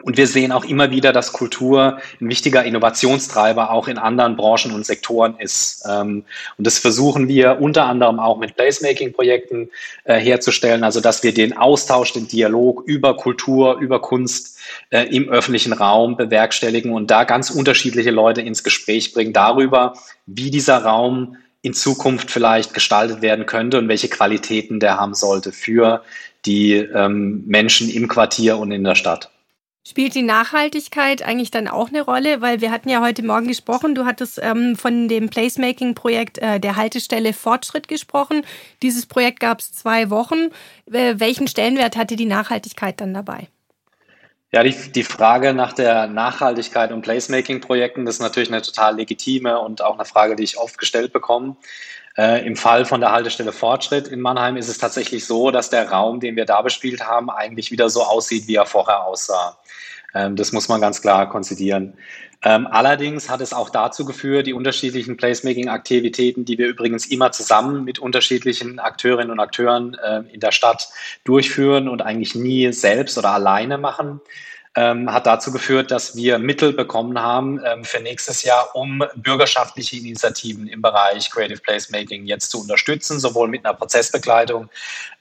Und 0.03 0.17
wir 0.17 0.27
sehen 0.27 0.51
auch 0.51 0.65
immer 0.65 0.91
wieder, 0.91 1.13
dass 1.13 1.33
Kultur 1.33 1.99
ein 2.19 2.29
wichtiger 2.29 2.63
Innovationstreiber 2.63 3.71
auch 3.71 3.87
in 3.87 3.97
anderen 3.97 4.35
Branchen 4.35 4.71
und 4.71 4.85
Sektoren 4.85 5.35
ist. 5.37 5.83
Ähm, 5.89 6.23
und 6.57 6.67
das 6.67 6.79
versuchen 6.79 7.27
wir 7.27 7.59
unter 7.61 7.85
anderem 7.85 8.19
auch 8.19 8.37
mit 8.37 8.55
Placemaking-Projekten 8.55 9.69
äh, 10.03 10.19
herzustellen, 10.19 10.83
also 10.83 11.01
dass 11.01 11.23
wir 11.23 11.33
den 11.33 11.57
Austausch, 11.57 12.13
den 12.13 12.27
Dialog 12.27 12.83
über 12.85 13.15
Kultur, 13.15 13.77
über 13.79 14.01
Kunst 14.01 14.59
äh, 14.89 15.03
im 15.15 15.29
öffentlichen 15.29 15.73
Raum 15.73 16.17
bewerkstelligen 16.17 16.91
und 16.91 17.11
da 17.11 17.23
ganz 17.23 17.49
unterschiedliche 17.49 18.11
Leute 18.11 18.41
ins 18.41 18.63
Gespräch 18.63 19.13
bringen 19.13 19.33
darüber, 19.33 19.93
wie 20.25 20.51
dieser 20.51 20.83
Raum 20.83 21.37
in 21.61 21.73
Zukunft 21.73 22.31
vielleicht 22.31 22.73
gestaltet 22.73 23.21
werden 23.21 23.45
könnte 23.45 23.77
und 23.77 23.87
welche 23.87 24.09
Qualitäten 24.09 24.79
der 24.79 24.97
haben 24.97 25.13
sollte 25.13 25.51
für 25.51 26.03
die 26.45 26.73
ähm, 26.73 27.43
Menschen 27.45 27.89
im 27.89 28.07
Quartier 28.07 28.57
und 28.57 28.71
in 28.71 28.83
der 28.83 28.95
Stadt. 28.95 29.30
Spielt 29.83 30.13
die 30.13 30.21
Nachhaltigkeit 30.21 31.23
eigentlich 31.23 31.49
dann 31.49 31.67
auch 31.67 31.89
eine 31.89 32.03
Rolle? 32.03 32.39
Weil 32.39 32.61
wir 32.61 32.69
hatten 32.69 32.87
ja 32.87 33.01
heute 33.01 33.23
Morgen 33.23 33.47
gesprochen, 33.47 33.95
du 33.95 34.05
hattest 34.05 34.39
ähm, 34.41 34.75
von 34.75 35.07
dem 35.07 35.29
Placemaking-Projekt 35.29 36.37
äh, 36.37 36.59
der 36.59 36.75
Haltestelle 36.75 37.33
Fortschritt 37.33 37.87
gesprochen. 37.87 38.43
Dieses 38.83 39.07
Projekt 39.07 39.39
gab 39.39 39.59
es 39.59 39.71
zwei 39.71 40.11
Wochen. 40.11 40.49
Äh, 40.91 41.15
welchen 41.17 41.47
Stellenwert 41.47 41.97
hatte 41.97 42.15
die 42.15 42.25
Nachhaltigkeit 42.25 43.01
dann 43.01 43.15
dabei? 43.15 43.47
Ja, 44.53 44.61
die, 44.63 44.75
die 44.91 45.03
Frage 45.03 45.55
nach 45.55 45.73
der 45.73 46.05
Nachhaltigkeit 46.05 46.91
und 46.91 47.01
Placemaking-Projekten, 47.01 48.05
das 48.05 48.15
ist 48.15 48.21
natürlich 48.21 48.51
eine 48.51 48.61
total 48.61 48.97
legitime 48.97 49.57
und 49.59 49.81
auch 49.81 49.95
eine 49.95 50.05
Frage, 50.05 50.35
die 50.35 50.43
ich 50.43 50.59
oft 50.59 50.77
gestellt 50.77 51.11
bekomme. 51.11 51.55
Äh, 52.17 52.45
Im 52.45 52.55
Fall 52.55 52.85
von 52.85 52.99
der 52.99 53.11
Haltestelle 53.11 53.51
Fortschritt 53.51 54.07
in 54.07 54.19
Mannheim 54.19 54.57
ist 54.57 54.67
es 54.67 54.77
tatsächlich 54.77 55.25
so, 55.25 55.51
dass 55.51 55.69
der 55.69 55.89
Raum, 55.89 56.19
den 56.19 56.35
wir 56.35 56.45
da 56.45 56.61
bespielt 56.61 57.07
haben, 57.07 57.29
eigentlich 57.29 57.71
wieder 57.71 57.89
so 57.89 58.03
aussieht, 58.03 58.47
wie 58.47 58.55
er 58.55 58.65
vorher 58.65 59.03
aussah. 59.05 59.57
Ähm, 60.13 60.35
das 60.35 60.51
muss 60.51 60.67
man 60.67 60.81
ganz 60.81 61.01
klar 61.01 61.29
konzidieren. 61.29 61.93
Ähm, 62.43 62.67
allerdings 62.67 63.29
hat 63.29 63.39
es 63.39 63.53
auch 63.53 63.69
dazu 63.69 64.03
geführt, 64.03 64.47
die 64.47 64.53
unterschiedlichen 64.53 65.15
Placemaking-Aktivitäten, 65.15 66.43
die 66.43 66.57
wir 66.57 66.67
übrigens 66.67 67.05
immer 67.05 67.31
zusammen 67.31 67.83
mit 67.83 67.99
unterschiedlichen 67.99 68.79
Akteurinnen 68.79 69.31
und 69.31 69.39
Akteuren 69.39 69.93
äh, 69.93 70.23
in 70.33 70.39
der 70.39 70.51
Stadt 70.51 70.89
durchführen 71.23 71.87
und 71.87 72.01
eigentlich 72.01 72.33
nie 72.33 72.71
selbst 72.73 73.17
oder 73.17 73.29
alleine 73.29 73.77
machen, 73.77 74.21
ähm, 74.75 75.11
hat 75.11 75.27
dazu 75.27 75.51
geführt, 75.51 75.91
dass 75.91 76.15
wir 76.15 76.39
Mittel 76.39 76.71
bekommen 76.71 77.19
haben 77.19 77.59
ähm, 77.65 77.83
für 77.83 77.99
nächstes 77.99 78.43
Jahr, 78.43 78.73
um 78.73 79.03
bürgerschaftliche 79.15 79.97
Initiativen 79.97 80.67
im 80.67 80.81
Bereich 80.81 81.29
Creative 81.29 81.59
Placemaking 81.59 82.25
jetzt 82.25 82.51
zu 82.51 82.61
unterstützen, 82.61 83.19
sowohl 83.19 83.49
mit 83.49 83.65
einer 83.65 83.73
Prozessbegleitung 83.73 84.69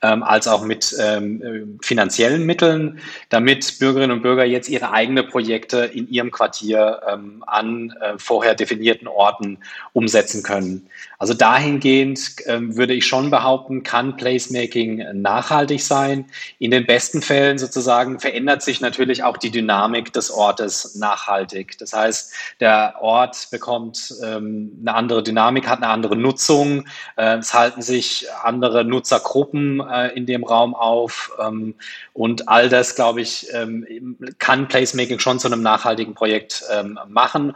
ähm, 0.03 0.23
als 0.23 0.47
auch 0.47 0.63
mit 0.63 0.95
ähm, 1.01 1.79
finanziellen 1.83 2.47
Mitteln, 2.47 3.01
damit 3.29 3.81
Bürgerinnen 3.81 4.13
und 4.13 4.23
Bürger 4.23 4.45
jetzt 4.45 4.69
ihre 4.69 4.93
eigenen 4.93 5.29
Projekte 5.29 5.79
in 5.79 6.09
ihrem 6.09 6.31
Quartier 6.31 7.01
ähm, 7.09 7.43
an 7.47 7.93
äh, 8.01 8.15
vorher 8.19 8.55
definierten 8.55 9.09
Orten 9.09 9.59
umsetzen 9.93 10.45
können. 10.45 10.89
Also 11.21 11.35
dahingehend 11.35 12.37
ähm, 12.47 12.79
würde 12.79 12.95
ich 12.95 13.07
schon 13.07 13.29
behaupten, 13.29 13.83
kann 13.83 14.17
Placemaking 14.17 15.21
nachhaltig 15.21 15.83
sein. 15.83 16.25
In 16.59 16.71
den 16.71 16.87
besten 16.87 17.21
Fällen 17.21 17.59
sozusagen 17.59 18.19
verändert 18.19 18.63
sich 18.63 18.81
natürlich 18.81 19.23
auch 19.23 19.37
die 19.37 19.51
Dynamik 19.51 20.15
des 20.15 20.31
Ortes 20.31 20.95
nachhaltig. 20.95 21.77
Das 21.77 21.93
heißt, 21.93 22.33
der 22.61 22.95
Ort 23.03 23.49
bekommt 23.51 24.15
ähm, 24.25 24.73
eine 24.81 24.95
andere 24.95 25.23
Dynamik, 25.23 25.69
hat 25.69 25.83
eine 25.83 25.93
andere 25.93 26.17
Nutzung. 26.17 26.87
Äh, 27.17 27.37
es 27.37 27.53
halten 27.53 27.83
sich 27.83 28.25
andere 28.43 28.83
Nutzergruppen 28.87 29.81
äh, 29.81 30.09
in 30.15 30.25
dem 30.25 30.43
Raum 30.43 30.75
auf. 30.75 31.37
Ähm, 31.39 31.75
und 32.15 32.49
all 32.49 32.71
das, 32.71 32.95
glaube 32.95 33.21
ich, 33.21 33.47
ähm, 33.53 34.17
kann 34.39 34.69
Placemaking 34.69 35.19
schon 35.19 35.39
zu 35.39 35.49
einem 35.49 35.61
nachhaltigen 35.61 36.15
Projekt 36.15 36.65
ähm, 36.73 36.99
machen. 37.09 37.53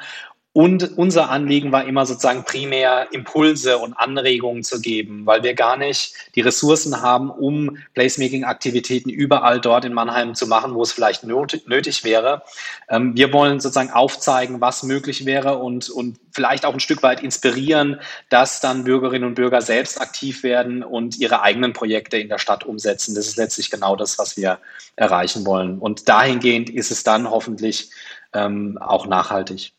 Und 0.56 0.96
unser 0.96 1.30
Anliegen 1.30 1.72
war 1.72 1.84
immer 1.84 2.06
sozusagen 2.06 2.44
primär 2.44 3.08
Impulse 3.10 3.78
und 3.78 3.92
Anregungen 3.94 4.62
zu 4.62 4.80
geben, 4.80 5.26
weil 5.26 5.42
wir 5.42 5.54
gar 5.54 5.76
nicht 5.76 6.14
die 6.36 6.42
Ressourcen 6.42 7.02
haben, 7.02 7.28
um 7.28 7.78
Placemaking-Aktivitäten 7.94 9.10
überall 9.10 9.60
dort 9.60 9.84
in 9.84 9.92
Mannheim 9.92 10.36
zu 10.36 10.46
machen, 10.46 10.76
wo 10.76 10.82
es 10.82 10.92
vielleicht 10.92 11.24
nötig 11.24 12.04
wäre. 12.04 12.44
Ähm, 12.88 13.16
wir 13.16 13.32
wollen 13.32 13.58
sozusagen 13.58 13.90
aufzeigen, 13.90 14.60
was 14.60 14.84
möglich 14.84 15.26
wäre 15.26 15.58
und, 15.58 15.90
und 15.90 16.20
vielleicht 16.30 16.66
auch 16.66 16.72
ein 16.72 16.78
Stück 16.78 17.02
weit 17.02 17.20
inspirieren, 17.20 18.00
dass 18.28 18.60
dann 18.60 18.84
Bürgerinnen 18.84 19.26
und 19.26 19.34
Bürger 19.34 19.60
selbst 19.60 20.00
aktiv 20.00 20.44
werden 20.44 20.84
und 20.84 21.18
ihre 21.18 21.42
eigenen 21.42 21.72
Projekte 21.72 22.18
in 22.18 22.28
der 22.28 22.38
Stadt 22.38 22.62
umsetzen. 22.62 23.16
Das 23.16 23.26
ist 23.26 23.36
letztlich 23.38 23.72
genau 23.72 23.96
das, 23.96 24.20
was 24.20 24.36
wir 24.36 24.60
erreichen 24.94 25.44
wollen. 25.46 25.80
Und 25.80 26.08
dahingehend 26.08 26.70
ist 26.70 26.92
es 26.92 27.02
dann 27.02 27.28
hoffentlich 27.28 27.90
ähm, 28.32 28.78
auch 28.80 29.08
nachhaltig. 29.08 29.72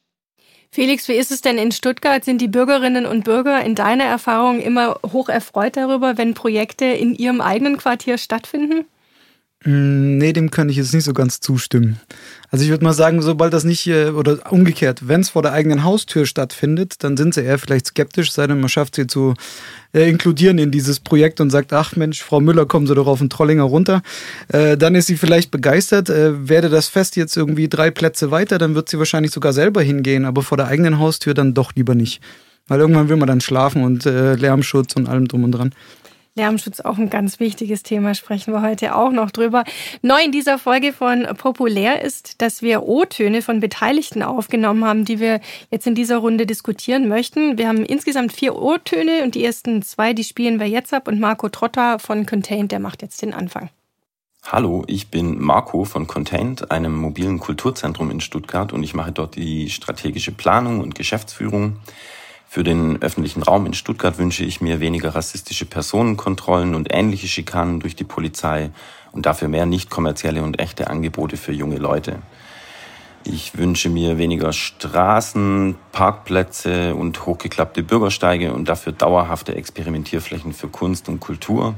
Felix, 0.76 1.08
wie 1.08 1.14
ist 1.14 1.32
es 1.32 1.40
denn 1.40 1.58
in 1.58 1.72
Stuttgart? 1.72 2.26
Sind 2.26 2.42
die 2.42 2.50
Bürgerinnen 2.50 3.06
und 3.06 3.24
Bürger 3.24 3.64
in 3.64 3.76
deiner 3.76 4.04
Erfahrung 4.04 4.60
immer 4.60 5.00
hoch 5.14 5.30
erfreut 5.30 5.78
darüber, 5.78 6.18
wenn 6.18 6.34
Projekte 6.34 6.84
in 6.84 7.16
ihrem 7.16 7.40
eigenen 7.40 7.78
Quartier 7.78 8.18
stattfinden? 8.18 8.84
Mm, 9.66 10.20
nee, 10.20 10.32
dem 10.32 10.52
kann 10.52 10.70
ich 10.70 10.78
jetzt 10.78 10.94
nicht 10.94 11.06
so 11.06 11.14
ganz 11.14 11.40
zustimmen. 11.40 12.00
Also 12.52 12.64
ich 12.64 12.70
würde 12.70 12.84
mal 12.84 12.94
sagen, 12.94 13.24
sobald 13.24 13.52
das 13.52 13.64
nicht, 13.64 13.88
äh, 13.88 14.10
oder 14.10 14.52
umgekehrt, 14.52 15.08
wenn 15.08 15.22
es 15.22 15.30
vor 15.32 15.42
der 15.42 15.54
eigenen 15.54 15.84
Haustür 15.84 16.28
stattfindet, 16.28 17.04
dann 17.04 17.18
sind 17.18 17.34
sie 17.34 17.42
eher 17.42 17.58
vielleicht 17.58 17.88
skeptisch, 17.88 18.32
sei 18.32 18.46
denn 18.46 18.60
man 18.60 18.70
schafft 18.70 18.94
sie 18.94 19.08
zu 19.08 19.34
äh, 19.94 20.08
inkludieren 20.08 20.60
in 20.60 20.70
dieses 20.70 21.00
Projekt 21.00 21.42
und 21.42 21.50
sagt, 21.50 21.74
ach 21.74 21.96
Mensch, 21.96 22.22
Frau 22.22 22.40
Müller, 22.42 22.68
kommen 22.68 22.86
Sie 22.86 22.94
doch 22.94 23.08
auf 23.08 23.20
den 23.20 23.32
Trollinger 23.32 23.64
runter. 23.64 24.04
Äh, 24.50 24.78
dann 24.78 24.94
ist 24.94 25.08
sie 25.08 25.18
vielleicht 25.18 25.50
begeistert. 25.50 26.12
Äh, 26.12 26.48
werde 26.48 26.70
das 26.70 26.88
Fest 26.88 27.16
jetzt 27.16 27.36
irgendwie 27.36 27.68
drei 27.68 27.90
Plätze 27.90 28.30
weiter, 28.30 28.60
dann 28.60 28.76
wird 28.76 28.88
sie 28.88 29.00
wahrscheinlich 29.00 29.32
sogar 29.32 29.52
selber 29.52 29.82
hingehen, 29.82 30.26
aber 30.26 30.44
vor 30.44 30.58
der 30.58 30.68
eigenen 30.68 31.00
Haustür 31.00 31.34
dann 31.34 31.56
doch 31.56 31.74
lieber 31.74 31.96
nicht. 31.96 32.22
Weil 32.68 32.80
irgendwann 32.80 33.10
will 33.10 33.18
man 33.18 33.28
dann 33.28 33.42
schlafen 33.42 33.84
und 33.84 34.06
äh, 34.06 34.36
Lärmschutz 34.36 34.96
und 34.96 35.10
allem 35.10 35.28
drum 35.28 35.44
und 35.44 35.54
dran. 35.54 35.74
Lärmschutz 36.38 36.82
auch 36.82 36.98
ein 36.98 37.10
ganz 37.10 37.40
wichtiges 37.40 37.82
Thema, 37.82 38.14
sprechen 38.14 38.54
wir 38.54 38.62
heute 38.62 38.94
auch 38.94 39.12
noch 39.12 39.32
drüber. 39.32 39.64
Neu 40.02 40.22
in 40.22 40.34
dieser 40.34 40.58
Folge 40.58 40.92
von 40.92 41.26
Populär 41.38 42.02
ist, 42.02 42.42
dass 42.42 42.62
wir 42.62 42.84
O-Töne 42.84 43.42
von 43.42 43.62
Beteiligten 43.62 44.22
aufgenommen 44.22 44.84
haben, 44.84 45.06
die 45.06 45.22
wir 45.22 45.40
jetzt 45.72 45.88
in 45.88 45.96
dieser 45.96 46.18
Runde 46.18 46.46
diskutieren 46.46 47.08
möchten. 47.08 47.58
Wir 47.58 47.70
haben 47.70 47.86
insgesamt 47.86 48.34
vier 48.34 48.54
O-Töne 48.58 49.24
und 49.24 49.36
die 49.36 49.46
ersten 49.46 49.82
zwei, 49.82 50.14
die 50.14 50.26
spielen 50.26 50.60
wir 50.60 50.68
jetzt 50.68 50.94
ab 50.94 51.08
und 51.08 51.22
Marco 51.22 51.48
Trotter 51.48 52.00
von 52.00 52.26
Contained, 52.26 52.70
der 52.70 52.80
macht 52.80 53.02
jetzt 53.02 53.22
den 53.22 53.34
Anfang. 53.34 53.70
Hallo, 54.44 54.84
ich 54.88 55.08
bin 55.08 55.40
Marco 55.40 55.86
von 55.86 56.06
Contained, 56.06 56.70
einem 56.70 56.96
mobilen 56.98 57.40
Kulturzentrum 57.40 58.12
in 58.12 58.20
Stuttgart 58.20 58.74
und 58.74 58.84
ich 58.84 58.94
mache 58.94 59.14
dort 59.14 59.38
die 59.38 59.70
strategische 59.70 60.34
Planung 60.34 60.82
und 60.82 60.96
Geschäftsführung. 60.96 61.78
Für 62.48 62.64
den 62.64 63.02
öffentlichen 63.02 63.44
Raum 63.44 63.66
in 63.66 63.74
Stuttgart 63.74 64.18
wünsche 64.18 64.46
ich 64.46 64.62
mir 64.62 64.80
weniger 64.80 65.16
rassistische 65.16 65.66
Personenkontrollen 65.66 66.76
und 66.76 66.88
ähnliche 66.94 67.28
Schikanen 67.28 67.80
durch 67.80 67.96
die 67.96 68.04
Polizei 68.04 68.72
und 69.12 69.26
dafür 69.26 69.48
mehr 69.48 69.66
nicht 69.66 69.90
kommerzielle 69.90 70.44
und 70.44 70.60
echte 70.60 70.90
Angebote 70.90 71.38
für 71.38 71.52
junge 71.52 71.78
Leute. 71.78 72.20
Ich 73.28 73.58
wünsche 73.58 73.90
mir 73.90 74.20
weniger 74.20 74.54
Straßen, 74.54 75.76
Parkplätze 75.92 76.94
und 76.94 77.26
hochgeklappte 77.26 77.82
Bürgersteige 77.82 78.54
und 78.54 78.70
dafür 78.70 78.94
dauerhafte 78.94 79.56
Experimentierflächen 79.56 80.54
für 80.54 80.68
Kunst 80.68 81.10
und 81.10 81.20
Kultur. 81.20 81.74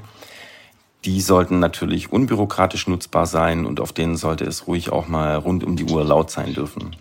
Die 1.06 1.22
sollten 1.22 1.60
natürlich 1.60 2.12
unbürokratisch 2.12 2.88
nutzbar 2.88 3.26
sein 3.28 3.66
und 3.66 3.80
auf 3.80 3.94
denen 3.94 4.18
sollte 4.18 4.44
es 4.44 4.68
ruhig 4.68 4.92
auch 4.92 5.08
mal 5.08 5.38
rund 5.38 5.64
um 5.64 5.78
die 5.78 5.86
Uhr 5.86 6.04
laut 6.04 6.30
sein 6.32 6.54
dürfen. 6.54 6.94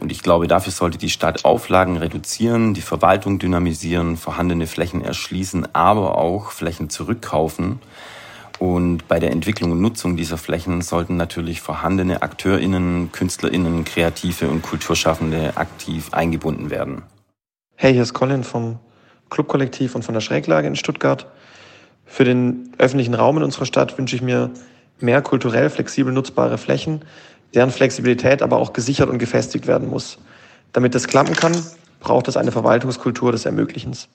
Und 0.00 0.10
ich 0.10 0.22
glaube, 0.22 0.48
dafür 0.48 0.72
sollte 0.72 0.98
die 0.98 1.10
Stadt 1.10 1.44
Auflagen 1.44 1.96
reduzieren, 1.96 2.74
die 2.74 2.80
Verwaltung 2.80 3.38
dynamisieren, 3.38 4.16
vorhandene 4.16 4.66
Flächen 4.66 5.02
erschließen, 5.02 5.74
aber 5.74 6.18
auch 6.18 6.50
Flächen 6.50 6.90
zurückkaufen. 6.90 7.78
Und 8.58 9.08
bei 9.08 9.18
der 9.18 9.30
Entwicklung 9.30 9.72
und 9.72 9.80
Nutzung 9.80 10.16
dieser 10.16 10.38
Flächen 10.38 10.80
sollten 10.82 11.16
natürlich 11.16 11.60
vorhandene 11.60 12.22
AkteurInnen, 12.22 13.10
KünstlerInnen, 13.12 13.84
Kreative 13.84 14.48
und 14.48 14.62
Kulturschaffende 14.62 15.56
aktiv 15.56 16.12
eingebunden 16.12 16.70
werden. 16.70 17.02
Hey, 17.76 17.92
hier 17.92 18.02
ist 18.02 18.14
Colin 18.14 18.44
vom 18.44 18.78
Clubkollektiv 19.30 19.94
und 19.94 20.04
von 20.04 20.14
der 20.14 20.20
Schräglage 20.20 20.68
in 20.68 20.76
Stuttgart. 20.76 21.26
Für 22.04 22.24
den 22.24 22.72
öffentlichen 22.78 23.14
Raum 23.14 23.38
in 23.38 23.42
unserer 23.42 23.66
Stadt 23.66 23.98
wünsche 23.98 24.14
ich 24.14 24.22
mir 24.22 24.50
mehr 25.00 25.22
kulturell 25.22 25.70
flexibel 25.70 26.12
nutzbare 26.12 26.58
Flächen, 26.58 27.04
deren 27.54 27.70
Flexibilität 27.70 28.42
aber 28.42 28.58
auch 28.58 28.72
gesichert 28.72 29.08
und 29.08 29.18
gefestigt 29.18 29.66
werden 29.66 29.88
muss. 29.88 30.18
Damit 30.72 30.94
das 30.94 31.06
klappen 31.06 31.34
kann, 31.34 31.54
braucht 32.00 32.28
es 32.28 32.36
eine 32.36 32.52
Verwaltungskultur 32.52 33.32
des 33.32 33.46
Ermöglichens. 33.46 34.08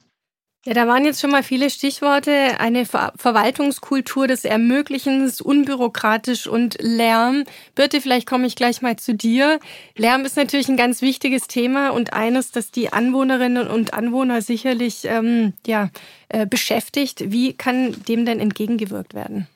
Ja, 0.66 0.74
da 0.74 0.88
waren 0.88 1.06
jetzt 1.06 1.22
schon 1.22 1.32
mal 1.32 1.42
viele 1.42 1.70
Stichworte. 1.70 2.60
Eine 2.60 2.86
Ver 2.86 3.14
Verwaltungskultur 3.16 4.28
des 4.28 4.44
Ermöglichens, 4.44 5.40
unbürokratisch 5.40 6.48
und 6.48 6.76
Lärm. 6.82 7.46
Birte, 7.76 8.02
vielleicht 8.02 8.28
komme 8.28 8.46
ich 8.46 8.58
gleich 8.58 8.82
mal 8.82 8.98
zu 8.98 9.16
dir. 9.16 9.62
Lärm 9.96 10.26
ist 10.26 10.36
natürlich 10.36 10.68
ein 10.68 10.76
ganz 10.76 11.02
wichtiges 11.02 11.48
Thema 11.48 11.92
und 11.92 12.12
eines, 12.12 12.52
das 12.52 12.72
die 12.72 12.92
Anwohnerinnen 12.92 13.70
und 13.70 13.94
Anwohner 13.94 14.42
sicherlich 14.42 15.06
ähm, 15.06 15.54
ja, 15.66 15.92
äh, 16.28 16.46
beschäftigt. 16.46 17.32
Wie 17.32 17.54
kann 17.54 17.96
dem 18.10 18.26
denn 18.26 18.42
entgegengewirkt 18.42 19.14
werden? 19.14 19.48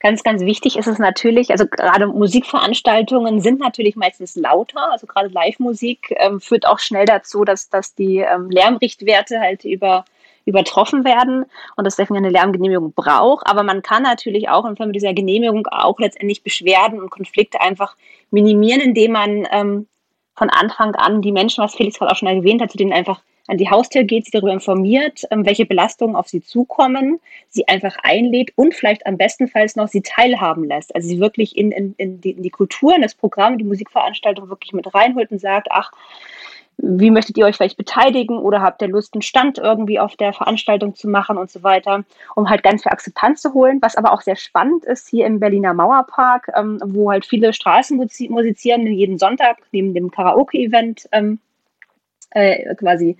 Ganz, 0.00 0.22
ganz 0.22 0.40
wichtig 0.40 0.78
ist 0.78 0.86
es 0.86 0.98
natürlich, 0.98 1.50
also 1.50 1.66
gerade 1.66 2.06
Musikveranstaltungen 2.06 3.42
sind 3.42 3.60
natürlich 3.60 3.96
meistens 3.96 4.34
lauter, 4.34 4.90
also 4.90 5.06
gerade 5.06 5.28
Live-Musik 5.28 6.14
ähm, 6.16 6.40
führt 6.40 6.66
auch 6.66 6.78
schnell 6.78 7.04
dazu, 7.04 7.44
dass, 7.44 7.68
dass 7.68 7.94
die 7.94 8.18
ähm, 8.18 8.48
Lärmrichtwerte 8.48 9.40
halt 9.40 9.64
über, 9.64 10.06
übertroffen 10.46 11.04
werden 11.04 11.44
und 11.76 11.84
dass 11.84 11.96
deswegen 11.96 12.16
eine 12.16 12.30
Lärmgenehmigung 12.30 12.94
braucht. 12.94 13.46
Aber 13.46 13.62
man 13.62 13.82
kann 13.82 14.02
natürlich 14.02 14.48
auch 14.48 14.64
in 14.64 14.76
Form 14.76 14.94
dieser 14.94 15.12
Genehmigung 15.12 15.66
auch 15.66 15.98
letztendlich 15.98 16.42
Beschwerden 16.42 16.98
und 16.98 17.10
Konflikte 17.10 17.60
einfach 17.60 17.94
minimieren, 18.30 18.80
indem 18.80 19.12
man 19.12 19.46
ähm, 19.52 19.86
von 20.34 20.48
Anfang 20.48 20.94
an 20.94 21.20
die 21.20 21.32
Menschen, 21.32 21.62
was 21.62 21.74
Felix 21.74 21.98
gerade 21.98 22.12
auch 22.12 22.16
schon 22.16 22.28
erwähnt 22.28 22.62
hat, 22.62 22.70
zu 22.70 22.78
denen 22.78 22.94
einfach 22.94 23.20
an 23.50 23.58
die 23.58 23.68
Haustür 23.68 24.04
geht, 24.04 24.24
sie 24.24 24.30
darüber 24.30 24.52
informiert, 24.52 25.24
ähm, 25.30 25.44
welche 25.44 25.66
Belastungen 25.66 26.16
auf 26.16 26.28
sie 26.28 26.42
zukommen, 26.42 27.20
sie 27.48 27.66
einfach 27.68 27.96
einlädt 28.02 28.52
und 28.56 28.74
vielleicht 28.74 29.06
am 29.06 29.16
bestenfalls 29.16 29.76
noch 29.76 29.88
sie 29.88 30.02
teilhaben 30.02 30.64
lässt. 30.64 30.94
Also 30.94 31.08
sie 31.08 31.20
wirklich 31.20 31.56
in, 31.56 31.72
in, 31.72 31.94
in, 31.98 32.20
die, 32.20 32.30
in 32.30 32.42
die 32.42 32.50
Kultur, 32.50 32.94
in 32.94 33.02
das 33.02 33.14
Programm, 33.14 33.58
die 33.58 33.64
Musikveranstaltung 33.64 34.48
wirklich 34.48 34.72
mit 34.72 34.94
reinholt 34.94 35.30
und 35.30 35.40
sagt, 35.40 35.68
ach, 35.70 35.90
wie 36.82 37.10
möchtet 37.10 37.36
ihr 37.36 37.44
euch 37.44 37.56
vielleicht 37.56 37.76
beteiligen 37.76 38.38
oder 38.38 38.62
habt 38.62 38.80
ihr 38.80 38.88
Lust, 38.88 39.14
einen 39.14 39.22
Stand 39.22 39.58
irgendwie 39.58 39.98
auf 39.98 40.16
der 40.16 40.32
Veranstaltung 40.32 40.94
zu 40.94 41.08
machen 41.08 41.36
und 41.36 41.50
so 41.50 41.62
weiter, 41.62 42.04
um 42.34 42.48
halt 42.48 42.62
ganz 42.62 42.82
viel 42.82 42.92
Akzeptanz 42.92 43.42
zu 43.42 43.52
holen. 43.52 43.78
Was 43.82 43.96
aber 43.96 44.12
auch 44.12 44.22
sehr 44.22 44.36
spannend 44.36 44.84
ist 44.84 45.08
hier 45.08 45.26
im 45.26 45.40
Berliner 45.40 45.74
Mauerpark, 45.74 46.50
ähm, 46.56 46.80
wo 46.84 47.10
halt 47.10 47.26
viele 47.26 47.52
Straßenmusizierende 47.52 48.90
jeden 48.90 49.18
Sonntag 49.18 49.58
neben 49.72 49.92
dem 49.92 50.10
Karaoke-Event 50.10 51.08
ähm, 51.12 51.38
äh, 52.30 52.74
quasi 52.76 53.16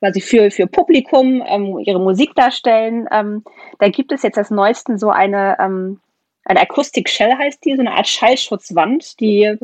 quasi 0.00 0.20
für, 0.20 0.50
für 0.50 0.66
Publikum 0.66 1.42
ähm, 1.46 1.78
ihre 1.80 2.00
Musik 2.00 2.34
darstellen. 2.34 3.08
Ähm, 3.10 3.42
da 3.78 3.88
gibt 3.88 4.12
es 4.12 4.22
jetzt 4.22 4.38
als 4.38 4.50
neuesten 4.50 4.98
so 4.98 5.10
eine, 5.10 5.56
ähm, 5.60 6.00
eine 6.44 6.60
Akustik 6.60 7.08
Shell 7.08 7.34
heißt 7.36 7.64
die, 7.64 7.74
so 7.74 7.80
eine 7.80 7.92
Art 7.92 8.08
Schallschutzwand, 8.08 9.20
die 9.20 9.58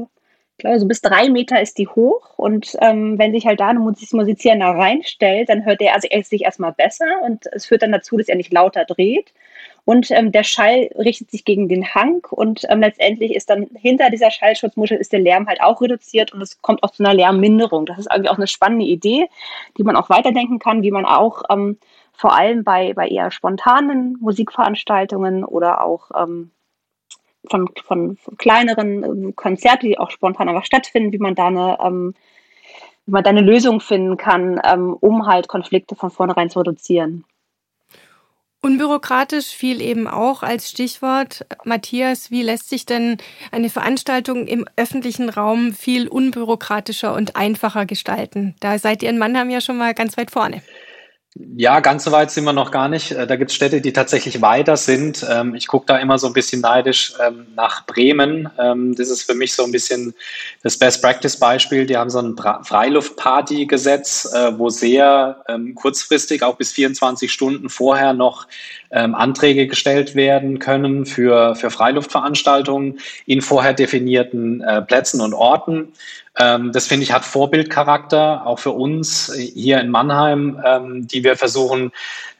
glaube, 0.58 0.78
so 0.78 0.86
bis 0.86 1.00
drei 1.00 1.28
Meter 1.28 1.60
ist 1.60 1.78
die 1.78 1.88
hoch. 1.88 2.38
Und 2.38 2.76
ähm, 2.80 3.18
wenn 3.18 3.32
sich 3.32 3.46
halt 3.46 3.60
da 3.60 3.68
ein 3.68 3.78
Musizierender 3.78 4.66
reinstellt, 4.66 5.48
dann 5.48 5.64
hört 5.64 5.80
er 5.80 5.94
also 5.94 6.08
sich 6.22 6.42
erstmal 6.44 6.72
besser 6.72 7.06
und 7.24 7.46
es 7.52 7.66
führt 7.66 7.82
dann 7.82 7.92
dazu, 7.92 8.16
dass 8.16 8.28
er 8.28 8.36
nicht 8.36 8.52
lauter 8.52 8.84
dreht. 8.84 9.32
Und 9.84 10.10
ähm, 10.10 10.32
der 10.32 10.44
Schall 10.44 10.88
richtet 10.96 11.30
sich 11.30 11.44
gegen 11.44 11.68
den 11.68 11.94
Hang 11.94 12.26
und 12.30 12.62
ähm, 12.70 12.80
letztendlich 12.80 13.34
ist 13.34 13.50
dann 13.50 13.68
hinter 13.74 14.08
dieser 14.08 14.30
Schallschutzmuschel 14.30 14.96
ist 14.96 15.12
der 15.12 15.20
Lärm 15.20 15.46
halt 15.46 15.60
auch 15.60 15.82
reduziert 15.82 16.32
und 16.32 16.40
es 16.40 16.62
kommt 16.62 16.82
auch 16.82 16.90
zu 16.90 17.04
einer 17.04 17.12
Lärmminderung. 17.12 17.84
Das 17.84 17.98
ist 17.98 18.08
irgendwie 18.10 18.30
auch 18.30 18.38
eine 18.38 18.46
spannende 18.46 18.86
Idee, 18.86 19.28
die 19.76 19.82
man 19.82 19.96
auch 19.96 20.08
weiterdenken 20.08 20.58
kann, 20.58 20.82
wie 20.82 20.90
man 20.90 21.04
auch 21.04 21.42
ähm, 21.50 21.78
vor 22.14 22.34
allem 22.34 22.64
bei, 22.64 22.94
bei 22.94 23.08
eher 23.08 23.30
spontanen 23.30 24.16
Musikveranstaltungen 24.20 25.44
oder 25.44 25.84
auch 25.84 26.10
ähm, 26.16 26.50
von, 27.50 27.68
von 27.84 28.18
kleineren 28.38 29.04
ähm, 29.04 29.36
Konzerten, 29.36 29.86
die 29.86 29.98
auch 29.98 30.10
spontan 30.10 30.48
einfach 30.48 30.64
stattfinden, 30.64 31.12
wie 31.12 31.18
man 31.18 31.34
da 31.34 31.46
eine, 31.46 31.78
ähm, 31.82 32.14
wie 33.06 33.12
man 33.12 33.24
da 33.24 33.30
eine 33.30 33.40
Lösung 33.40 33.80
finden 33.80 34.16
kann, 34.16 34.60
ähm, 34.64 34.94
um 34.94 35.26
halt 35.26 35.48
Konflikte 35.48 35.94
von 35.94 36.10
vornherein 36.10 36.50
zu 36.50 36.60
reduzieren. 36.60 37.24
Unbürokratisch 38.64 39.48
fiel 39.48 39.82
eben 39.82 40.08
auch 40.08 40.42
als 40.42 40.70
Stichwort. 40.70 41.44
Matthias, 41.64 42.30
wie 42.30 42.40
lässt 42.40 42.70
sich 42.70 42.86
denn 42.86 43.18
eine 43.52 43.68
Veranstaltung 43.68 44.46
im 44.46 44.64
öffentlichen 44.76 45.28
Raum 45.28 45.74
viel 45.74 46.08
unbürokratischer 46.08 47.14
und 47.14 47.36
einfacher 47.36 47.84
gestalten? 47.84 48.54
Da 48.60 48.78
seid 48.78 49.02
ihr 49.02 49.10
in 49.10 49.18
Mannheim 49.18 49.50
ja 49.50 49.60
schon 49.60 49.76
mal 49.76 49.92
ganz 49.92 50.16
weit 50.16 50.30
vorne. 50.30 50.62
Ja, 51.36 51.80
ganz 51.80 52.04
so 52.04 52.12
weit 52.12 52.30
sind 52.30 52.44
wir 52.44 52.52
noch 52.52 52.70
gar 52.70 52.88
nicht. 52.88 53.10
Äh, 53.10 53.26
da 53.26 53.34
gibt 53.34 53.50
es 53.50 53.56
Städte, 53.56 53.80
die 53.80 53.92
tatsächlich 53.92 54.40
weiter 54.40 54.76
sind. 54.76 55.26
Ähm, 55.28 55.56
ich 55.56 55.66
gucke 55.66 55.84
da 55.86 55.98
immer 55.98 56.16
so 56.16 56.28
ein 56.28 56.32
bisschen 56.32 56.60
neidisch 56.60 57.12
ähm, 57.20 57.48
nach 57.56 57.84
Bremen. 57.86 58.48
Ähm, 58.56 58.94
das 58.94 59.08
ist 59.08 59.24
für 59.24 59.34
mich 59.34 59.52
so 59.52 59.64
ein 59.64 59.72
bisschen 59.72 60.14
das 60.62 60.78
Best-Practice-Beispiel. 60.78 61.86
Die 61.86 61.96
haben 61.96 62.08
so 62.08 62.20
ein 62.20 62.36
Freiluftparty-Gesetz, 62.36 64.32
äh, 64.32 64.56
wo 64.56 64.68
sehr 64.68 65.44
kurzfristig, 65.74 66.44
auch 66.44 66.56
bis 66.56 66.70
24 66.72 67.32
Stunden 67.32 67.68
vorher 67.68 68.12
noch 68.12 68.46
Anträge 68.98 69.66
gestellt 69.66 70.14
werden 70.14 70.58
können 70.58 71.06
für, 71.06 71.54
für 71.54 71.70
Freiluftveranstaltungen 71.70 73.00
in 73.26 73.40
vorher 73.40 73.74
definierten 73.74 74.60
äh, 74.60 74.82
Plätzen 74.82 75.20
und 75.20 75.34
Orten. 75.34 75.92
Ähm, 76.38 76.72
das 76.72 76.86
finde 76.86 77.04
ich 77.04 77.12
hat 77.12 77.24
Vorbildcharakter, 77.24 78.46
auch 78.46 78.58
für 78.58 78.72
uns 78.72 79.32
hier 79.34 79.80
in 79.80 79.88
Mannheim, 79.88 80.60
ähm, 80.64 81.06
die 81.06 81.22
wir 81.22 81.36
versuchen, 81.36 81.92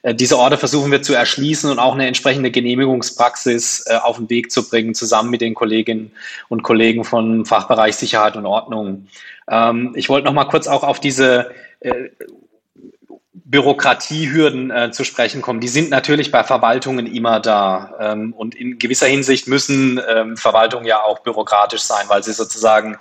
äh, 0.02 0.14
diese 0.14 0.38
Orte 0.38 0.58
versuchen 0.58 0.92
wir 0.92 1.02
zu 1.02 1.14
erschließen 1.14 1.70
und 1.70 1.78
auch 1.78 1.94
eine 1.94 2.06
entsprechende 2.06 2.50
Genehmigungspraxis 2.50 3.86
äh, 3.86 3.96
auf 3.96 4.16
den 4.18 4.28
Weg 4.30 4.52
zu 4.52 4.68
bringen, 4.68 4.94
zusammen 4.94 5.30
mit 5.30 5.40
den 5.40 5.54
Kolleginnen 5.54 6.12
und 6.48 6.62
Kollegen 6.62 7.04
vom 7.04 7.46
Fachbereich 7.46 7.96
Sicherheit 7.96 8.36
und 8.36 8.46
Ordnung. 8.46 9.06
Ähm, 9.48 9.92
ich 9.96 10.08
wollte 10.08 10.26
noch 10.26 10.34
mal 10.34 10.44
kurz 10.44 10.66
auch 10.66 10.82
auf 10.82 11.00
diese 11.00 11.50
äh, 11.80 12.10
Bürokratiehürden 13.54 14.72
äh, 14.72 14.90
zu 14.90 15.04
sprechen 15.04 15.40
kommen. 15.40 15.60
Die 15.60 15.68
sind 15.68 15.88
natürlich 15.88 16.32
bei 16.32 16.42
Verwaltungen 16.42 17.06
immer 17.06 17.38
da. 17.38 17.94
Ähm, 18.00 18.32
und 18.32 18.56
in 18.56 18.80
gewisser 18.80 19.06
Hinsicht 19.06 19.46
müssen 19.46 20.00
ähm, 20.12 20.36
Verwaltungen 20.36 20.86
ja 20.86 21.00
auch 21.00 21.20
bürokratisch 21.20 21.82
sein, 21.82 22.06
weil 22.08 22.24
sie 22.24 22.32
sozusagen 22.32 22.98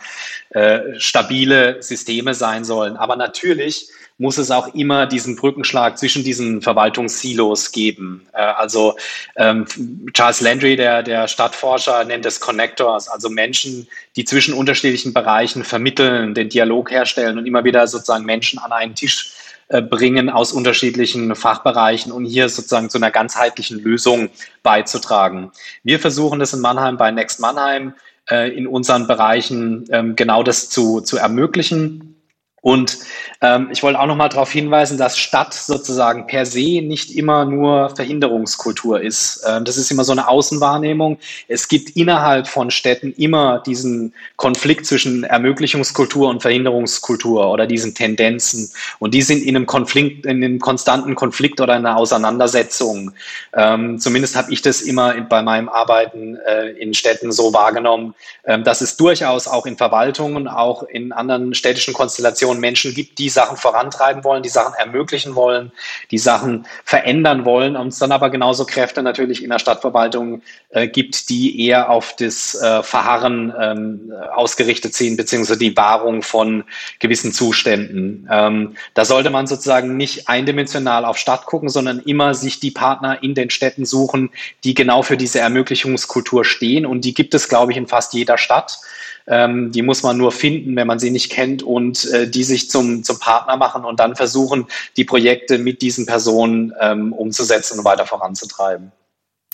äh, 0.51 0.81
stabile 0.99 1.81
Systeme 1.81 2.35
sein 2.35 2.65
sollen. 2.65 2.97
Aber 2.97 3.15
natürlich 3.15 3.87
muss 4.19 4.37
es 4.37 4.51
auch 4.51 4.75
immer 4.75 5.07
diesen 5.07 5.35
Brückenschlag 5.37 5.97
zwischen 5.97 6.23
diesen 6.23 6.61
Verwaltungssilos 6.61 7.71
geben. 7.71 8.27
Äh, 8.33 8.43
also 8.43 8.95
ähm, 9.35 9.65
Charles 10.13 10.41
Landry, 10.41 10.75
der, 10.75 11.01
der 11.01 11.27
Stadtforscher, 11.27 12.03
nennt 12.03 12.27
es 12.27 12.39
Connectors, 12.39 13.07
also 13.09 13.27
Menschen, 13.27 13.87
die 14.15 14.23
zwischen 14.23 14.53
unterschiedlichen 14.53 15.13
Bereichen 15.13 15.63
vermitteln, 15.63 16.35
den 16.35 16.49
Dialog 16.49 16.91
herstellen 16.91 17.39
und 17.39 17.47
immer 17.47 17.63
wieder 17.63 17.87
sozusagen 17.87 18.25
Menschen 18.25 18.59
an 18.59 18.71
einen 18.71 18.93
Tisch 18.93 19.33
bringen 19.67 20.30
aus 20.30 20.52
unterschiedlichen 20.52 21.36
Fachbereichen 21.36 22.12
und 22.12 22.26
hier 22.26 22.49
sozusagen 22.49 22.89
zu 22.89 22.97
einer 22.97 23.12
ganzheitlichen 23.12 23.80
Lösung 23.80 24.30
beizutragen. 24.62 25.52
Wir 25.84 25.99
versuchen 25.99 26.39
das 26.39 26.54
in 26.54 26.62
Mannheim 26.62 26.97
bei 26.97 27.12
Next 27.12 27.39
Mannheim 27.39 27.93
äh, 28.30 28.56
in 28.56 28.67
unseren 28.67 29.08
Bereichen 29.08 29.86
ähm, 29.89 30.15
genau 30.15 30.43
das 30.43 30.69
zu, 30.69 31.02
zu 31.02 31.17
ermöglichen 31.17 32.15
und 32.63 32.97
ähm, 33.41 33.67
ich 33.73 33.84
wollte 33.84 33.99
auch 33.99 34.06
noch 34.06 34.15
mal 34.15 34.30
darauf 34.30 34.49
hinweisen, 34.49 34.97
dass 34.97 35.17
Stadt 35.17 35.54
sozusagen 35.54 36.28
per 36.28 36.45
se 36.45 36.82
nicht 36.82 37.13
immer 37.13 37.43
nur 37.43 37.89
Verhinderungskultur 37.93 39.02
ist. 39.02 39.43
Ähm, 39.45 39.65
das 39.65 39.76
ist 39.76 39.91
immer 39.91 40.06
so 40.06 40.13
eine 40.13 40.30
Außenwahrnehmung. 40.30 41.19
Es 41.49 41.67
gibt 41.67 41.97
innerhalb 41.97 42.47
von 42.47 42.71
Städten 42.71 43.12
immer 43.17 43.60
diesen 43.60 44.13
Konflikt 44.38 44.86
zwischen 44.86 45.26
Ermöglichungskultur 45.26 46.30
und 46.30 46.41
Verhinderungskultur 46.41 47.52
oder 47.52 47.67
diesen 47.67 47.95
Tendenzen. 47.95 48.71
Und 48.97 49.13
die 49.13 49.23
sind 49.23 49.43
in 49.43 49.58
einem 49.58 49.65
Konflikt, 49.65 50.26
in 50.26 50.41
einem 50.41 50.60
konstanten 50.60 51.15
Konflikt 51.15 51.60
oder 51.60 51.73
einer 51.73 51.97
Auseinandersetzung. 51.97 53.12
Ähm, 53.54 53.99
zumindest 53.99 54.38
habe 54.38 54.54
ich 54.54 54.62
das 54.62 54.82
immer 54.82 55.19
bei 55.19 55.41
meinem 55.41 55.67
Arbeiten 55.67 56.38
äh, 56.47 56.69
in 56.69 56.93
Städten 56.93 57.34
so 57.34 57.52
wahrgenommen, 57.52 58.15
ähm, 58.45 58.63
dass 58.63 58.80
es 58.80 58.95
durchaus 58.95 59.49
auch 59.49 59.65
in 59.65 59.76
Verwaltungen, 59.76 60.47
auch 60.47 60.84
in 60.84 61.12
anderen 61.12 61.54
städtischen 61.54 61.93
Konstellationen 61.93 62.52
Generation 62.53 62.59
Menschen 62.59 62.93
gibt, 62.93 63.19
die 63.19 63.29
Sachen 63.29 63.57
vorantreiben 63.57 64.23
wollen, 64.23 64.43
die 64.43 64.49
Sachen 64.49 64.73
ermöglichen 64.75 65.35
wollen, 65.35 65.71
die 66.11 66.17
Sachen 66.17 66.65
verändern 66.83 67.45
wollen 67.45 67.75
und 67.75 67.89
es 67.89 67.99
dann 67.99 68.11
aber 68.11 68.29
genauso 68.29 68.65
Kräfte 68.65 69.03
natürlich 69.03 69.43
in 69.43 69.49
der 69.49 69.59
Stadtverwaltung 69.59 70.41
äh, 70.69 70.87
gibt, 70.87 71.29
die 71.29 71.67
eher 71.67 71.89
auf 71.89 72.15
das 72.15 72.55
äh, 72.55 72.83
Verharren 72.83 73.53
ähm, 73.59 74.13
ausgerichtet 74.33 74.93
sind, 74.93 75.17
beziehungsweise 75.17 75.59
die 75.59 75.75
Wahrung 75.75 76.21
von 76.21 76.63
gewissen 76.99 77.31
Zuständen. 77.33 78.27
Ähm, 78.31 78.75
da 78.93 79.05
sollte 79.05 79.29
man 79.29 79.47
sozusagen 79.47 79.97
nicht 79.97 80.29
eindimensional 80.29 81.05
auf 81.05 81.17
Stadt 81.17 81.45
gucken, 81.45 81.69
sondern 81.69 81.99
immer 81.99 82.33
sich 82.33 82.59
die 82.59 82.71
Partner 82.71 83.21
in 83.21 83.35
den 83.35 83.49
Städten 83.49 83.85
suchen, 83.85 84.29
die 84.63 84.73
genau 84.73 85.01
für 85.01 85.17
diese 85.17 85.39
Ermöglichungskultur 85.39 86.45
stehen 86.45 86.85
und 86.85 87.01
die 87.05 87.13
gibt 87.13 87.33
es, 87.33 87.49
glaube 87.49 87.71
ich, 87.71 87.77
in 87.77 87.87
fast 87.87 88.13
jeder 88.13 88.37
Stadt. 88.37 88.79
Ähm, 89.27 89.71
die 89.71 89.81
muss 89.81 90.03
man 90.03 90.17
nur 90.17 90.31
finden, 90.31 90.75
wenn 90.75 90.88
man 90.88 90.99
sie 90.99 91.12
nicht 91.12 91.31
kennt 91.31 91.63
und 91.63 92.05
äh, 92.12 92.29
die 92.29 92.43
sich 92.43 92.69
zum, 92.69 93.03
zum 93.03 93.19
Partner 93.19 93.57
machen 93.57 93.86
und 93.86 93.99
dann 93.99 94.15
versuchen, 94.15 94.67
die 94.97 95.05
Projekte 95.05 95.57
mit 95.57 95.81
diesen 95.81 96.05
Personen 96.05 96.73
ähm, 96.79 97.13
umzusetzen 97.13 97.79
und 97.79 97.86
weiter 97.86 98.05
voranzutreiben. 98.05 98.91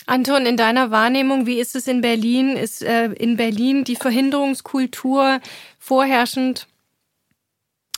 Anton, 0.08 0.48
in 0.48 0.58
deiner 0.58 0.90
Wahrnehmung, 0.90 1.46
wie 1.46 1.60
ist 1.60 1.76
es 1.76 1.86
in 1.86 2.02
Berlin? 2.02 2.58
Ist 2.58 2.82
äh, 2.82 3.08
in 3.12 3.38
Berlin 3.38 3.84
die 3.84 3.96
Verhinderungskultur 3.96 5.40
vorherrschend? 5.78 6.68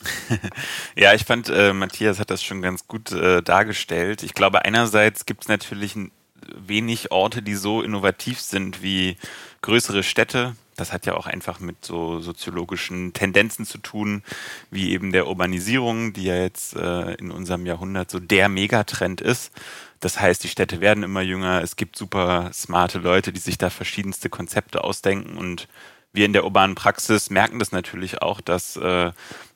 ja, 0.96 1.14
ich 1.14 1.24
fand, 1.24 1.48
äh, 1.48 1.72
Matthias 1.72 2.18
hat 2.18 2.30
das 2.30 2.42
schon 2.42 2.60
ganz 2.60 2.86
gut 2.86 3.12
äh, 3.12 3.42
dargestellt. 3.42 4.22
Ich 4.22 4.34
glaube, 4.34 4.64
einerseits 4.64 5.26
gibt 5.26 5.42
es 5.42 5.48
natürlich 5.48 5.96
wenig 6.54 7.12
Orte, 7.12 7.40
die 7.40 7.54
so 7.54 7.82
innovativ 7.82 8.40
sind 8.40 8.82
wie 8.82 9.16
größere 9.62 10.02
Städte. 10.02 10.54
Das 10.76 10.92
hat 10.92 11.06
ja 11.06 11.14
auch 11.14 11.26
einfach 11.26 11.60
mit 11.60 11.84
so 11.84 12.20
soziologischen 12.20 13.12
Tendenzen 13.12 13.66
zu 13.66 13.78
tun, 13.78 14.22
wie 14.70 14.92
eben 14.92 15.12
der 15.12 15.26
Urbanisierung, 15.26 16.12
die 16.12 16.24
ja 16.24 16.36
jetzt 16.36 16.74
äh, 16.74 17.14
in 17.14 17.30
unserem 17.30 17.66
Jahrhundert 17.66 18.10
so 18.10 18.18
der 18.18 18.48
Megatrend 18.48 19.20
ist. 19.20 19.52
Das 20.00 20.18
heißt, 20.18 20.42
die 20.42 20.48
Städte 20.48 20.80
werden 20.80 21.04
immer 21.04 21.20
jünger, 21.20 21.62
es 21.62 21.76
gibt 21.76 21.96
super 21.96 22.50
smarte 22.52 22.98
Leute, 22.98 23.32
die 23.32 23.40
sich 23.40 23.58
da 23.58 23.70
verschiedenste 23.70 24.28
Konzepte 24.28 24.82
ausdenken 24.82 25.36
und 25.36 25.68
wir 26.12 26.26
in 26.26 26.32
der 26.32 26.44
urbanen 26.44 26.74
Praxis 26.74 27.30
merken 27.30 27.58
das 27.58 27.72
natürlich 27.72 28.20
auch, 28.20 28.40
dass 28.40 28.76
äh, 28.76 29.12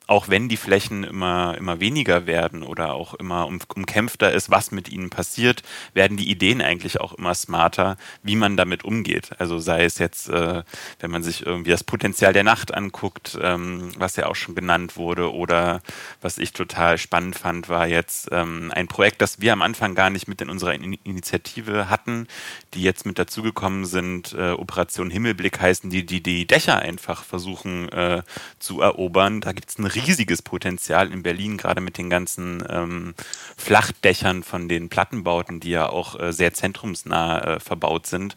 auch 0.07 0.29
wenn 0.29 0.49
die 0.49 0.57
Flächen 0.57 1.03
immer, 1.03 1.55
immer 1.57 1.79
weniger 1.79 2.25
werden 2.25 2.63
oder 2.63 2.93
auch 2.93 3.13
immer 3.13 3.45
um, 3.45 3.59
umkämpfter 3.75 4.31
ist, 4.31 4.49
was 4.49 4.71
mit 4.71 4.89
ihnen 4.89 5.09
passiert, 5.09 5.63
werden 5.93 6.17
die 6.17 6.29
Ideen 6.29 6.61
eigentlich 6.61 6.99
auch 6.99 7.13
immer 7.13 7.35
smarter, 7.35 7.97
wie 8.23 8.35
man 8.35 8.57
damit 8.57 8.83
umgeht. 8.85 9.31
Also 9.37 9.59
sei 9.59 9.83
es 9.83 9.99
jetzt, 9.99 10.29
äh, 10.29 10.63
wenn 10.99 11.11
man 11.11 11.23
sich 11.23 11.45
irgendwie 11.45 11.71
das 11.71 11.83
Potenzial 11.83 12.33
der 12.33 12.43
Nacht 12.43 12.73
anguckt, 12.73 13.37
ähm, 13.41 13.91
was 13.97 14.15
ja 14.15 14.27
auch 14.27 14.35
schon 14.35 14.55
genannt 14.55 14.95
wurde, 14.95 15.33
oder 15.33 15.81
was 16.21 16.37
ich 16.37 16.53
total 16.53 16.97
spannend 16.97 17.35
fand, 17.37 17.69
war 17.69 17.87
jetzt 17.87 18.29
ähm, 18.31 18.71
ein 18.73 18.87
Projekt, 18.87 19.21
das 19.21 19.41
wir 19.41 19.53
am 19.53 19.61
Anfang 19.61 19.93
gar 19.93 20.09
nicht 20.09 20.27
mit 20.27 20.41
in 20.41 20.49
unserer 20.49 20.73
in 20.73 20.93
Initiative 21.03 21.89
hatten, 21.89 22.27
die 22.73 22.81
jetzt 22.81 23.05
mit 23.05 23.19
dazugekommen 23.19 23.85
sind, 23.85 24.33
äh, 24.33 24.51
Operation 24.51 25.09
Himmelblick 25.09 25.59
heißen, 25.59 25.89
die 25.89 26.05
die, 26.05 26.23
die 26.23 26.47
Dächer 26.47 26.79
einfach 26.79 27.23
versuchen 27.23 27.89
äh, 27.89 28.23
zu 28.59 28.81
erobern. 28.81 29.41
Da 29.41 29.51
gibt 29.51 29.69
es 29.69 29.77
eine 29.77 29.93
riesiges 29.99 30.41
Potenzial 30.41 31.11
in 31.11 31.23
Berlin, 31.23 31.57
gerade 31.57 31.81
mit 31.81 31.97
den 31.97 32.09
ganzen 32.09 32.63
ähm, 32.69 33.13
Flachdächern 33.57 34.43
von 34.43 34.69
den 34.69 34.89
Plattenbauten, 34.89 35.59
die 35.59 35.71
ja 35.71 35.89
auch 35.89 36.19
äh, 36.19 36.31
sehr 36.31 36.53
zentrumsnah 36.53 37.55
äh, 37.55 37.59
verbaut 37.59 38.07
sind. 38.07 38.35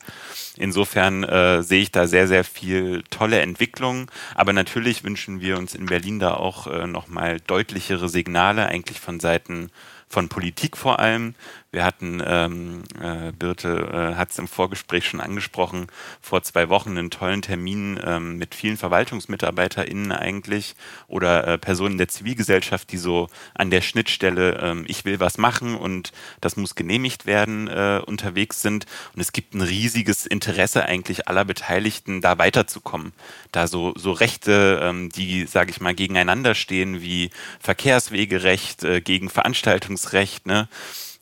Insofern 0.57 1.25
äh, 1.25 1.63
sehe 1.63 1.83
ich 1.83 1.93
da 1.93 2.07
sehr, 2.07 2.29
sehr 2.29 2.45
viel 2.45 3.03
tolle 3.11 3.41
Entwicklung. 3.41 4.11
Aber 4.35 4.53
natürlich 4.53 5.05
wünschen 5.05 5.41
wir 5.41 5.59
uns 5.59 5.75
in 5.75 5.87
Berlin 5.87 6.19
da 6.19 6.35
auch 6.35 6.67
äh, 6.67 6.87
nochmal 6.87 7.41
deutlichere 7.47 8.09
Signale, 8.09 8.67
eigentlich 8.67 9.01
von 9.01 9.21
Seiten 9.21 9.71
von 10.11 10.29
Politik 10.29 10.77
vor 10.77 10.99
allem, 10.99 11.37
Wir 11.73 11.85
hatten, 11.85 12.21
ähm, 12.27 12.83
äh, 13.01 13.31
Birte 13.31 13.69
äh, 13.93 14.17
hat 14.17 14.33
es 14.33 14.39
im 14.41 14.49
Vorgespräch 14.49 15.07
schon 15.07 15.21
angesprochen, 15.21 15.87
vor 16.21 16.43
zwei 16.43 16.69
Wochen 16.69 16.91
einen 16.91 17.11
tollen 17.11 17.43
Termin 17.43 18.01
ähm, 18.05 18.39
mit 18.39 18.57
vielen 18.57 18.77
VerwaltungsmitarbeiterInnen 18.77 20.11
eigentlich 20.11 20.75
oder 21.07 21.47
äh, 21.47 21.59
Personen 21.59 21.97
der 21.97 22.09
Zivilgesellschaft, 22.09 22.91
die 22.91 22.97
so 22.97 23.29
an 23.55 23.71
der 23.71 23.83
Schnittstelle 23.83 24.59
ähm, 24.61 24.85
ich 24.89 25.05
will 25.05 25.21
was 25.21 25.39
machen 25.39 25.77
und 25.77 26.11
das 26.41 26.57
muss 26.57 26.75
genehmigt 26.75 27.27
werden 27.27 27.69
äh, 27.69 28.03
unterwegs 28.05 28.63
sind. 28.63 28.87
Und 29.15 29.21
es 29.21 29.31
gibt 29.31 29.55
ein 29.55 29.63
riesiges 29.63 30.27
Interesse 30.27 30.87
eigentlich 30.87 31.29
aller 31.29 31.45
Beteiligten, 31.45 32.21
da 32.21 32.37
weiterzukommen. 32.39 33.13
Da 33.53 33.69
so, 33.69 33.93
so 33.97 34.11
Rechte, 34.11 34.81
ähm, 34.83 35.09
die, 35.11 35.47
sage 35.47 35.71
ich 35.71 35.81
mal, 35.81 35.95
gegeneinander 35.95 36.57
stehen, 36.57 37.01
wie 37.01 37.31
Verkehrswegerecht 37.61 38.83
äh, 38.83 39.01
gegen 39.01 39.31
Veranstaltungsrecht, 39.31 40.47
ne? 40.47 40.69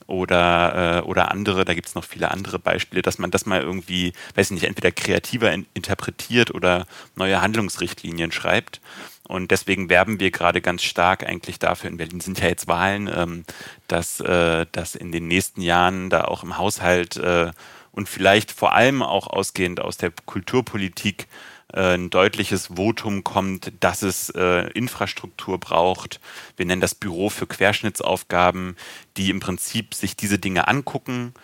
Oder, 0.09 1.03
äh, 1.05 1.07
oder 1.07 1.31
andere, 1.31 1.67
da 1.67 1.75
gibt 1.75 1.87
es 1.87 1.95
noch 1.95 2.03
viele 2.03 2.31
andere 2.31 2.59
Beispiele, 2.59 3.03
dass 3.03 3.19
man 3.19 3.31
das 3.31 3.45
mal 3.45 3.61
irgendwie, 3.61 4.15
weiß 4.35 4.47
ich 4.47 4.53
nicht, 4.53 4.65
entweder 4.65 4.91
kreativer 4.91 5.53
in, 5.53 5.67
interpretiert 5.75 6.53
oder 6.55 6.87
neue 7.15 7.43
Handlungsrichtlinien 7.43 8.33
schreibt. 8.33 8.81
Und 9.29 9.51
deswegen 9.51 9.91
werben 9.91 10.19
wir 10.19 10.31
gerade 10.31 10.63
ganz 10.63 10.83
stark 10.83 11.25
eigentlich 11.27 11.59
dafür, 11.59 11.91
in 11.91 11.99
Berlin 11.99 12.21
sind 12.21 12.41
ja 12.41 12.49
jetzt 12.49 12.67
Wahlen, 12.67 13.11
ähm, 13.15 13.45
dass, 13.87 14.21
äh, 14.21 14.65
dass 14.73 14.95
in 14.95 15.13
den 15.13 15.29
nächsten 15.29 15.61
Jahren 15.61 16.09
da 16.09 16.25
auch 16.25 16.43
im 16.43 16.57
Haushalt 16.57 17.19
äh, 17.19 17.51
und 17.93 18.09
vielleicht 18.09 18.51
vor 18.51 18.73
allem 18.73 19.03
auch 19.03 19.27
ausgehend 19.27 19.79
aus 19.81 19.99
der 19.99 20.11
Kulturpolitik 20.25 21.27
ein 21.73 22.09
deutliches 22.09 22.69
Votum 22.77 23.25
kommt, 23.25 23.73
dass 23.81 24.03
es 24.03 24.31
äh, 24.31 24.71
Infrastruktur 24.71 25.59
braucht. 25.59 26.21
Wir 26.57 26.67
nennen 26.67 26.81
das 26.81 26.95
Büro 26.95 27.29
für 27.29 27.47
Querschnittsaufgaben, 27.47 28.77
die 29.17 29.31
im 29.31 29.41
Prinzip 29.41 29.95
sich 29.95 30.17
diese 30.17 30.39
Dinge 30.39 30.67
angucken, 30.67 31.35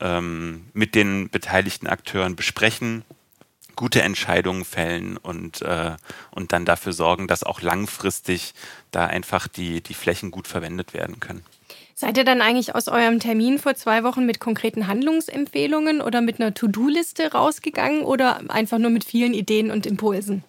ähm, 0.00 0.66
mit 0.72 0.94
den 0.94 1.30
beteiligten 1.30 1.88
Akteuren 1.88 2.36
besprechen, 2.36 3.04
gute 3.74 4.02
Entscheidungen 4.02 4.64
fällen 4.64 5.16
und, 5.16 5.62
äh, 5.62 5.96
und 6.30 6.52
dann 6.52 6.64
dafür 6.64 6.92
sorgen, 6.92 7.26
dass 7.26 7.42
auch 7.42 7.60
langfristig 7.60 8.54
da 8.92 9.06
einfach 9.06 9.48
die, 9.48 9.80
die 9.80 9.94
Flächen 9.94 10.30
gut 10.30 10.46
verwendet 10.46 10.94
werden 10.94 11.18
können. 11.18 11.42
Seid 12.02 12.16
ihr 12.16 12.24
dann 12.24 12.42
eigentlich 12.42 12.74
aus 12.74 12.88
eurem 12.88 13.20
Termin 13.20 13.60
vor 13.60 13.76
zwei 13.76 14.02
Wochen 14.02 14.26
mit 14.26 14.40
konkreten 14.40 14.88
Handlungsempfehlungen 14.88 16.00
oder 16.00 16.20
mit 16.20 16.40
einer 16.40 16.52
To-Do-Liste 16.52 17.30
rausgegangen 17.30 18.02
oder 18.02 18.40
einfach 18.50 18.78
nur 18.78 18.90
mit 18.90 19.04
vielen 19.04 19.34
Ideen 19.34 19.70
und 19.70 19.86
Impulsen? 19.86 20.42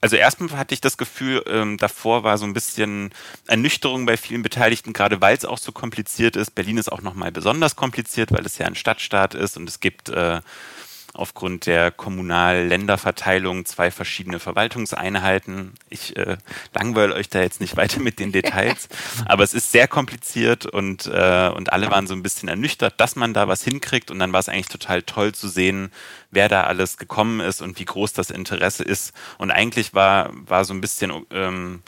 Also 0.00 0.16
erstmal 0.16 0.56
hatte 0.56 0.72
ich 0.72 0.80
das 0.80 0.96
Gefühl, 0.96 1.44
ähm, 1.46 1.76
davor 1.76 2.24
war 2.24 2.38
so 2.38 2.46
ein 2.46 2.54
bisschen 2.54 3.10
Ernüchterung 3.46 4.06
bei 4.06 4.16
vielen 4.16 4.40
Beteiligten, 4.40 4.94
gerade 4.94 5.20
weil 5.20 5.36
es 5.36 5.44
auch 5.44 5.58
so 5.58 5.70
kompliziert 5.70 6.34
ist. 6.34 6.54
Berlin 6.54 6.78
ist 6.78 6.90
auch 6.90 7.02
nochmal 7.02 7.30
besonders 7.30 7.76
kompliziert, 7.76 8.32
weil 8.32 8.46
es 8.46 8.56
ja 8.56 8.66
ein 8.66 8.74
Stadtstaat 8.74 9.34
ist 9.34 9.58
und 9.58 9.68
es 9.68 9.80
gibt 9.80 10.08
äh, 10.08 10.40
aufgrund 11.14 11.66
der 11.66 11.90
Kommunal-Länder-Verteilung 11.90 13.66
zwei 13.66 13.90
verschiedene 13.90 14.38
Verwaltungseinheiten. 14.38 15.74
Ich 15.90 16.16
äh, 16.16 16.38
langweile 16.74 17.14
euch 17.14 17.28
da 17.28 17.40
jetzt 17.40 17.60
nicht 17.60 17.76
weiter 17.76 18.00
mit 18.00 18.18
den 18.18 18.32
Details, 18.32 18.88
aber 19.26 19.44
es 19.44 19.54
ist 19.54 19.72
sehr 19.72 19.88
kompliziert 19.88 20.66
und, 20.66 21.06
äh, 21.06 21.50
und 21.54 21.72
alle 21.72 21.90
waren 21.90 22.06
so 22.06 22.14
ein 22.14 22.22
bisschen 22.22 22.48
ernüchtert, 22.48 22.98
dass 22.98 23.16
man 23.16 23.34
da 23.34 23.48
was 23.48 23.62
hinkriegt 23.62 24.10
und 24.10 24.18
dann 24.18 24.32
war 24.32 24.40
es 24.40 24.48
eigentlich 24.48 24.68
total 24.68 25.02
toll 25.02 25.34
zu 25.34 25.48
sehen, 25.48 25.90
wer 26.30 26.48
da 26.48 26.64
alles 26.64 26.96
gekommen 26.96 27.40
ist 27.40 27.60
und 27.60 27.78
wie 27.78 27.84
groß 27.84 28.12
das 28.14 28.30
Interesse 28.30 28.82
ist. 28.82 29.12
Und 29.38 29.50
eigentlich 29.50 29.94
war, 29.94 30.30
war 30.32 30.64
so 30.64 30.72
ein 30.72 30.80
bisschen 30.80 31.26
ähm, 31.30 31.82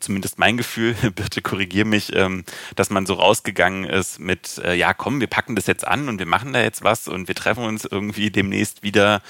zumindest 0.00 0.38
mein 0.38 0.56
Gefühl, 0.56 0.94
bitte 1.14 1.42
korrigier 1.42 1.84
mich, 1.84 2.14
ähm, 2.14 2.44
dass 2.76 2.90
man 2.90 3.06
so 3.06 3.14
rausgegangen 3.14 3.84
ist 3.84 4.18
mit, 4.18 4.58
äh, 4.64 4.74
ja 4.74 4.94
komm, 4.94 5.20
wir 5.20 5.26
packen 5.26 5.56
das 5.56 5.66
jetzt 5.66 5.86
an 5.86 6.08
und 6.08 6.18
wir 6.18 6.26
machen 6.26 6.52
da 6.52 6.62
jetzt 6.62 6.84
was 6.84 7.08
und 7.08 7.28
wir 7.28 7.34
treffen 7.34 7.64
uns 7.64 7.84
irgendwie 7.84 8.30
demnächst 8.30 8.82
wieder. 8.82 9.22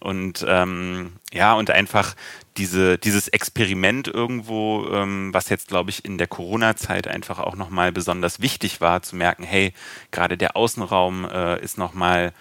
Und 0.00 0.44
ähm, 0.46 1.14
ja, 1.32 1.54
und 1.54 1.70
einfach 1.70 2.14
diese, 2.56 2.98
dieses 2.98 3.28
Experiment 3.28 4.06
irgendwo, 4.06 4.88
ähm, 4.92 5.34
was 5.34 5.48
jetzt, 5.48 5.68
glaube 5.68 5.90
ich, 5.90 6.04
in 6.04 6.18
der 6.18 6.28
Corona-Zeit 6.28 7.08
einfach 7.08 7.40
auch 7.40 7.56
nochmal 7.56 7.90
besonders 7.90 8.40
wichtig 8.40 8.80
war, 8.80 9.02
zu 9.02 9.16
merken, 9.16 9.42
hey, 9.42 9.72
gerade 10.12 10.36
der 10.36 10.56
Außenraum 10.56 11.24
äh, 11.24 11.60
ist 11.62 11.78
nochmal 11.78 12.32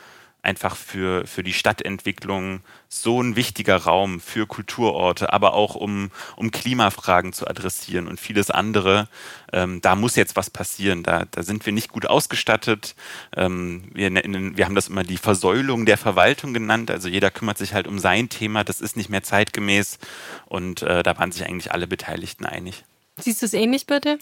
einfach 0.42 0.76
für, 0.76 1.28
für 1.28 1.44
die 1.44 1.54
Stadtentwicklung 1.54 2.62
so 2.88 3.22
ein 3.22 3.36
wichtiger 3.36 3.76
Raum 3.76 4.22
für 4.22 4.48
Kulturorte, 4.48 5.34
aber 5.34 5.54
auch 5.54 5.76
um, 5.76 6.10
um 6.36 6.52
Klimafragen 6.52 7.34
zu 7.34 7.48
adressieren 7.48 8.08
und 8.08 8.20
vieles 8.20 8.50
andere. 8.50 9.10
Ähm, 9.52 9.82
da 9.82 9.96
muss 9.96 10.16
jetzt 10.16 10.36
was 10.36 10.50
passieren. 10.50 11.04
Da, 11.04 11.26
da 11.30 11.44
sind 11.44 11.66
wir 11.66 11.74
nicht 11.74 11.92
gut 11.92 12.06
ausgestattet. 12.06 12.96
Ähm, 13.36 13.90
wir, 13.94 14.12
wir 14.14 14.66
haben 14.66 14.76
das 14.76 14.88
immer 14.88 15.04
die 15.04 15.18
Versäulung 15.18 15.86
der 15.86 15.98
Verwaltung 15.98 16.54
genannt. 16.54 16.92
Also 16.92 17.10
jeder 17.10 17.30
kümmert 17.30 17.58
sich 17.58 17.74
halt 17.74 17.88
um 17.88 18.00
sein 18.00 18.30
Thema. 18.30 18.64
Das 18.64 18.80
ist 18.80 18.96
nicht 18.96 19.10
mehr 19.10 19.24
zeitgemäß. 19.24 20.00
Und 20.46 20.82
äh, 20.82 21.04
da 21.04 21.18
waren 21.18 21.32
sich 21.32 21.46
eigentlich 21.46 21.74
alle 21.74 21.88
Beteiligten 21.88 22.46
einig. 22.46 22.86
Siehst 23.18 23.42
du 23.42 23.48
es 23.48 23.54
ähnlich, 23.54 23.86
bitte? 23.86 24.20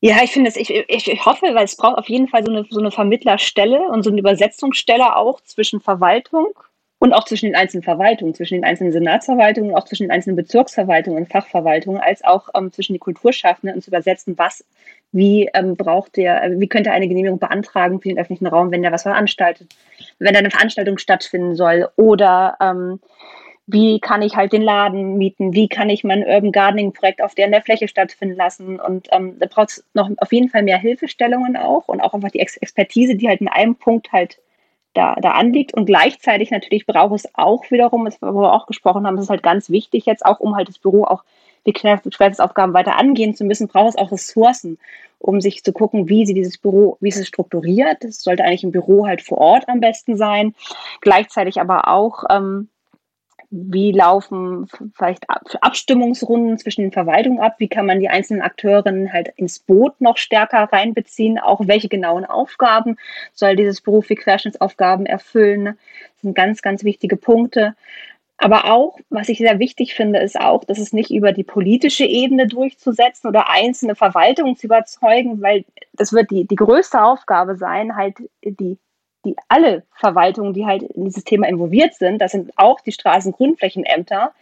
Ja, 0.00 0.22
ich 0.22 0.30
finde 0.30 0.48
es, 0.48 0.56
ich, 0.56 0.70
ich, 0.70 1.10
ich 1.10 1.26
hoffe, 1.26 1.46
weil 1.54 1.64
es 1.64 1.76
braucht 1.76 1.98
auf 1.98 2.08
jeden 2.08 2.28
Fall 2.28 2.44
so 2.44 2.52
eine, 2.52 2.64
so 2.70 2.78
eine 2.78 2.92
Vermittlerstelle 2.92 3.80
und 3.88 4.04
so 4.04 4.10
eine 4.10 4.20
Übersetzungsstelle 4.20 5.16
auch 5.16 5.40
zwischen 5.40 5.80
Verwaltung 5.80 6.52
und 7.00 7.12
auch 7.12 7.24
zwischen 7.24 7.46
den 7.46 7.56
einzelnen 7.56 7.82
Verwaltungen, 7.82 8.34
zwischen 8.34 8.54
den 8.54 8.64
einzelnen 8.64 8.92
Senatsverwaltungen, 8.92 9.74
auch 9.74 9.84
zwischen 9.84 10.04
den 10.04 10.12
einzelnen 10.12 10.36
Bezirksverwaltungen 10.36 11.22
und 11.22 11.30
Fachverwaltungen, 11.30 12.00
als 12.00 12.24
auch 12.24 12.48
ähm, 12.54 12.72
zwischen 12.72 12.92
die 12.92 13.00
Kulturschaffenden 13.00 13.76
und 13.76 13.82
zu 13.82 13.90
übersetzen, 13.90 14.38
was, 14.38 14.64
wie 15.10 15.48
ähm, 15.54 15.76
braucht 15.76 16.16
der, 16.16 16.44
äh, 16.44 16.60
wie 16.60 16.68
könnte 16.68 16.92
eine 16.92 17.08
Genehmigung 17.08 17.40
beantragen 17.40 18.00
für 18.00 18.08
den 18.08 18.18
öffentlichen 18.18 18.46
Raum, 18.46 18.70
wenn 18.70 18.82
der 18.82 18.92
was 18.92 19.02
veranstaltet, 19.02 19.74
wenn 20.20 20.32
da 20.32 20.38
eine 20.38 20.50
Veranstaltung 20.50 20.98
stattfinden 20.98 21.56
soll 21.56 21.88
oder 21.96 22.56
ähm, 22.60 23.00
wie 23.70 24.00
kann 24.00 24.22
ich 24.22 24.34
halt 24.34 24.54
den 24.54 24.62
Laden 24.62 25.18
mieten, 25.18 25.52
wie 25.52 25.68
kann 25.68 25.90
ich 25.90 26.02
mein 26.02 26.24
Urban 26.24 26.52
Gardening 26.52 26.94
Projekt 26.94 27.22
auf 27.22 27.34
der 27.34 27.44
in 27.44 27.52
der 27.52 27.60
Fläche 27.60 27.86
stattfinden 27.86 28.34
lassen. 28.34 28.80
Und 28.80 29.08
ähm, 29.12 29.38
da 29.38 29.46
braucht 29.46 29.68
es 29.68 29.84
noch 29.92 30.10
auf 30.16 30.32
jeden 30.32 30.48
Fall 30.48 30.62
mehr 30.62 30.78
Hilfestellungen 30.78 31.54
auch 31.54 31.86
und 31.86 32.00
auch 32.00 32.14
einfach 32.14 32.30
die 32.30 32.40
Ex 32.40 32.56
Expertise, 32.56 33.14
die 33.14 33.28
halt 33.28 33.42
in 33.42 33.48
einem 33.48 33.76
Punkt 33.76 34.10
halt 34.10 34.38
da, 34.94 35.16
da 35.16 35.32
anliegt. 35.32 35.74
Und 35.74 35.84
gleichzeitig 35.84 36.50
natürlich 36.50 36.86
braucht 36.86 37.14
es 37.14 37.28
auch 37.34 37.70
wiederum, 37.70 38.08
wo 38.22 38.40
wir 38.40 38.54
auch 38.54 38.66
gesprochen 38.66 39.06
haben, 39.06 39.16
das 39.16 39.26
ist 39.26 39.30
halt 39.30 39.42
ganz 39.42 39.68
wichtig 39.68 40.06
jetzt 40.06 40.24
auch, 40.24 40.40
um 40.40 40.56
halt 40.56 40.68
das 40.68 40.78
Büro 40.78 41.04
auch 41.04 41.22
die 41.66 41.74
Querschnittsaufgaben 41.74 42.72
weiter 42.72 42.96
angehen 42.96 43.34
zu 43.34 43.44
müssen, 43.44 43.68
braucht 43.68 43.90
es 43.90 43.98
auch 43.98 44.10
Ressourcen, 44.10 44.78
um 45.18 45.42
sich 45.42 45.62
zu 45.62 45.74
gucken, 45.74 46.08
wie 46.08 46.24
sie 46.24 46.32
dieses 46.32 46.56
Büro, 46.56 46.96
wie 47.00 47.10
es 47.10 47.28
strukturiert. 47.28 48.02
Das 48.02 48.22
sollte 48.22 48.44
eigentlich 48.44 48.64
ein 48.64 48.72
Büro 48.72 49.06
halt 49.06 49.20
vor 49.20 49.36
Ort 49.36 49.68
am 49.68 49.80
besten 49.80 50.16
sein. 50.16 50.54
Gleichzeitig 51.02 51.60
aber 51.60 51.88
auch 51.88 52.24
ähm, 52.30 52.70
wie 53.50 53.92
laufen 53.92 54.66
vielleicht 54.94 55.24
Abstimmungsrunden 55.62 56.58
zwischen 56.58 56.82
den 56.82 56.92
Verwaltungen 56.92 57.40
ab? 57.40 57.54
Wie 57.58 57.68
kann 57.68 57.86
man 57.86 57.98
die 57.98 58.10
einzelnen 58.10 58.42
Akteurinnen 58.42 59.12
halt 59.12 59.28
ins 59.36 59.58
Boot 59.58 60.00
noch 60.00 60.18
stärker 60.18 60.64
reinbeziehen? 60.70 61.38
Auch 61.38 61.66
welche 61.66 61.88
genauen 61.88 62.26
Aufgaben 62.26 62.96
soll 63.32 63.56
dieses 63.56 63.80
Beruf 63.80 64.10
wie 64.10 64.16
Querschnittsaufgaben 64.16 65.06
erfüllen? 65.06 65.64
Das 65.64 66.22
sind 66.22 66.34
ganz, 66.34 66.60
ganz 66.60 66.84
wichtige 66.84 67.16
Punkte. 67.16 67.74
Aber 68.36 68.66
auch, 68.70 68.98
was 69.08 69.28
ich 69.28 69.38
sehr 69.38 69.58
wichtig 69.58 69.94
finde, 69.94 70.20
ist 70.20 70.38
auch, 70.38 70.62
dass 70.64 70.78
es 70.78 70.92
nicht 70.92 71.10
über 71.10 71.32
die 71.32 71.42
politische 71.42 72.04
Ebene 72.04 72.46
durchzusetzen 72.46 73.28
oder 73.28 73.50
einzelne 73.50 73.96
Verwaltungen 73.96 74.56
zu 74.56 74.66
überzeugen, 74.66 75.42
weil 75.42 75.64
das 75.94 76.12
wird 76.12 76.30
die, 76.30 76.46
die 76.46 76.54
größte 76.54 77.02
Aufgabe 77.02 77.56
sein, 77.56 77.96
halt 77.96 78.16
die 78.44 78.78
die 79.28 79.36
alle 79.48 79.82
Verwaltungen, 79.92 80.54
die 80.54 80.66
halt 80.66 80.82
in 80.82 81.04
dieses 81.04 81.24
Thema 81.24 81.48
involviert 81.48 81.94
sind, 81.94 82.20
das 82.20 82.32
sind 82.32 82.52
auch 82.56 82.80
die 82.80 82.92
Straßengrünflächenämter 82.92 84.32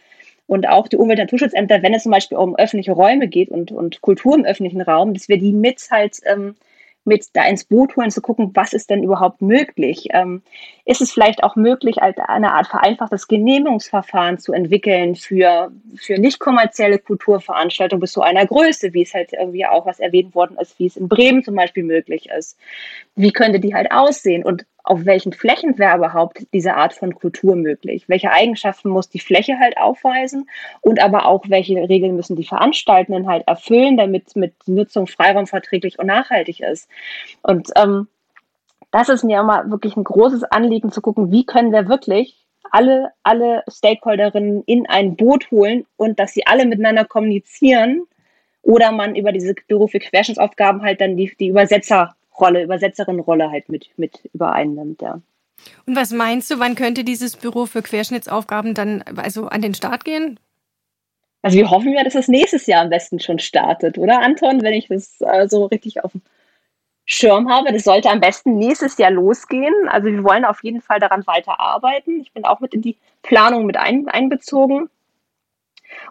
und 0.47 0.67
auch 0.67 0.87
die 0.87 0.97
Umwelt- 0.97 1.19
und 1.19 1.25
Naturschutzämter, 1.25 1.83
wenn 1.83 1.93
es 1.93 2.03
zum 2.03 2.11
Beispiel 2.11 2.37
um 2.37 2.55
öffentliche 2.55 2.93
Räume 2.93 3.27
geht 3.27 3.49
und, 3.49 3.71
und 3.71 4.01
Kultur 4.01 4.35
im 4.35 4.45
öffentlichen 4.45 4.81
Raum, 4.81 5.13
dass 5.13 5.27
wir 5.27 5.37
die 5.37 5.51
mit 5.51 5.87
halt 5.91 6.19
ähm, 6.25 6.55
mit 7.07 7.25
da 7.33 7.45
ins 7.47 7.63
Boot 7.63 7.95
holen, 7.95 8.11
zu 8.11 8.21
gucken, 8.21 8.51
was 8.53 8.73
ist 8.73 8.89
denn 8.89 9.01
überhaupt 9.01 9.41
möglich? 9.41 10.09
Ähm, 10.11 10.43
ist 10.85 11.01
es 11.01 11.11
vielleicht 11.11 11.41
auch 11.41 11.55
möglich, 11.55 11.97
halt 12.01 12.19
eine 12.19 12.51
Art 12.51 12.67
vereinfachtes 12.67 13.27
Genehmigungsverfahren 13.29 14.37
zu 14.37 14.51
entwickeln 14.51 15.15
für, 15.15 15.71
für 15.95 16.19
nicht 16.19 16.39
kommerzielle 16.39 16.99
Kulturveranstaltungen 16.99 18.01
bis 18.01 18.11
zu 18.11 18.21
einer 18.21 18.45
Größe, 18.45 18.93
wie 18.93 19.03
es 19.03 19.13
halt 19.13 19.31
irgendwie 19.31 19.65
auch 19.65 19.85
was 19.85 19.99
erwähnt 19.99 20.35
worden 20.35 20.57
ist, 20.61 20.77
wie 20.79 20.85
es 20.85 20.97
in 20.97 21.07
Bremen 21.07 21.43
zum 21.43 21.55
Beispiel 21.55 21.83
möglich 21.83 22.29
ist? 22.29 22.57
Wie 23.15 23.31
könnte 23.31 23.61
die 23.61 23.73
halt 23.73 23.91
aussehen? 23.91 24.43
Und 24.43 24.65
auf 24.87 25.05
welchen 25.05 25.33
Flächen 25.33 25.77
wäre 25.77 25.97
überhaupt 25.97 26.47
diese 26.53 26.75
Art 26.75 26.93
von 26.93 27.13
Kultur 27.13 27.57
möglich? 27.57 28.07
Welche 28.07 28.31
Eigenschaften 28.31 28.89
muss 28.89 29.09
die 29.09 29.19
Fläche 29.19 29.59
halt 29.59 29.77
aufweisen? 29.77 30.49
Und 30.79 31.01
aber 31.01 31.25
auch, 31.25 31.43
welche 31.49 31.75
Regeln 31.89 32.15
müssen 32.15 32.37
die 32.37 32.45
Veranstaltenden 32.45 33.27
halt 33.27 33.45
erfüllen, 33.47 33.97
damit 33.97 34.35
mit 34.37 34.53
Nutzung 34.65 35.05
freiraumverträglich 35.05 35.99
und 35.99 36.07
nachhaltig 36.07 36.61
ist? 36.61 36.89
Und 37.41 37.69
ähm, 37.75 38.07
das 38.91 39.09
ist 39.09 39.25
mir 39.25 39.41
immer 39.41 39.69
wirklich 39.69 39.97
ein 39.97 40.05
großes 40.05 40.45
Anliegen 40.45 40.91
zu 40.91 41.01
gucken, 41.01 41.31
wie 41.31 41.45
können 41.45 41.73
wir 41.73 41.89
wirklich 41.89 42.37
alle, 42.71 43.11
alle 43.23 43.63
Stakeholderinnen 43.69 44.63
in 44.65 44.87
ein 44.87 45.17
Boot 45.17 45.51
holen 45.51 45.85
und 45.97 46.17
dass 46.17 46.33
sie 46.33 46.47
alle 46.47 46.65
miteinander 46.65 47.03
kommunizieren 47.03 48.03
oder 48.61 48.93
man 48.93 49.15
über 49.15 49.33
diese 49.33 49.53
Büro 49.67 49.87
für 49.87 49.99
Querschnittsaufgaben 49.99 50.81
halt 50.81 51.01
dann 51.01 51.17
die, 51.17 51.35
die 51.37 51.53
Übersetzerrolle, 52.37 52.63
Übersetzerin-Rolle 52.63 53.51
halt 53.51 53.69
mit, 53.69 53.89
mit 53.97 54.29
übereinnimmt, 54.33 55.01
ja. 55.01 55.19
Und 55.85 55.95
was 55.95 56.11
meinst 56.11 56.51
du, 56.51 56.59
wann 56.59 56.75
könnte 56.75 57.03
dieses 57.03 57.35
Büro 57.35 57.65
für 57.65 57.81
Querschnittsaufgaben 57.81 58.73
dann 58.73 59.03
also 59.15 59.47
an 59.47 59.61
den 59.61 59.73
Start 59.73 60.05
gehen? 60.05 60.39
Also 61.41 61.57
wir 61.57 61.69
hoffen 61.69 61.93
ja, 61.93 62.03
dass 62.03 62.15
es 62.15 62.27
nächstes 62.27 62.67
Jahr 62.67 62.83
am 62.83 62.89
besten 62.89 63.19
schon 63.19 63.39
startet, 63.39 63.97
oder 63.97 64.21
Anton, 64.21 64.61
wenn 64.61 64.73
ich 64.73 64.87
das 64.87 65.19
äh, 65.21 65.47
so 65.47 65.65
richtig 65.65 66.03
auf 66.03 66.11
dem 66.11 66.21
Schirm 67.05 67.49
habe. 67.49 67.71
Das 67.71 67.85
sollte 67.85 68.09
am 68.09 68.19
besten 68.19 68.57
nächstes 68.57 68.97
Jahr 68.97 69.11
losgehen. 69.11 69.73
Also 69.87 70.07
wir 70.07 70.23
wollen 70.23 70.45
auf 70.45 70.61
jeden 70.63 70.81
Fall 70.81 70.99
daran 70.99 71.25
weiterarbeiten. 71.25 72.19
Ich 72.19 72.33
bin 72.33 72.43
auch 72.43 72.59
mit 72.59 72.73
in 72.73 72.81
die 72.81 72.97
Planung 73.23 73.65
mit 73.65 73.77
ein, 73.77 74.09
einbezogen. 74.09 74.89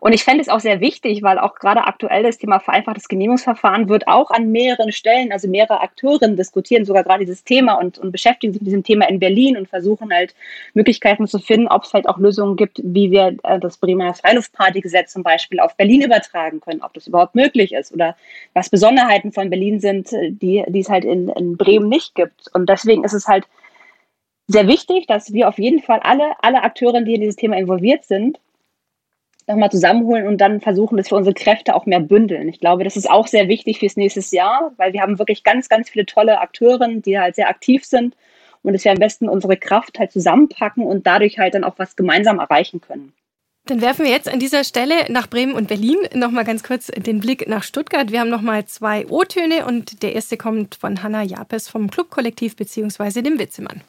Und 0.00 0.12
ich 0.12 0.24
fände 0.24 0.42
es 0.42 0.48
auch 0.48 0.60
sehr 0.60 0.80
wichtig, 0.80 1.22
weil 1.22 1.38
auch 1.38 1.54
gerade 1.54 1.84
aktuell 1.84 2.22
das 2.22 2.38
Thema 2.38 2.60
vereinfachtes 2.60 3.08
Genehmigungsverfahren 3.08 3.88
wird 3.88 4.08
auch 4.08 4.30
an 4.30 4.50
mehreren 4.50 4.92
Stellen, 4.92 5.32
also 5.32 5.48
mehrere 5.48 5.80
Akteurinnen 5.80 6.36
diskutieren 6.36 6.84
sogar 6.84 7.04
gerade 7.04 7.24
dieses 7.24 7.44
Thema 7.44 7.74
und, 7.74 7.98
und 7.98 8.12
beschäftigen 8.12 8.52
sich 8.52 8.62
mit 8.62 8.66
diesem 8.66 8.84
Thema 8.84 9.08
in 9.08 9.18
Berlin 9.18 9.56
und 9.56 9.68
versuchen 9.68 10.12
halt 10.12 10.34
Möglichkeiten 10.74 11.26
zu 11.26 11.38
finden, 11.38 11.68
ob 11.68 11.84
es 11.84 11.92
halt 11.92 12.08
auch 12.08 12.18
Lösungen 12.18 12.56
gibt, 12.56 12.80
wie 12.82 13.10
wir 13.10 13.36
äh, 13.42 13.58
das 13.58 13.78
Bremer 13.78 14.14
Freiluftpartygesetz 14.14 15.12
zum 15.12 15.22
Beispiel 15.22 15.60
auf 15.60 15.76
Berlin 15.76 16.02
übertragen 16.02 16.60
können, 16.60 16.82
ob 16.82 16.94
das 16.94 17.06
überhaupt 17.06 17.34
möglich 17.34 17.72
ist 17.72 17.92
oder 17.92 18.16
was 18.54 18.70
Besonderheiten 18.70 19.32
von 19.32 19.50
Berlin 19.50 19.80
sind, 19.80 20.10
die, 20.12 20.64
die 20.68 20.80
es 20.80 20.88
halt 20.88 21.04
in, 21.04 21.28
in 21.30 21.56
Bremen 21.56 21.88
nicht 21.88 22.14
gibt. 22.14 22.46
Und 22.52 22.68
deswegen 22.68 23.04
ist 23.04 23.12
es 23.12 23.26
halt 23.26 23.46
sehr 24.48 24.68
wichtig, 24.68 25.06
dass 25.06 25.32
wir 25.32 25.48
auf 25.48 25.58
jeden 25.58 25.80
Fall 25.80 26.00
alle, 26.00 26.32
alle 26.40 26.62
Akteure, 26.62 27.02
die 27.02 27.14
in 27.14 27.20
dieses 27.20 27.36
Thema 27.36 27.56
involviert 27.56 28.04
sind, 28.04 28.38
nochmal 29.46 29.70
zusammenholen 29.70 30.26
und 30.26 30.40
dann 30.40 30.60
versuchen, 30.60 30.96
dass 30.96 31.10
wir 31.10 31.16
unsere 31.16 31.34
Kräfte 31.34 31.74
auch 31.74 31.86
mehr 31.86 32.00
bündeln. 32.00 32.48
Ich 32.48 32.60
glaube, 32.60 32.84
das 32.84 32.96
ist 32.96 33.08
auch 33.08 33.26
sehr 33.26 33.48
wichtig 33.48 33.78
fürs 33.78 33.96
nächste 33.96 34.20
Jahr, 34.34 34.72
weil 34.76 34.92
wir 34.92 35.02
haben 35.02 35.18
wirklich 35.18 35.44
ganz, 35.44 35.68
ganz 35.68 35.88
viele 35.88 36.06
tolle 36.06 36.40
Akteurinnen, 36.40 37.02
die 37.02 37.18
halt 37.18 37.36
sehr 37.36 37.48
aktiv 37.48 37.84
sind 37.84 38.16
und 38.62 38.72
dass 38.72 38.84
wir 38.84 38.92
am 38.92 38.98
besten 38.98 39.28
unsere 39.28 39.56
Kraft 39.56 39.98
halt 39.98 40.12
zusammenpacken 40.12 40.84
und 40.84 41.06
dadurch 41.06 41.38
halt 41.38 41.54
dann 41.54 41.64
auch 41.64 41.78
was 41.78 41.94
gemeinsam 41.94 42.40
erreichen 42.40 42.80
können. 42.80 43.12
Dann 43.66 43.80
werfen 43.80 44.04
wir 44.04 44.12
jetzt 44.12 44.28
an 44.28 44.38
dieser 44.38 44.62
Stelle 44.62 45.10
nach 45.10 45.26
Bremen 45.28 45.52
und 45.52 45.66
Berlin 45.66 45.98
nochmal 46.14 46.44
ganz 46.44 46.62
kurz 46.62 46.86
den 46.86 47.18
Blick 47.18 47.48
nach 47.48 47.64
Stuttgart. 47.64 48.12
Wir 48.12 48.20
haben 48.20 48.30
nochmal 48.30 48.64
zwei 48.66 49.06
O-Töne 49.08 49.66
und 49.66 50.04
der 50.04 50.14
erste 50.14 50.36
kommt 50.36 50.76
von 50.76 51.02
Hanna 51.02 51.22
Japes 51.24 51.68
vom 51.68 51.90
Clubkollektiv 51.90 52.54
bzw. 52.54 53.22
dem 53.22 53.40
Witzemann. 53.40 53.82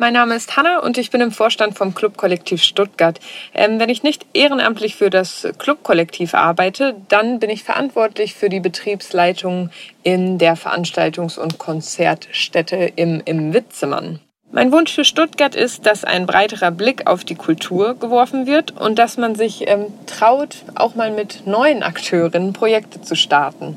Mein 0.00 0.14
Name 0.14 0.34
ist 0.34 0.56
Hanna 0.56 0.78
und 0.78 0.96
ich 0.96 1.10
bin 1.10 1.20
im 1.20 1.30
Vorstand 1.30 1.76
vom 1.76 1.94
Clubkollektiv 1.94 2.62
Stuttgart. 2.62 3.20
Ähm, 3.52 3.78
wenn 3.78 3.90
ich 3.90 4.02
nicht 4.02 4.24
ehrenamtlich 4.32 4.96
für 4.96 5.10
das 5.10 5.46
Clubkollektiv 5.58 6.32
arbeite, 6.32 6.96
dann 7.08 7.38
bin 7.38 7.50
ich 7.50 7.64
verantwortlich 7.64 8.32
für 8.32 8.48
die 8.48 8.60
Betriebsleitung 8.60 9.68
in 10.02 10.38
der 10.38 10.56
Veranstaltungs- 10.56 11.38
und 11.38 11.58
Konzertstätte 11.58 12.90
im, 12.96 13.20
im 13.26 13.52
Witzemann. 13.52 14.20
Mein 14.50 14.72
Wunsch 14.72 14.94
für 14.94 15.04
Stuttgart 15.04 15.54
ist, 15.54 15.84
dass 15.84 16.02
ein 16.02 16.24
breiterer 16.24 16.70
Blick 16.70 17.06
auf 17.06 17.24
die 17.24 17.34
Kultur 17.34 17.94
geworfen 17.94 18.46
wird 18.46 18.70
und 18.70 18.98
dass 18.98 19.18
man 19.18 19.34
sich 19.34 19.68
ähm, 19.68 19.88
traut, 20.06 20.64
auch 20.76 20.94
mal 20.94 21.10
mit 21.10 21.46
neuen 21.46 21.82
Akteurinnen 21.82 22.54
Projekte 22.54 23.02
zu 23.02 23.16
starten. 23.16 23.76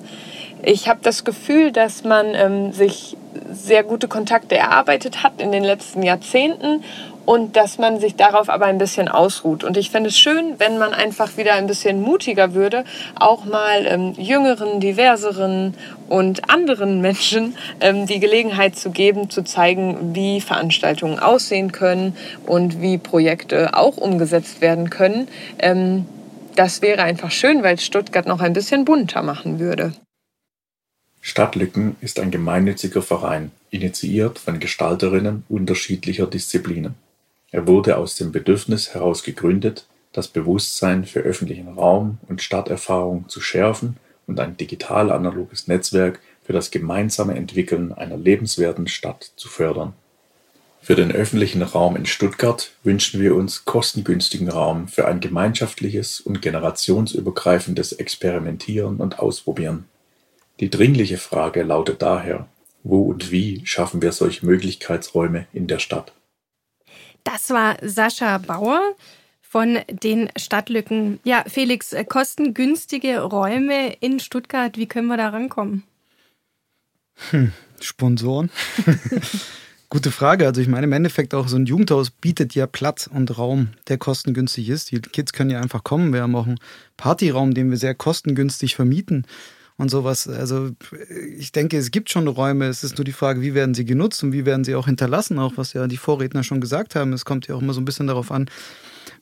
Ich 0.65 0.87
habe 0.87 0.99
das 1.03 1.25
Gefühl, 1.25 1.73
dass 1.73 2.05
man 2.05 2.33
ähm, 2.35 2.71
sich 2.71 3.17
sehr 3.51 3.83
gute 3.83 4.07
Kontakte 4.07 4.55
erarbeitet 4.55 5.21
hat 5.21 5.41
in 5.41 5.51
den 5.51 5.63
letzten 5.63 6.03
Jahrzehnten 6.03 6.83
und 7.25 7.57
dass 7.57 7.77
man 7.77 7.99
sich 7.99 8.15
darauf 8.15 8.49
aber 8.49 8.65
ein 8.65 8.77
bisschen 8.77 9.09
ausruht. 9.09 9.65
Und 9.65 9.75
ich 9.75 9.89
fände 9.89 10.09
es 10.09 10.17
schön, 10.17 10.55
wenn 10.59 10.77
man 10.77 10.93
einfach 10.93 11.35
wieder 11.35 11.53
ein 11.55 11.67
bisschen 11.67 12.01
mutiger 12.01 12.53
würde, 12.53 12.85
auch 13.19 13.43
mal 13.43 13.85
ähm, 13.85 14.13
jüngeren, 14.17 14.79
diverseren 14.79 15.73
und 16.07 16.49
anderen 16.49 17.01
Menschen 17.01 17.57
ähm, 17.81 18.07
die 18.07 18.21
Gelegenheit 18.21 18.77
zu 18.77 18.91
geben, 18.91 19.29
zu 19.29 19.43
zeigen, 19.43 20.15
wie 20.15 20.39
Veranstaltungen 20.39 21.19
aussehen 21.19 21.73
können 21.73 22.15
und 22.45 22.81
wie 22.81 22.97
Projekte 22.97 23.75
auch 23.75 23.97
umgesetzt 23.97 24.61
werden 24.61 24.89
können. 24.89 25.27
Ähm, 25.59 26.05
das 26.55 26.81
wäre 26.81 27.03
einfach 27.03 27.31
schön, 27.31 27.63
weil 27.63 27.79
Stuttgart 27.79 28.27
noch 28.27 28.39
ein 28.39 28.53
bisschen 28.53 28.85
bunter 28.85 29.23
machen 29.23 29.59
würde. 29.59 29.91
Stadtlücken 31.25 31.95
ist 32.01 32.19
ein 32.19 32.31
gemeinnütziger 32.31 33.01
Verein, 33.01 33.51
initiiert 33.69 34.39
von 34.39 34.59
Gestalterinnen 34.59 35.45
unterschiedlicher 35.47 36.27
Disziplinen. 36.27 36.95
Er 37.49 37.65
wurde 37.65 37.95
aus 37.95 38.15
dem 38.15 38.33
Bedürfnis 38.33 38.93
heraus 38.93 39.23
gegründet, 39.23 39.87
das 40.11 40.27
Bewusstsein 40.27 41.05
für 41.05 41.21
öffentlichen 41.21 41.69
Raum 41.69 42.17
und 42.27 42.41
Stadterfahrung 42.41 43.29
zu 43.29 43.39
schärfen 43.39 43.95
und 44.27 44.41
ein 44.41 44.57
digital-analoges 44.57 45.69
Netzwerk 45.69 46.19
für 46.43 46.51
das 46.51 46.71
gemeinsame 46.71 47.35
Entwickeln 47.35 47.93
einer 47.93 48.17
lebenswerten 48.17 48.89
Stadt 48.89 49.31
zu 49.37 49.47
fördern. 49.47 49.93
Für 50.81 50.95
den 50.95 51.13
öffentlichen 51.13 51.61
Raum 51.61 51.95
in 51.95 52.05
Stuttgart 52.05 52.73
wünschen 52.83 53.21
wir 53.21 53.33
uns 53.33 53.63
kostengünstigen 53.63 54.49
Raum 54.49 54.89
für 54.89 55.07
ein 55.07 55.21
gemeinschaftliches 55.21 56.19
und 56.19 56.41
generationsübergreifendes 56.41 57.93
Experimentieren 57.93 58.97
und 58.97 59.19
Ausprobieren. 59.19 59.85
Die 60.59 60.69
dringliche 60.69 61.17
Frage 61.17 61.63
lautet 61.63 62.01
daher, 62.01 62.47
wo 62.83 63.03
und 63.03 63.31
wie 63.31 63.65
schaffen 63.65 64.01
wir 64.01 64.11
solche 64.11 64.45
Möglichkeitsräume 64.45 65.47
in 65.53 65.67
der 65.67 65.79
Stadt? 65.79 66.13
Das 67.23 67.49
war 67.49 67.77
Sascha 67.81 68.37
Bauer 68.37 68.81
von 69.41 69.79
den 69.89 70.29
Stadtlücken. 70.35 71.19
Ja, 71.23 71.43
Felix, 71.47 71.93
äh, 71.93 72.03
kostengünstige 72.03 73.21
Räume 73.21 73.93
in 73.99 74.19
Stuttgart, 74.19 74.77
wie 74.77 74.87
können 74.87 75.07
wir 75.07 75.17
da 75.17 75.29
rankommen? 75.29 75.83
Hm, 77.29 77.53
Sponsoren? 77.79 78.49
Gute 79.89 80.11
Frage. 80.11 80.47
Also 80.47 80.59
ich 80.59 80.67
meine, 80.67 80.85
im 80.85 80.91
Endeffekt 80.91 81.35
auch 81.35 81.47
so 81.47 81.55
ein 81.55 81.67
Jugendhaus 81.67 82.09
bietet 82.09 82.55
ja 82.55 82.65
Platz 82.65 83.07
und 83.07 83.37
Raum, 83.37 83.69
der 83.87 83.99
kostengünstig 83.99 84.69
ist. 84.69 84.91
Die 84.91 84.99
Kids 84.99 85.33
können 85.33 85.51
ja 85.51 85.61
einfach 85.61 85.83
kommen. 85.83 86.13
Wir 86.13 86.23
haben 86.23 86.35
auch 86.35 86.47
einen 86.47 86.59
Partyraum, 86.97 87.53
den 87.53 87.69
wir 87.69 87.77
sehr 87.77 87.93
kostengünstig 87.93 88.75
vermieten 88.75 89.27
und 89.77 89.89
sowas. 89.89 90.27
Also 90.27 90.71
ich 91.37 91.51
denke, 91.51 91.77
es 91.77 91.91
gibt 91.91 92.09
schon 92.09 92.27
Räume. 92.27 92.67
Es 92.67 92.83
ist 92.83 92.97
nur 92.97 93.05
die 93.05 93.11
Frage, 93.11 93.41
wie 93.41 93.53
werden 93.53 93.73
sie 93.73 93.85
genutzt 93.85 94.23
und 94.23 94.31
wie 94.31 94.45
werden 94.45 94.63
sie 94.63 94.75
auch 94.75 94.85
hinterlassen, 94.85 95.39
auch 95.39 95.53
was 95.55 95.73
ja 95.73 95.87
die 95.87 95.97
Vorredner 95.97 96.43
schon 96.43 96.61
gesagt 96.61 96.95
haben. 96.95 97.13
Es 97.13 97.25
kommt 97.25 97.47
ja 97.47 97.55
auch 97.55 97.61
immer 97.61 97.73
so 97.73 97.81
ein 97.81 97.85
bisschen 97.85 98.07
darauf 98.07 98.31
an, 98.31 98.49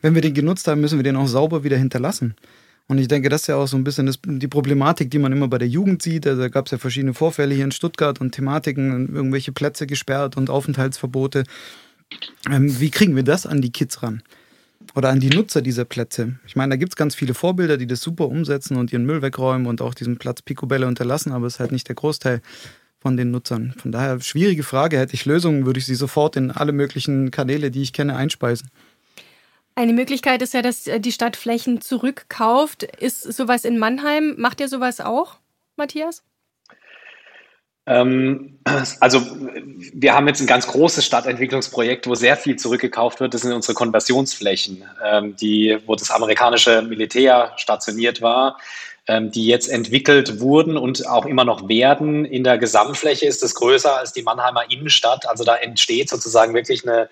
wenn 0.01 0.15
wir 0.15 0.21
den 0.21 0.33
genutzt 0.33 0.67
haben, 0.67 0.81
müssen 0.81 0.99
wir 0.99 1.03
den 1.03 1.15
auch 1.15 1.27
sauber 1.27 1.63
wieder 1.63 1.77
hinterlassen. 1.77 2.35
Und 2.87 2.97
ich 2.97 3.07
denke, 3.07 3.29
das 3.29 3.41
ist 3.41 3.47
ja 3.47 3.55
auch 3.55 3.67
so 3.67 3.77
ein 3.77 3.85
bisschen 3.85 4.07
das, 4.07 4.19
die 4.25 4.47
Problematik, 4.49 5.09
die 5.11 5.19
man 5.19 5.31
immer 5.31 5.47
bei 5.47 5.57
der 5.57 5.67
Jugend 5.67 6.01
sieht. 6.01 6.27
Also, 6.27 6.41
da 6.41 6.49
gab 6.49 6.65
es 6.65 6.71
ja 6.71 6.77
verschiedene 6.77 7.13
Vorfälle 7.13 7.55
hier 7.55 7.63
in 7.63 7.71
Stuttgart 7.71 8.19
und 8.19 8.31
Thematiken, 8.33 9.15
irgendwelche 9.15 9.53
Plätze 9.53 9.87
gesperrt 9.87 10.35
und 10.35 10.49
Aufenthaltsverbote. 10.49 11.45
Ähm, 12.49 12.81
wie 12.81 12.89
kriegen 12.89 13.15
wir 13.15 13.23
das 13.23 13.45
an 13.45 13.61
die 13.61 13.71
Kids 13.71 14.03
ran? 14.03 14.23
Oder 14.95 15.09
an 15.09 15.19
die 15.19 15.29
Nutzer 15.29 15.61
dieser 15.61 15.85
Plätze. 15.85 16.39
Ich 16.45 16.55
meine, 16.55 16.71
da 16.71 16.75
gibt 16.75 16.93
es 16.93 16.95
ganz 16.95 17.15
viele 17.15 17.33
Vorbilder, 17.33 17.77
die 17.77 17.87
das 17.87 18.01
super 18.01 18.27
umsetzen 18.27 18.77
und 18.77 18.91
ihren 18.91 19.05
Müll 19.05 19.21
wegräumen 19.21 19.67
und 19.67 19.81
auch 19.81 19.93
diesen 19.93 20.17
Platz 20.17 20.41
Picobello 20.41 20.87
unterlassen, 20.87 21.31
aber 21.31 21.47
es 21.47 21.55
ist 21.55 21.59
halt 21.59 21.71
nicht 21.71 21.87
der 21.87 21.95
Großteil 21.95 22.41
von 22.99 23.17
den 23.17 23.31
Nutzern. 23.31 23.73
Von 23.77 23.91
daher, 23.91 24.19
schwierige 24.21 24.63
Frage. 24.63 24.99
Hätte 24.99 25.15
ich 25.15 25.25
Lösungen, 25.25 25.65
würde 25.65 25.79
ich 25.79 25.85
sie 25.85 25.95
sofort 25.95 26.35
in 26.35 26.51
alle 26.51 26.71
möglichen 26.71 27.31
Kanäle, 27.31 27.71
die 27.71 27.81
ich 27.81 27.93
kenne, 27.93 28.15
einspeisen. 28.15 28.69
Eine 29.73 29.93
Möglichkeit 29.93 30.41
ist 30.41 30.53
ja, 30.53 30.61
dass 30.61 30.85
äh, 30.87 30.99
die 30.99 31.11
Stadt 31.11 31.35
Flächen 31.35 31.81
zurückkauft. 31.81 32.83
Ist 32.83 33.23
sowas 33.23 33.65
in 33.65 33.79
Mannheim? 33.79 34.35
Macht 34.37 34.59
ihr 34.59 34.67
sowas 34.67 34.99
auch, 35.01 35.37
Matthias? 35.77 36.23
Ähm, 37.87 38.59
also 38.99 39.21
wir 39.93 40.13
haben 40.13 40.27
jetzt 40.27 40.39
ein 40.39 40.47
ganz 40.47 40.67
großes 40.67 41.05
Stadtentwicklungsprojekt, 41.05 42.07
wo 42.07 42.15
sehr 42.15 42.37
viel 42.37 42.55
zurückgekauft 42.55 43.19
wird. 43.19 43.33
Das 43.33 43.41
sind 43.41 43.53
unsere 43.53 43.73
Konversionsflächen, 43.73 44.83
ähm, 45.03 45.35
die, 45.35 45.77
wo 45.85 45.95
das 45.95 46.11
amerikanische 46.11 46.81
Militär 46.83 47.53
stationiert 47.57 48.21
war, 48.21 48.57
ähm, 49.07 49.31
die 49.31 49.47
jetzt 49.47 49.67
entwickelt 49.67 50.39
wurden 50.39 50.77
und 50.77 51.07
auch 51.07 51.25
immer 51.25 51.43
noch 51.43 51.67
werden. 51.67 52.23
In 52.23 52.43
der 52.43 52.59
Gesamtfläche 52.59 53.25
ist 53.25 53.41
es 53.41 53.55
größer 53.55 53.97
als 53.97 54.13
die 54.13 54.21
Mannheimer 54.21 54.69
Innenstadt. 54.69 55.27
Also 55.27 55.43
da 55.43 55.55
entsteht 55.55 56.09
sozusagen 56.09 56.53
wirklich 56.53 56.87
eine, 56.87 57.09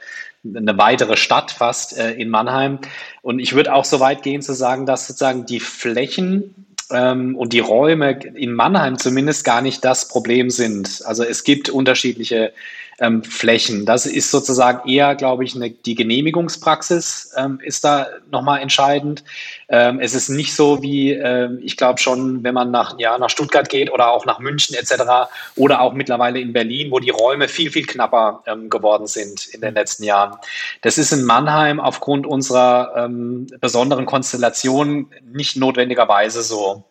eine 0.55 0.77
weitere 0.77 1.17
Stadt 1.17 1.49
fast 1.49 1.97
äh, 1.97 2.11
in 2.11 2.29
Mannheim. 2.29 2.77
Und 3.23 3.39
ich 3.39 3.53
würde 3.53 3.73
auch 3.73 3.85
so 3.85 3.99
weit 3.99 4.21
gehen 4.21 4.43
zu 4.43 4.53
sagen, 4.53 4.85
dass 4.85 5.07
sozusagen 5.07 5.47
die 5.47 5.59
Flächen 5.59 6.67
ähm, 6.91 7.35
und 7.35 7.53
die 7.53 7.59
Räume 7.59 8.19
in 8.35 8.53
Mannheim 8.53 8.97
zumindest 8.97 9.43
gar 9.43 9.61
nicht 9.61 9.83
das 9.85 10.07
Problem 10.07 10.49
sind. 10.49 11.01
Also 11.05 11.23
es 11.23 11.43
gibt 11.43 11.69
unterschiedliche 11.69 12.53
ähm, 12.99 13.23
Flächen. 13.23 13.85
Das 13.85 14.05
ist 14.05 14.31
sozusagen 14.31 14.87
eher, 14.87 15.15
glaube 15.15 15.43
ich, 15.43 15.55
eine, 15.55 15.69
die 15.69 15.95
Genehmigungspraxis 15.95 17.33
ähm, 17.37 17.59
ist 17.63 17.83
da 17.83 18.07
nochmal 18.31 18.61
entscheidend. 18.61 19.23
Ähm, 19.69 19.99
es 19.99 20.13
ist 20.13 20.29
nicht 20.29 20.55
so 20.55 20.81
wie, 20.81 21.13
äh, 21.13 21.49
ich 21.61 21.77
glaube 21.77 21.99
schon, 21.99 22.43
wenn 22.43 22.53
man 22.53 22.71
nach, 22.71 22.97
ja, 22.99 23.17
nach 23.17 23.29
Stuttgart 23.29 23.69
geht 23.69 23.91
oder 23.91 24.11
auch 24.11 24.25
nach 24.25 24.39
München 24.39 24.75
etc. 24.75 25.29
oder 25.55 25.81
auch 25.81 25.93
mittlerweile 25.93 26.39
in 26.39 26.53
Berlin, 26.53 26.91
wo 26.91 26.99
die 26.99 27.11
Räume 27.11 27.47
viel, 27.47 27.71
viel 27.71 27.85
knapper 27.85 28.43
ähm, 28.45 28.69
geworden 28.69 29.07
sind 29.07 29.47
in 29.47 29.61
den 29.61 29.73
letzten 29.73 30.03
Jahren. 30.03 30.37
Das 30.81 30.97
ist 30.97 31.11
in 31.11 31.23
Mannheim 31.23 31.79
aufgrund 31.79 32.25
unserer 32.27 32.93
ähm, 32.97 33.47
besonderen 33.59 34.05
Konstellation 34.05 35.07
nicht 35.31 35.55
notwendigerweise 35.55 36.41
so. 36.41 36.83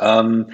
Ähm, 0.00 0.46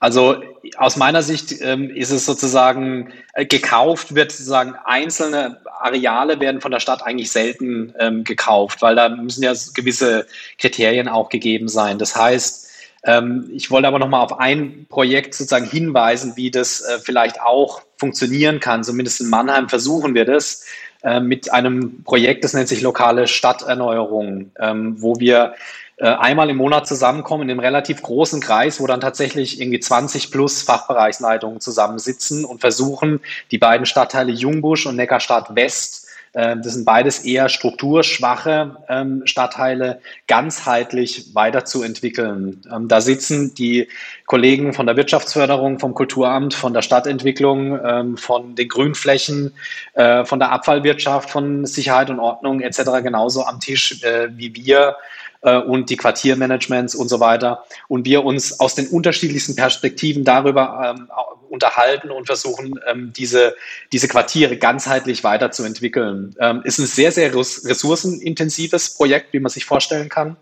also 0.00 0.42
aus 0.76 0.96
meiner 0.96 1.22
Sicht 1.22 1.60
ähm, 1.60 1.90
ist 1.90 2.10
es 2.10 2.26
sozusagen 2.26 3.12
äh, 3.34 3.46
gekauft, 3.46 4.14
wird 4.14 4.32
sozusagen 4.32 4.74
einzelne 4.84 5.60
Areale 5.80 6.40
werden 6.40 6.60
von 6.60 6.72
der 6.72 6.80
Stadt 6.80 7.02
eigentlich 7.02 7.30
selten 7.30 7.94
ähm, 7.98 8.24
gekauft, 8.24 8.82
weil 8.82 8.94
da 8.94 9.08
müssen 9.08 9.42
ja 9.42 9.52
gewisse 9.74 10.26
Kriterien 10.58 11.08
auch 11.08 11.28
gegeben 11.28 11.68
sein. 11.68 11.98
Das 11.98 12.16
heißt, 12.16 12.68
ähm, 13.04 13.50
ich 13.52 13.70
wollte 13.70 13.88
aber 13.88 13.98
nochmal 13.98 14.24
auf 14.24 14.38
ein 14.38 14.86
Projekt 14.88 15.34
sozusagen 15.34 15.68
hinweisen, 15.68 16.34
wie 16.36 16.50
das 16.50 16.82
äh, 16.82 16.98
vielleicht 17.00 17.40
auch 17.40 17.82
funktionieren 17.96 18.60
kann. 18.60 18.84
Zumindest 18.84 19.20
in 19.20 19.28
Mannheim 19.28 19.68
versuchen 19.68 20.14
wir 20.14 20.24
das 20.24 20.64
äh, 21.02 21.18
mit 21.20 21.52
einem 21.52 22.04
Projekt, 22.04 22.44
das 22.44 22.54
nennt 22.54 22.68
sich 22.68 22.80
lokale 22.80 23.26
Stadterneuerung, 23.26 24.52
ähm, 24.58 25.02
wo 25.02 25.18
wir 25.18 25.54
äh, 25.96 26.06
einmal 26.06 26.50
im 26.50 26.56
Monat 26.56 26.86
zusammenkommen 26.86 27.44
in 27.44 27.50
einem 27.50 27.60
relativ 27.60 28.02
großen 28.02 28.40
Kreis, 28.40 28.80
wo 28.80 28.86
dann 28.86 29.00
tatsächlich 29.00 29.60
irgendwie 29.60 29.80
20 29.80 30.30
plus 30.30 30.62
Fachbereichsleitungen 30.62 31.60
zusammensitzen 31.60 32.44
und 32.44 32.60
versuchen, 32.60 33.20
die 33.50 33.58
beiden 33.58 33.86
Stadtteile 33.86 34.32
Jungbusch 34.32 34.86
und 34.86 34.96
Neckarstadt 34.96 35.54
West 35.54 36.08
ähm, 36.34 36.62
das 36.62 36.74
sind 36.74 36.84
beides 36.84 37.24
eher 37.24 37.48
strukturschwache 37.48 38.76
ähm, 38.88 39.22
Stadtteile, 39.26 40.00
ganzheitlich 40.26 41.34
weiterzuentwickeln. 41.34 42.62
Ähm, 42.72 42.88
da 42.88 43.00
sitzen 43.00 43.54
die 43.54 43.88
Kollegen 44.26 44.72
von 44.72 44.86
der 44.86 44.96
Wirtschaftsförderung, 44.96 45.78
vom 45.78 45.92
Kulturamt, 45.92 46.54
von 46.54 46.72
der 46.72 46.80
Stadtentwicklung, 46.80 48.16
von 48.16 48.54
den 48.54 48.68
Grünflächen, 48.68 49.52
äh, 49.92 50.24
von 50.24 50.38
der 50.38 50.52
Abfallwirtschaft, 50.52 51.30
von 51.30 51.66
Sicherheit 51.66 52.08
und 52.08 52.18
Ordnung 52.18 52.60
etc. 52.60 53.02
genauso 53.02 53.44
am 53.44 53.60
Tisch 53.60 54.02
äh, 54.02 54.28
wie 54.30 54.54
wir 54.54 54.96
äh, 55.42 55.58
und 55.58 55.90
die 55.90 55.96
Quartiermanagements 55.96 56.94
und 56.94 57.08
so 57.08 57.20
weiter. 57.20 57.64
Und 57.88 58.06
wir 58.06 58.24
uns 58.24 58.58
aus 58.60 58.74
den 58.74 58.88
unterschiedlichsten 58.88 59.54
Perspektiven 59.56 60.24
darüber 60.24 60.94
ähm, 60.96 61.08
unterhalten 61.48 62.10
und 62.10 62.26
versuchen, 62.26 62.80
ähm, 62.86 63.12
diese, 63.14 63.54
diese 63.92 64.08
Quartiere 64.08 64.56
ganzheitlich 64.56 65.22
weiterzuentwickeln. 65.22 66.34
Ähm, 66.40 66.62
ist 66.64 66.78
ein 66.78 66.86
sehr, 66.86 67.12
sehr 67.12 67.34
ressourcenintensives 67.34 68.94
Projekt, 68.94 69.32
wie 69.32 69.40
man 69.40 69.50
sich 69.50 69.64
vorstellen 69.64 70.08
kann. 70.08 70.36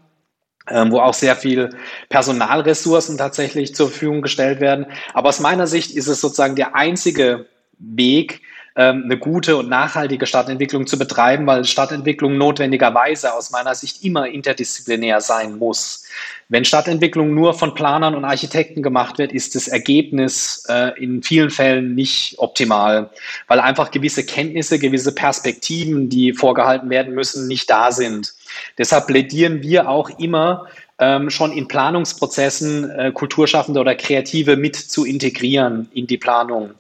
Ähm, 0.69 0.93
wo 0.93 1.01
auch 1.01 1.15
sehr 1.15 1.35
viel 1.35 1.71
Personalressourcen 2.11 3.19
tatsächlich 3.19 3.75
zur 3.75 3.89
Verfügung 3.89 4.23
gestellt 4.23 4.61
werden. 4.61 4.87
Aber 5.15 5.31
aus 5.31 5.41
meiner 5.41 5.67
Sicht 5.67 5.97
ist 5.97 6.07
es 6.07 6.21
sozusagen 6.21 6.55
der 6.55 6.77
einzige 6.77 7.47
Weg, 7.79 8.43
eine 8.83 9.19
gute 9.19 9.57
und 9.57 9.69
nachhaltige 9.69 10.27
Stadtentwicklung 10.27 10.87
zu 10.87 10.99
betreiben, 10.99 11.47
weil 11.47 11.65
Stadtentwicklung 11.65 12.37
notwendigerweise 12.39 13.35
aus 13.35 13.51
meiner 13.51 13.75
Sicht 13.75 14.05
immer 14.05 14.29
interdisziplinär 14.29 15.21
sein 15.21 15.59
muss. 15.59 16.05
Wenn 16.49 16.65
Stadtentwicklung 16.65 17.35
nur 17.35 17.55
von 17.55 17.75
Planern 17.75 18.15
und 18.15 18.25
Architekten 18.25 18.83
gemacht 18.83 19.19
wird, 19.19 19.33
ist 19.33 19.55
das 19.55 19.69
Ergebnis 19.69 20.65
äh, 20.69 21.01
in 21.03 21.23
vielen 21.23 21.51
Fällen 21.51 21.95
nicht 21.95 22.37
optimal, 22.39 23.11
weil 23.47 23.61
einfach 23.61 23.91
gewisse 23.91 24.25
Kenntnisse, 24.25 24.79
gewisse 24.79 25.15
Perspektiven, 25.15 26.09
die 26.09 26.33
vorgehalten 26.33 26.91
werden 26.91 27.15
müssen, 27.15 27.47
nicht 27.47 27.71
da 27.71 27.93
sind. 27.93 28.35
Deshalb 28.79 29.07
plädieren 29.07 29.63
wir 29.63 29.89
auch 29.89 30.11
immer 30.19 30.67
ähm, 31.01 31.31
schon 31.31 31.53
in 31.53 31.67
Planungsprozessen 31.67 32.91
äh, 32.91 33.13
Kulturschaffende 33.13 33.81
oder 33.81 33.95
Kreative 33.95 34.57
mit 34.57 34.77
zu 34.77 35.05
integrieren 35.05 35.89
in 35.93 36.07
die 36.07 36.19
Planung. 36.19 36.73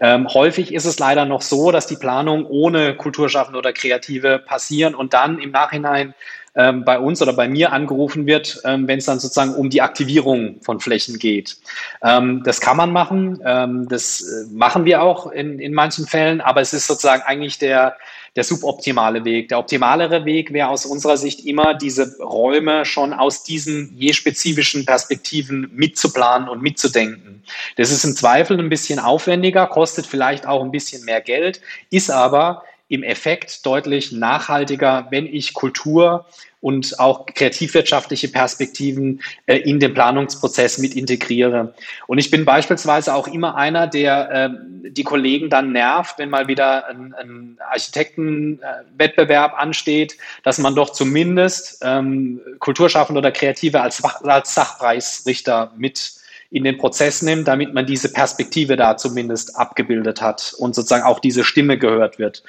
Ähm, 0.00 0.32
häufig 0.32 0.74
ist 0.74 0.86
es 0.86 0.98
leider 0.98 1.26
noch 1.26 1.42
so, 1.42 1.70
dass 1.70 1.86
die 1.86 1.96
Planung 1.96 2.46
ohne 2.46 2.96
Kulturschaffende 2.96 3.58
oder 3.58 3.72
Kreative 3.72 4.38
passieren 4.38 4.94
und 4.94 5.12
dann 5.12 5.38
im 5.38 5.50
Nachhinein 5.50 6.14
ähm, 6.56 6.84
bei 6.84 6.98
uns 6.98 7.20
oder 7.20 7.34
bei 7.34 7.48
mir 7.48 7.72
angerufen 7.72 8.26
wird, 8.26 8.60
ähm, 8.64 8.88
wenn 8.88 8.98
es 8.98 9.04
dann 9.04 9.20
sozusagen 9.20 9.54
um 9.54 9.68
die 9.68 9.82
Aktivierung 9.82 10.56
von 10.62 10.80
Flächen 10.80 11.18
geht. 11.18 11.58
Ähm, 12.02 12.42
das 12.44 12.60
kann 12.60 12.78
man 12.78 12.90
machen, 12.90 13.40
ähm, 13.44 13.86
das 13.88 14.22
äh, 14.22 14.52
machen 14.52 14.86
wir 14.86 15.02
auch 15.02 15.30
in, 15.30 15.58
in 15.58 15.74
manchen 15.74 16.06
Fällen, 16.06 16.40
aber 16.40 16.62
es 16.62 16.72
ist 16.72 16.86
sozusagen 16.86 17.22
eigentlich 17.22 17.58
der, 17.58 17.96
der 18.36 18.44
suboptimale 18.44 19.24
Weg. 19.24 19.48
Der 19.48 19.58
optimalere 19.58 20.24
Weg 20.26 20.52
wäre 20.52 20.68
aus 20.68 20.84
unserer 20.84 21.16
Sicht 21.16 21.44
immer, 21.44 21.74
diese 21.74 22.18
Räume 22.18 22.84
schon 22.84 23.14
aus 23.14 23.42
diesen 23.42 23.94
je 23.96 24.12
spezifischen 24.12 24.84
Perspektiven 24.84 25.70
mitzuplanen 25.74 26.48
und 26.48 26.62
mitzudenken. 26.62 27.42
Das 27.76 27.90
ist 27.90 28.04
im 28.04 28.14
Zweifel 28.14 28.58
ein 28.60 28.68
bisschen 28.68 28.98
aufwendiger, 28.98 29.66
kostet 29.66 30.06
vielleicht 30.06 30.46
auch 30.46 30.62
ein 30.62 30.70
bisschen 30.70 31.04
mehr 31.04 31.22
Geld, 31.22 31.62
ist 31.90 32.10
aber 32.10 32.62
im 32.88 33.02
Effekt 33.02 33.64
deutlich 33.66 34.12
nachhaltiger, 34.12 35.08
wenn 35.10 35.26
ich 35.26 35.54
Kultur 35.54 36.26
und 36.60 36.98
auch 36.98 37.26
kreativwirtschaftliche 37.26 38.28
Perspektiven 38.28 39.20
äh, 39.46 39.58
in 39.58 39.78
den 39.78 39.94
Planungsprozess 39.94 40.78
mit 40.78 40.96
integriere. 40.96 41.74
Und 42.06 42.18
ich 42.18 42.30
bin 42.30 42.44
beispielsweise 42.44 43.14
auch 43.14 43.28
immer 43.28 43.56
einer, 43.56 43.86
der 43.86 44.30
äh, 44.30 44.90
die 44.90 45.04
Kollegen 45.04 45.50
dann 45.50 45.72
nervt, 45.72 46.18
wenn 46.18 46.30
mal 46.30 46.48
wieder 46.48 46.88
ein, 46.88 47.14
ein 47.14 47.58
Architektenwettbewerb 47.70 49.54
ansteht, 49.56 50.16
dass 50.42 50.58
man 50.58 50.74
doch 50.74 50.90
zumindest 50.90 51.82
ähm, 51.82 52.40
Kulturschaffende 52.58 53.18
oder 53.18 53.32
Kreative 53.32 53.80
als, 53.80 54.02
als 54.04 54.54
Sachpreisrichter 54.54 55.72
mit 55.76 56.14
in 56.50 56.64
den 56.64 56.78
Prozess 56.78 57.22
nimmt, 57.22 57.48
damit 57.48 57.74
man 57.74 57.86
diese 57.86 58.12
Perspektive 58.12 58.76
da 58.76 58.96
zumindest 58.96 59.56
abgebildet 59.56 60.22
hat 60.22 60.54
und 60.58 60.74
sozusagen 60.74 61.04
auch 61.04 61.18
diese 61.18 61.44
Stimme 61.44 61.76
gehört 61.76 62.18
wird. 62.18 62.42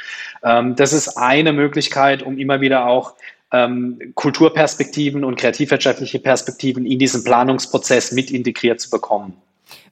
Ähm, 0.44 0.76
das 0.76 0.94
ist 0.94 1.18
eine 1.18 1.52
Möglichkeit, 1.52 2.24
um 2.24 2.38
immer 2.38 2.62
wieder 2.62 2.86
auch 2.86 3.16
ähm, 3.52 4.00
Kulturperspektiven 4.16 5.24
und 5.24 5.38
kreativwirtschaftliche 5.38 6.20
Perspektiven 6.20 6.86
in 6.86 7.00
diesen 7.00 7.24
Planungsprozess 7.24 8.12
mit 8.12 8.32
integriert 8.32 8.80
zu 8.80 8.90
bekommen. 8.90 9.42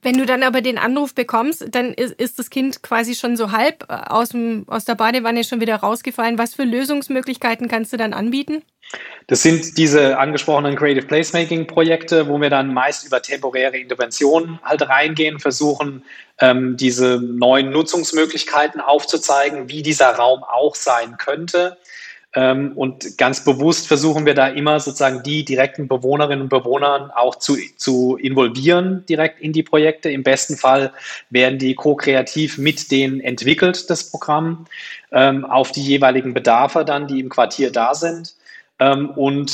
Wenn 0.02 0.16
du 0.16 0.24
dann 0.24 0.42
aber 0.42 0.60
den 0.60 0.78
Anruf 0.78 1.14
bekommst, 1.14 1.66
dann 1.70 1.92
ist, 1.92 2.14
ist 2.14 2.38
das 2.38 2.50
Kind 2.50 2.82
quasi 2.82 3.14
schon 3.14 3.36
so 3.36 3.52
halb 3.52 3.86
äh, 3.88 3.94
aus, 3.94 4.30
dem, 4.30 4.64
aus 4.68 4.84
der 4.84 4.94
Badewanne 4.94 5.44
schon 5.44 5.60
wieder 5.60 5.76
rausgefallen. 5.76 6.38
Was 6.38 6.54
für 6.54 6.64
Lösungsmöglichkeiten 6.64 7.68
kannst 7.68 7.92
du 7.92 7.96
dann 7.96 8.12
anbieten? 8.12 8.62
Das 9.26 9.42
sind 9.42 9.76
diese 9.78 10.18
angesprochenen 10.18 10.76
Creative 10.76 11.06
Placemaking 11.06 11.66
Projekte, 11.66 12.28
wo 12.28 12.40
wir 12.40 12.50
dann 12.50 12.72
meist 12.72 13.04
über 13.04 13.20
temporäre 13.20 13.76
Interventionen 13.76 14.60
halt 14.62 14.88
reingehen, 14.88 15.40
versuchen, 15.40 16.04
ähm, 16.38 16.76
diese 16.76 17.20
neuen 17.20 17.70
Nutzungsmöglichkeiten 17.70 18.80
aufzuzeigen, 18.80 19.68
wie 19.68 19.82
dieser 19.82 20.10
Raum 20.14 20.44
auch 20.44 20.76
sein 20.76 21.16
könnte. 21.16 21.76
Ähm, 22.36 22.72
und 22.74 23.16
ganz 23.16 23.42
bewusst 23.44 23.88
versuchen 23.88 24.26
wir 24.26 24.34
da 24.34 24.48
immer 24.48 24.78
sozusagen 24.78 25.22
die 25.22 25.44
direkten 25.44 25.88
Bewohnerinnen 25.88 26.42
und 26.42 26.48
Bewohner 26.50 27.10
auch 27.16 27.36
zu, 27.36 27.56
zu 27.78 28.18
involvieren 28.18 29.04
direkt 29.08 29.40
in 29.40 29.54
die 29.54 29.62
Projekte. 29.62 30.10
Im 30.10 30.22
besten 30.22 30.58
Fall 30.58 30.92
werden 31.30 31.58
die 31.58 31.74
ko-kreativ 31.74 32.58
mit 32.58 32.90
denen 32.90 33.20
entwickelt, 33.20 33.88
das 33.88 34.10
Programm, 34.10 34.66
ähm, 35.12 35.46
auf 35.46 35.72
die 35.72 35.82
jeweiligen 35.82 36.34
Bedarfe 36.34 36.84
dann, 36.84 37.08
die 37.08 37.20
im 37.20 37.30
Quartier 37.30 37.72
da 37.72 37.94
sind. 37.94 38.34
Ähm, 38.78 39.08
und 39.08 39.50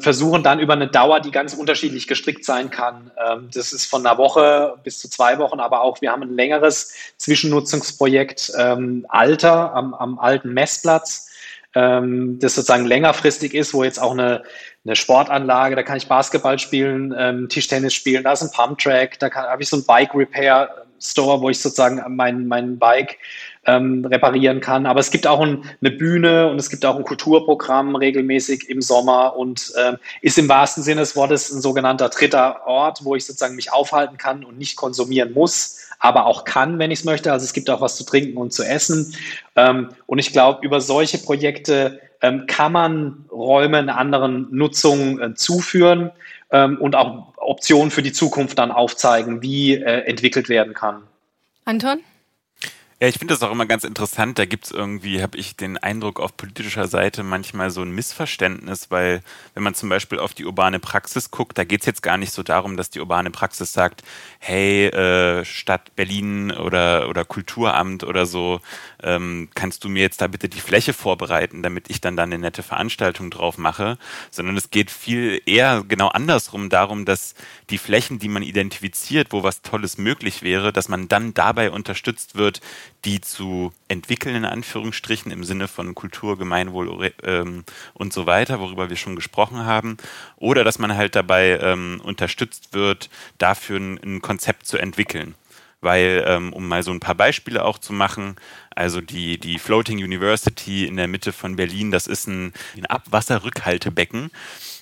versuchen 0.00 0.42
dann 0.42 0.58
über 0.58 0.72
eine 0.72 0.88
Dauer, 0.88 1.20
die 1.20 1.30
ganz 1.30 1.52
unterschiedlich 1.52 2.06
gestrickt 2.08 2.46
sein 2.46 2.70
kann. 2.70 3.10
Das 3.52 3.74
ist 3.74 3.84
von 3.84 4.06
einer 4.06 4.16
Woche 4.16 4.76
bis 4.82 4.98
zu 4.98 5.10
zwei 5.10 5.38
Wochen, 5.38 5.60
aber 5.60 5.82
auch 5.82 6.00
wir 6.00 6.10
haben 6.10 6.22
ein 6.22 6.34
längeres 6.34 6.94
Zwischennutzungsprojekt 7.18 8.50
Alter 8.56 9.74
am, 9.74 9.92
am 9.92 10.18
alten 10.18 10.54
Messplatz 10.54 11.28
ähm, 11.74 12.38
das 12.40 12.54
sozusagen 12.54 12.84
längerfristig 12.84 13.54
ist, 13.54 13.74
wo 13.74 13.84
jetzt 13.84 14.00
auch 14.00 14.12
eine, 14.12 14.42
eine 14.84 14.96
Sportanlage, 14.96 15.76
da 15.76 15.82
kann 15.82 15.96
ich 15.96 16.08
Basketball 16.08 16.58
spielen, 16.58 17.14
ähm, 17.16 17.48
Tischtennis 17.48 17.94
spielen, 17.94 18.24
da 18.24 18.32
ist 18.32 18.42
ein 18.42 18.50
Pumptrack, 18.50 19.18
da 19.18 19.30
habe 19.30 19.62
ich 19.62 19.68
so 19.68 19.76
ein 19.76 19.84
Bike 19.84 20.14
Repair 20.14 20.70
Store, 21.02 21.40
wo 21.40 21.50
ich 21.50 21.60
sozusagen 21.60 22.00
mein, 22.14 22.46
mein 22.46 22.78
Bike 22.78 23.18
ähm, 23.66 24.04
reparieren 24.04 24.60
kann. 24.60 24.86
Aber 24.86 25.00
es 25.00 25.10
gibt 25.10 25.26
auch 25.26 25.40
ein, 25.40 25.64
eine 25.80 25.90
Bühne 25.90 26.48
und 26.48 26.58
es 26.58 26.70
gibt 26.70 26.84
auch 26.84 26.96
ein 26.96 27.04
Kulturprogramm 27.04 27.96
regelmäßig 27.96 28.68
im 28.68 28.80
Sommer 28.80 29.36
und 29.36 29.72
ähm, 29.76 29.98
ist 30.20 30.38
im 30.38 30.48
wahrsten 30.48 30.82
Sinne 30.82 31.00
des 31.00 31.16
Wortes 31.16 31.50
ein 31.50 31.60
sogenannter 31.60 32.08
dritter 32.08 32.66
Ort, 32.66 33.04
wo 33.04 33.16
ich 33.16 33.26
sozusagen 33.26 33.56
mich 33.56 33.72
aufhalten 33.72 34.16
kann 34.16 34.44
und 34.44 34.58
nicht 34.58 34.76
konsumieren 34.76 35.32
muss, 35.32 35.78
aber 36.02 36.26
auch 36.26 36.44
kann, 36.44 36.80
wenn 36.80 36.90
ich 36.90 36.98
es 36.98 37.04
möchte. 37.04 37.32
Also 37.32 37.44
es 37.44 37.52
gibt 37.52 37.70
auch 37.70 37.80
was 37.80 37.96
zu 37.96 38.04
trinken 38.04 38.36
und 38.36 38.52
zu 38.52 38.64
essen. 38.64 39.14
Ähm, 39.54 39.90
und 40.06 40.18
ich 40.18 40.32
glaube, 40.32 40.66
über 40.66 40.80
solche 40.80 41.18
Projekte 41.18 42.00
ähm, 42.20 42.46
kann 42.48 42.72
man 42.72 43.24
Räume 43.30 43.78
einer 43.78 43.96
anderen 43.96 44.48
Nutzung 44.50 45.20
äh, 45.20 45.34
zuführen 45.34 46.10
ähm, 46.50 46.76
und 46.78 46.96
auch 46.96 47.34
Optionen 47.36 47.92
für 47.92 48.02
die 48.02 48.12
Zukunft 48.12 48.58
dann 48.58 48.72
aufzeigen, 48.72 49.42
wie 49.42 49.74
äh, 49.74 50.00
entwickelt 50.00 50.48
werden 50.48 50.74
kann. 50.74 51.04
Anton? 51.64 52.00
Ja, 53.02 53.08
ich 53.08 53.18
finde 53.18 53.34
das 53.34 53.42
auch 53.42 53.50
immer 53.50 53.66
ganz 53.66 53.82
interessant. 53.82 54.38
Da 54.38 54.44
gibt 54.44 54.66
es 54.66 54.70
irgendwie, 54.70 55.22
habe 55.22 55.36
ich 55.36 55.56
den 55.56 55.76
Eindruck, 55.76 56.20
auf 56.20 56.36
politischer 56.36 56.86
Seite 56.86 57.24
manchmal 57.24 57.70
so 57.70 57.82
ein 57.82 57.90
Missverständnis, 57.90 58.92
weil 58.92 59.22
wenn 59.54 59.64
man 59.64 59.74
zum 59.74 59.88
Beispiel 59.88 60.20
auf 60.20 60.34
die 60.34 60.44
urbane 60.44 60.78
Praxis 60.78 61.32
guckt, 61.32 61.58
da 61.58 61.64
geht 61.64 61.80
es 61.80 61.86
jetzt 61.86 62.04
gar 62.04 62.16
nicht 62.16 62.32
so 62.32 62.44
darum, 62.44 62.76
dass 62.76 62.90
die 62.90 63.00
urbane 63.00 63.32
Praxis 63.32 63.72
sagt, 63.72 64.04
hey, 64.38 64.86
äh, 64.86 65.44
Stadt 65.44 65.96
Berlin 65.96 66.52
oder, 66.52 67.08
oder 67.08 67.24
Kulturamt 67.24 68.04
oder 68.04 68.24
so, 68.24 68.60
ähm, 69.02 69.48
kannst 69.56 69.82
du 69.82 69.88
mir 69.88 70.02
jetzt 70.02 70.20
da 70.20 70.28
bitte 70.28 70.48
die 70.48 70.60
Fläche 70.60 70.92
vorbereiten, 70.92 71.64
damit 71.64 71.90
ich 71.90 72.00
dann 72.00 72.16
da 72.16 72.22
eine 72.22 72.38
nette 72.38 72.62
Veranstaltung 72.62 73.32
drauf 73.32 73.58
mache, 73.58 73.98
sondern 74.30 74.56
es 74.56 74.70
geht 74.70 74.92
viel 74.92 75.42
eher 75.44 75.82
genau 75.88 76.06
andersrum 76.06 76.68
darum, 76.68 77.04
dass 77.04 77.34
die 77.68 77.78
Flächen, 77.78 78.20
die 78.20 78.28
man 78.28 78.44
identifiziert, 78.44 79.32
wo 79.32 79.42
was 79.42 79.62
Tolles 79.62 79.98
möglich 79.98 80.42
wäre, 80.42 80.72
dass 80.72 80.88
man 80.88 81.08
dann 81.08 81.34
dabei 81.34 81.72
unterstützt 81.72 82.36
wird, 82.36 82.60
die 83.04 83.20
zu 83.20 83.72
entwickeln, 83.88 84.36
in 84.36 84.44
Anführungsstrichen, 84.44 85.32
im 85.32 85.44
Sinne 85.44 85.68
von 85.68 85.94
Kultur, 85.94 86.38
Gemeinwohl 86.38 87.12
ähm, 87.22 87.64
und 87.94 88.12
so 88.12 88.26
weiter, 88.26 88.60
worüber 88.60 88.90
wir 88.90 88.96
schon 88.96 89.16
gesprochen 89.16 89.64
haben. 89.64 89.96
Oder 90.36 90.64
dass 90.64 90.78
man 90.78 90.96
halt 90.96 91.16
dabei 91.16 91.58
ähm, 91.60 92.00
unterstützt 92.04 92.74
wird, 92.74 93.10
dafür 93.38 93.78
ein, 93.78 93.98
ein 94.02 94.22
Konzept 94.22 94.66
zu 94.66 94.78
entwickeln 94.78 95.34
weil, 95.84 96.24
ähm, 96.28 96.52
um 96.52 96.68
mal 96.68 96.84
so 96.84 96.92
ein 96.92 97.00
paar 97.00 97.16
Beispiele 97.16 97.64
auch 97.64 97.76
zu 97.76 97.92
machen, 97.92 98.36
also 98.70 99.00
die, 99.00 99.38
die 99.38 99.58
Floating 99.58 99.98
University 99.98 100.86
in 100.86 100.96
der 100.96 101.08
Mitte 101.08 101.32
von 101.32 101.56
Berlin, 101.56 101.90
das 101.90 102.06
ist 102.06 102.28
ein, 102.28 102.52
ein 102.76 102.86
Abwasserrückhaltebecken 102.86 104.30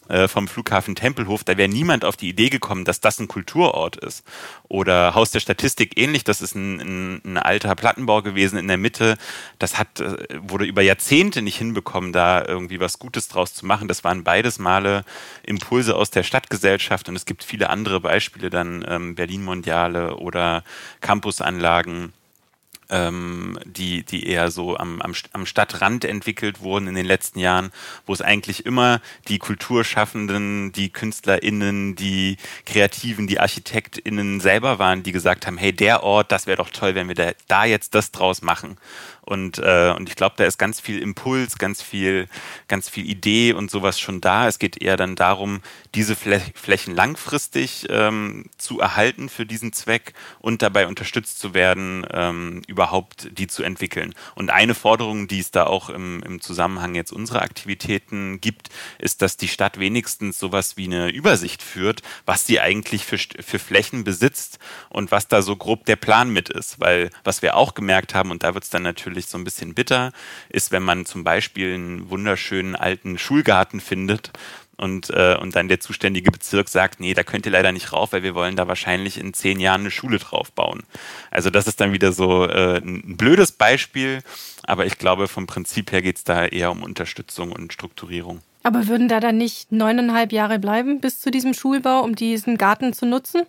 äh, 0.09 0.28
vom 0.28 0.48
Flughafen 0.48 0.94
Tempelhof, 0.94 1.44
da 1.44 1.57
wäre 1.57 1.68
niemand 1.68 2.05
auf 2.05 2.16
die 2.16 2.28
Idee 2.28 2.48
gekommen, 2.48 2.84
dass 2.84 3.01
das 3.01 3.18
ein 3.20 3.28
Kulturort 3.28 3.96
ist. 3.96 4.24
Oder 4.68 5.14
Haus 5.14 5.30
der 5.30 5.40
Statistik 5.40 5.98
ähnlich, 5.98 6.24
das 6.24 6.40
ist 6.40 6.55
ein, 6.55 6.80
ein, 6.80 7.20
ein 7.24 7.38
alter 7.38 7.74
Plattenbau 7.74 8.22
gewesen 8.22 8.59
in 8.59 8.68
der 8.68 8.76
Mitte. 8.76 9.16
Das 9.59 9.78
hat, 9.78 10.01
äh, 10.01 10.16
wurde 10.40 10.64
über 10.64 10.82
Jahrzehnte 10.82 11.42
nicht 11.42 11.57
hinbekommen, 11.57 12.12
da 12.12 12.44
irgendwie 12.44 12.80
was 12.80 12.98
Gutes 12.98 13.28
draus 13.28 13.55
zu 13.55 13.66
machen. 13.66 13.88
Das 13.88 14.03
waren 14.05 14.24
beides 14.24 14.59
Male 14.59 15.05
Impulse 15.44 15.94
aus 15.96 16.11
der 16.11 16.22
Stadtgesellschaft 16.22 17.09
und 17.09 17.16
es 17.16 17.24
gibt 17.24 17.44
viele 17.44 17.70
andere 17.70 18.01
Beispiele, 18.01 18.51
dann 18.51 18.84
ähm, 18.88 19.14
Berlin-Mondiale 19.14 20.16
oder 20.16 20.64
Campusanlagen 21.01 22.12
ähm, 22.91 23.59
die, 23.64 24.05
die 24.05 24.26
eher 24.26 24.51
so 24.51 24.76
am, 24.76 25.01
am, 25.01 25.14
am 25.32 25.47
Stadtrand 25.47 26.05
entwickelt 26.05 26.61
wurden 26.61 26.88
in 26.88 26.95
den 26.95 27.07
letzten 27.07 27.38
Jahren, 27.38 27.72
wo 28.07 28.12
es 28.12 28.22
eigentlich 28.22 28.66
immer 28.66 29.01
die 29.28 29.38
Kulturschaffenden, 29.38 30.72
die 30.72 30.91
KünstlerInnen, 30.91 31.97
die 31.97 32.36
Kreativen, 32.66 33.26
die 33.26 33.41
ArchitektInnen 33.41 34.41
selber 34.41 34.78
waren, 34.78 35.03
die 35.03 35.12
gesagt 35.12 35.47
haben, 35.47 35.59
hey, 35.59 35.72
der 35.72 36.03
Ort, 36.03 36.32
das 36.32 36.47
wäre 36.47 36.57
doch 36.57 36.70
toll, 36.70 36.95
wenn 36.95 37.09
wir 37.09 37.14
da, 37.14 37.32
da 37.49 37.64
jetzt 37.64 37.95
das 37.95 38.11
draus 38.11 38.43
machen. 38.43 38.76
Und, 39.23 39.59
äh, 39.59 39.95
und 39.97 40.09
ich 40.09 40.16
glaube, 40.16 40.35
da 40.39 40.45
ist 40.45 40.59
ganz 40.59 40.81
viel 40.81 40.99
Impuls, 41.01 41.59
ganz 41.59 41.83
viel, 41.83 42.27
ganz 42.68 42.89
viel 42.89 43.09
Idee 43.09 43.53
und 43.53 43.71
sowas 43.71 43.99
schon 43.99 44.21
da. 44.21 44.49
Es 44.49 44.59
geht 44.59 44.81
eher 44.81 44.97
dann 44.97 45.16
darum, 45.16 45.61
diese 45.95 46.16
Flächen 46.16 46.95
langfristig 46.95 47.87
ähm, 47.91 48.47
zu 48.59 48.81
erhalten 48.81 49.29
für 49.29 49.47
diesen 49.47 49.73
Zweck 49.73 50.14
und 50.39 50.62
dabei 50.62 50.87
unterstützt 50.87 51.41
zu 51.41 51.55
werden, 51.55 52.07
ähm, 52.12 52.62
überhaupt 52.66 53.29
die 53.39 53.47
zu 53.47 53.62
entwickeln. 53.62 54.14
Und 54.35 54.51
eine 54.51 54.75
Forderung, 54.75 55.29
die 55.29 55.41
es 55.41 55.51
da 55.51 55.64
auch 55.64 55.91
im, 55.91 56.23
im 56.23 56.41
Zusammenhang 56.41 56.95
jetzt 56.95 57.12
unserer 57.12 57.43
Aktivitäten 57.43 58.41
gibt, 58.41 58.71
ist, 58.99 59.23
dass 59.23 59.37
die 59.37 59.49
Stadt 59.49 59.79
wenigstens 59.79 60.39
sowas 60.39 60.77
wie 60.77 60.85
eine 60.85 61.11
Übersicht 61.11 61.62
führt, 61.62 62.03
was 62.27 62.47
sie 62.47 62.61
eigentlich 62.61 63.05
für, 63.05 63.18
für 63.18 63.59
Flächen 63.59 64.05
besitzt 64.05 64.59
und 64.89 65.11
was 65.11 65.29
da 65.29 65.43
so 65.43 65.57
grob 65.57 65.85
der 65.87 65.97
Plan 65.97 66.31
mit 66.31 66.49
ist. 66.49 66.81
Weil 66.81 67.11
was 67.25 67.43
wir 67.43 67.57
auch 67.57 67.75
gemerkt 67.75 68.14
haben, 68.14 68.31
und 68.31 68.43
da 68.43 68.55
wird 68.55 68.64
es 68.64 68.71
dann 68.71 68.83
natürlich 68.83 69.20
natürlich 69.21 69.27
so 69.27 69.39
ein 69.39 69.45
bisschen 69.45 69.75
bitter, 69.75 70.12
ist, 70.49 70.73
wenn 70.73 70.83
man 70.83 71.05
zum 71.05 71.25
Beispiel 71.25 71.75
einen 71.75 72.11
wunderschönen 72.11 72.75
alten 72.75 73.18
Schulgarten 73.18 73.81
findet 73.81 74.31
und, 74.77 75.11
äh, 75.11 75.37
und 75.41 75.55
dann 75.55 75.68
der 75.68 75.81
zuständige 75.81 76.31
Bezirk 76.31 76.68
sagt, 76.68 77.01
nee, 77.01 77.12
da 77.12 77.23
könnt 77.23 77.47
ihr 77.47 77.53
leider 77.53 77.73
nicht 77.73 77.93
rauf, 77.93 78.12
weil 78.12 78.23
wir 78.23 78.35
wollen 78.35 78.57
da 78.57 78.66
wahrscheinlich 78.66 79.18
in 79.18 79.35
zehn 79.35 79.61
Jahren 79.61 79.83
eine 79.83 79.91
Schule 79.91 80.18
drauf 80.18 80.53
bauen. 80.53 80.83
Also 81.31 81.51
das 81.51 81.66
ist 81.66 81.81
dann 81.81 81.93
wieder 81.93 82.12
so 82.12 82.47
äh, 82.47 82.79
ein 82.79 83.16
blödes 83.16 83.53
Beispiel, 83.53 84.23
aber 84.64 84.87
ich 84.87 84.99
glaube, 84.99 85.29
vom 85.29 85.47
Prinzip 85.47 85.93
her 85.93 86.03
geht 86.03 86.16
es 86.16 86.25
da 86.25 86.47
eher 86.47 86.71
um 86.71 86.83
Unterstützung 86.83 87.53
und 87.53 87.73
Strukturierung. 87.73 88.41
Aber 88.62 88.89
würden 88.89 89.09
da 89.09 89.21
dann 89.21 89.39
nicht 89.39 89.73
neuneinhalb 89.73 90.33
Jahre 90.33 90.59
bleiben 90.59 91.01
bis 91.01 91.21
zu 91.21 91.31
diesem 91.31 91.55
Schulbau, 91.55 92.03
um 92.03 92.14
diesen 92.14 92.59
Garten 92.59 92.93
zu 92.93 93.07
nutzen? 93.07 93.43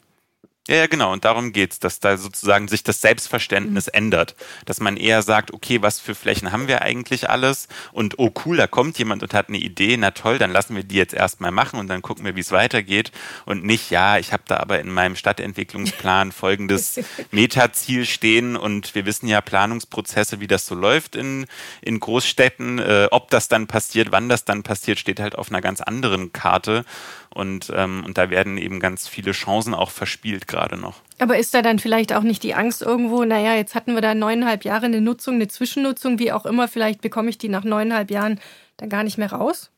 Ja, 0.67 0.75
ja, 0.75 0.87
genau. 0.87 1.11
Und 1.11 1.25
darum 1.25 1.53
geht's, 1.53 1.79
dass 1.79 1.99
da 1.99 2.17
sozusagen 2.17 2.67
sich 2.67 2.83
das 2.83 3.01
Selbstverständnis 3.01 3.87
mhm. 3.87 3.93
ändert. 3.93 4.35
Dass 4.65 4.79
man 4.79 4.95
eher 4.95 5.23
sagt, 5.23 5.51
okay, 5.53 5.81
was 5.81 5.99
für 5.99 6.13
Flächen 6.13 6.51
haben 6.51 6.67
wir 6.67 6.83
eigentlich 6.83 7.31
alles? 7.31 7.67
Und 7.91 8.19
oh 8.19 8.31
cool, 8.45 8.57
da 8.57 8.67
kommt 8.67 8.99
jemand 8.99 9.23
und 9.23 9.33
hat 9.33 9.49
eine 9.49 9.57
Idee, 9.57 9.97
na 9.97 10.11
toll, 10.11 10.37
dann 10.37 10.51
lassen 10.51 10.75
wir 10.75 10.83
die 10.83 10.97
jetzt 10.97 11.15
erstmal 11.15 11.49
machen 11.51 11.79
und 11.79 11.87
dann 11.87 12.03
gucken 12.03 12.25
wir, 12.25 12.35
wie 12.35 12.41
es 12.41 12.51
weitergeht. 12.51 13.11
Und 13.45 13.65
nicht, 13.65 13.89
ja, 13.89 14.19
ich 14.19 14.33
habe 14.33 14.43
da 14.45 14.57
aber 14.57 14.79
in 14.79 14.91
meinem 14.91 15.15
Stadtentwicklungsplan 15.15 16.31
folgendes 16.31 16.99
Metaziel 17.31 18.05
stehen 18.05 18.55
und 18.55 18.93
wir 18.93 19.07
wissen 19.07 19.27
ja 19.27 19.41
Planungsprozesse, 19.41 20.41
wie 20.41 20.47
das 20.47 20.67
so 20.67 20.75
läuft 20.75 21.15
in, 21.15 21.47
in 21.81 21.99
Großstädten. 21.99 22.77
Äh, 22.77 23.07
ob 23.09 23.31
das 23.31 23.47
dann 23.47 23.65
passiert, 23.65 24.11
wann 24.11 24.29
das 24.29 24.45
dann 24.45 24.61
passiert, 24.61 24.99
steht 24.99 25.19
halt 25.19 25.35
auf 25.35 25.49
einer 25.49 25.61
ganz 25.61 25.81
anderen 25.81 26.31
Karte. 26.33 26.85
Und, 27.33 27.71
ähm, 27.73 28.03
und 28.05 28.17
da 28.17 28.29
werden 28.29 28.57
eben 28.57 28.79
ganz 28.79 29.07
viele 29.07 29.31
Chancen 29.31 29.73
auch 29.73 29.91
verspielt 29.91 30.47
gerade 30.47 30.77
noch. 30.77 31.01
Aber 31.19 31.37
ist 31.37 31.53
da 31.53 31.61
dann 31.61 31.79
vielleicht 31.79 32.13
auch 32.13 32.23
nicht 32.23 32.43
die 32.43 32.55
Angst 32.55 32.81
irgendwo, 32.81 33.23
naja, 33.23 33.55
jetzt 33.55 33.73
hatten 33.73 33.93
wir 33.93 34.01
da 34.01 34.13
neuneinhalb 34.13 34.65
Jahre 34.65 34.87
eine 34.87 34.99
Nutzung, 34.99 35.35
eine 35.35 35.47
Zwischennutzung, 35.47 36.19
wie 36.19 36.33
auch 36.33 36.45
immer, 36.45 36.67
vielleicht 36.67 37.01
bekomme 37.01 37.29
ich 37.29 37.37
die 37.37 37.47
nach 37.47 37.63
neuneinhalb 37.63 38.11
Jahren 38.11 38.39
dann 38.77 38.89
gar 38.89 39.03
nicht 39.03 39.17
mehr 39.17 39.31
raus 39.31 39.71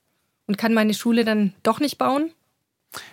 und 0.48 0.58
kann 0.58 0.74
meine 0.74 0.96
Schule 0.96 1.26
dann 1.26 1.54
doch 1.62 1.80
nicht 1.80 1.98
bauen? 1.98 2.32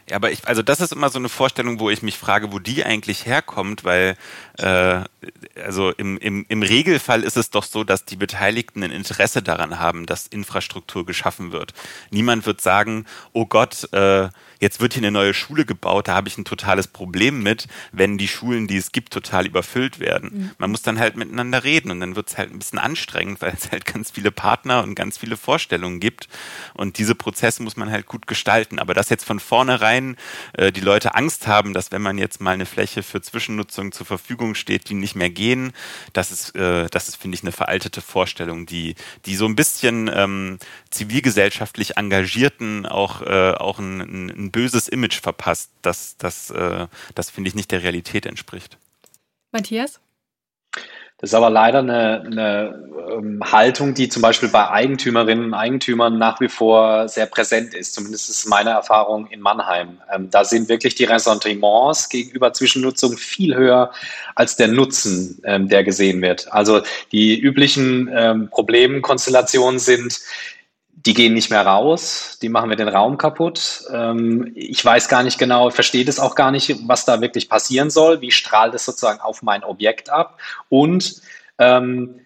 Ja, 0.09 0.16
aber 0.16 0.31
ich, 0.31 0.47
also 0.47 0.62
das 0.62 0.81
ist 0.81 0.93
immer 0.93 1.09
so 1.09 1.18
eine 1.18 1.28
Vorstellung, 1.28 1.81
wo 1.81 1.91
ich 1.91 2.03
mich 2.03 2.18
frage, 2.18 2.53
wo 2.53 2.59
die 2.59 2.85
eigentlich 2.85 3.26
herkommt, 3.26 3.85
weil 3.85 4.16
äh, 4.59 5.01
also 5.62 5.91
im, 5.91 6.18
im, 6.18 6.45
im 6.49 6.62
Regelfall 6.62 7.22
ist 7.22 7.37
es 7.37 7.51
doch 7.51 7.64
so, 7.64 7.85
dass 7.85 8.05
die 8.05 8.16
Beteiligten 8.16 8.83
ein 8.83 8.91
Interesse 8.91 9.43
daran 9.43 9.78
haben, 9.78 10.07
dass 10.07 10.26
Infrastruktur 10.26 11.07
geschaffen 11.07 11.53
wird. 11.53 11.72
Niemand 12.11 12.47
wird 12.47 12.61
sagen, 12.61 13.07
oh 13.33 13.47
Gott, 13.47 13.93
äh, 13.93 14.28
jetzt 14.61 14.80
wird 14.80 14.94
hier 14.94 15.00
eine 15.00 15.11
neue 15.11 15.34
Schule 15.34 15.64
gebaut, 15.64 16.06
da 16.06 16.14
habe 16.14 16.28
ich 16.28 16.38
ein 16.38 16.44
totales 16.44 16.86
Problem 16.86 17.42
mit, 17.42 17.66
wenn 17.92 18.18
die 18.18 18.28
Schulen, 18.28 18.66
die 18.66 18.76
es 18.76 18.92
gibt, 18.92 19.12
total 19.12 19.46
überfüllt 19.46 19.98
werden. 19.98 20.30
Mhm. 20.32 20.50
Man 20.58 20.70
muss 20.70 20.82
dann 20.82 20.98
halt 20.98 21.16
miteinander 21.16 21.64
reden 21.64 21.90
und 21.90 22.00
dann 22.00 22.14
wird 22.14 22.28
es 22.28 22.38
halt 22.38 22.52
ein 22.52 22.58
bisschen 22.58 22.78
anstrengend, 22.78 23.40
weil 23.40 23.54
es 23.56 23.72
halt 23.72 23.86
ganz 23.86 24.11
viele 24.11 24.30
Partner 24.30 24.82
und 24.82 24.94
ganz 24.94 25.18
viele 25.18 25.36
Vorstellungen 25.36 25.98
gibt. 25.98 26.28
Und 26.74 26.98
diese 26.98 27.14
Prozesse 27.14 27.62
muss 27.62 27.76
man 27.76 27.90
halt 27.90 28.06
gut 28.06 28.26
gestalten. 28.26 28.78
Aber 28.78 28.94
dass 28.94 29.08
jetzt 29.08 29.24
von 29.24 29.40
vornherein 29.40 30.16
äh, 30.52 30.70
die 30.70 30.80
Leute 30.80 31.14
Angst 31.14 31.46
haben, 31.46 31.72
dass 31.72 31.90
wenn 31.90 32.02
man 32.02 32.18
jetzt 32.18 32.40
mal 32.40 32.52
eine 32.52 32.66
Fläche 32.66 33.02
für 33.02 33.22
Zwischennutzung 33.22 33.92
zur 33.92 34.06
Verfügung 34.06 34.54
steht, 34.54 34.88
die 34.90 34.94
nicht 34.94 35.16
mehr 35.16 35.30
gehen, 35.30 35.72
das 36.12 36.30
ist, 36.30 36.54
äh, 36.54 36.86
das 36.90 37.08
ist, 37.08 37.16
finde 37.16 37.36
ich, 37.36 37.42
eine 37.42 37.52
veraltete 37.52 38.02
Vorstellung, 38.02 38.66
die, 38.66 38.94
die 39.24 39.36
so 39.36 39.46
ein 39.46 39.56
bisschen 39.56 40.11
ähm, 40.12 40.58
zivilgesellschaftlich 40.90 41.96
Engagierten 41.96 42.84
auch, 42.84 43.22
äh, 43.22 43.52
auch 43.52 43.78
ein, 43.78 44.49
ein 44.51 44.53
böses 44.53 44.88
Image 44.88 45.20
verpasst, 45.20 45.70
das, 45.82 46.16
das, 46.18 46.51
äh, 46.51 46.86
das 47.14 47.30
finde 47.30 47.48
ich 47.48 47.55
nicht 47.55 47.70
der 47.70 47.82
Realität 47.82 48.26
entspricht. 48.26 48.76
Matthias? 49.53 50.01
Das 51.18 51.30
ist 51.30 51.34
aber 51.34 51.51
leider 51.51 51.80
eine, 51.80 52.22
eine 52.22 52.88
ähm, 53.12 53.42
Haltung, 53.44 53.92
die 53.92 54.09
zum 54.09 54.22
Beispiel 54.22 54.48
bei 54.48 54.70
Eigentümerinnen 54.70 55.44
und 55.46 55.55
Eigentümern 55.55 56.16
nach 56.16 56.40
wie 56.40 56.48
vor 56.48 57.09
sehr 57.09 57.26
präsent 57.26 57.74
ist. 57.74 57.92
Zumindest 57.92 58.30
ist 58.30 58.46
meine 58.46 58.70
Erfahrung 58.70 59.26
in 59.26 59.40
Mannheim. 59.40 60.01
Ähm, 60.11 60.30
da 60.30 60.44
sind 60.44 60.70
wirklich 60.70 60.94
die 60.94 61.05
Ressentiments 61.05 62.09
gegenüber 62.09 62.55
Zwischennutzung 62.55 63.18
viel 63.18 63.55
höher 63.55 63.92
als 64.34 64.57
der 64.57 64.68
Nutzen, 64.68 65.42
ähm, 65.44 65.68
der 65.68 65.84
gesehen 65.84 66.22
wird. 66.22 66.51
Also 66.51 66.80
die 67.12 67.38
üblichen 67.38 68.09
ähm, 68.14 68.48
Problemkonstellationen 68.48 69.78
sind, 69.78 70.20
die 71.07 71.14
gehen 71.14 71.32
nicht 71.32 71.51
mehr 71.51 71.64
raus, 71.64 72.38
die 72.42 72.48
machen 72.48 72.68
mir 72.68 72.76
den 72.76 72.88
Raum 72.88 73.16
kaputt. 73.16 73.84
Ähm, 73.92 74.53
ich 74.55 74.84
weiß 74.84 75.09
gar 75.09 75.22
nicht 75.22 75.38
genau, 75.38 75.70
verstehe 75.70 76.05
das 76.05 76.18
auch 76.18 76.34
gar 76.34 76.51
nicht, 76.51 76.76
was 76.86 77.05
da 77.05 77.20
wirklich 77.20 77.48
passieren 77.48 77.90
soll. 77.90 78.20
Wie 78.20 78.30
strahlt 78.30 78.74
es 78.74 78.84
sozusagen 78.84 79.20
auf 79.20 79.42
mein 79.42 79.64
Objekt 79.64 80.11
ab? 80.11 80.38
Und 80.68 81.22
ähm, 81.59 82.20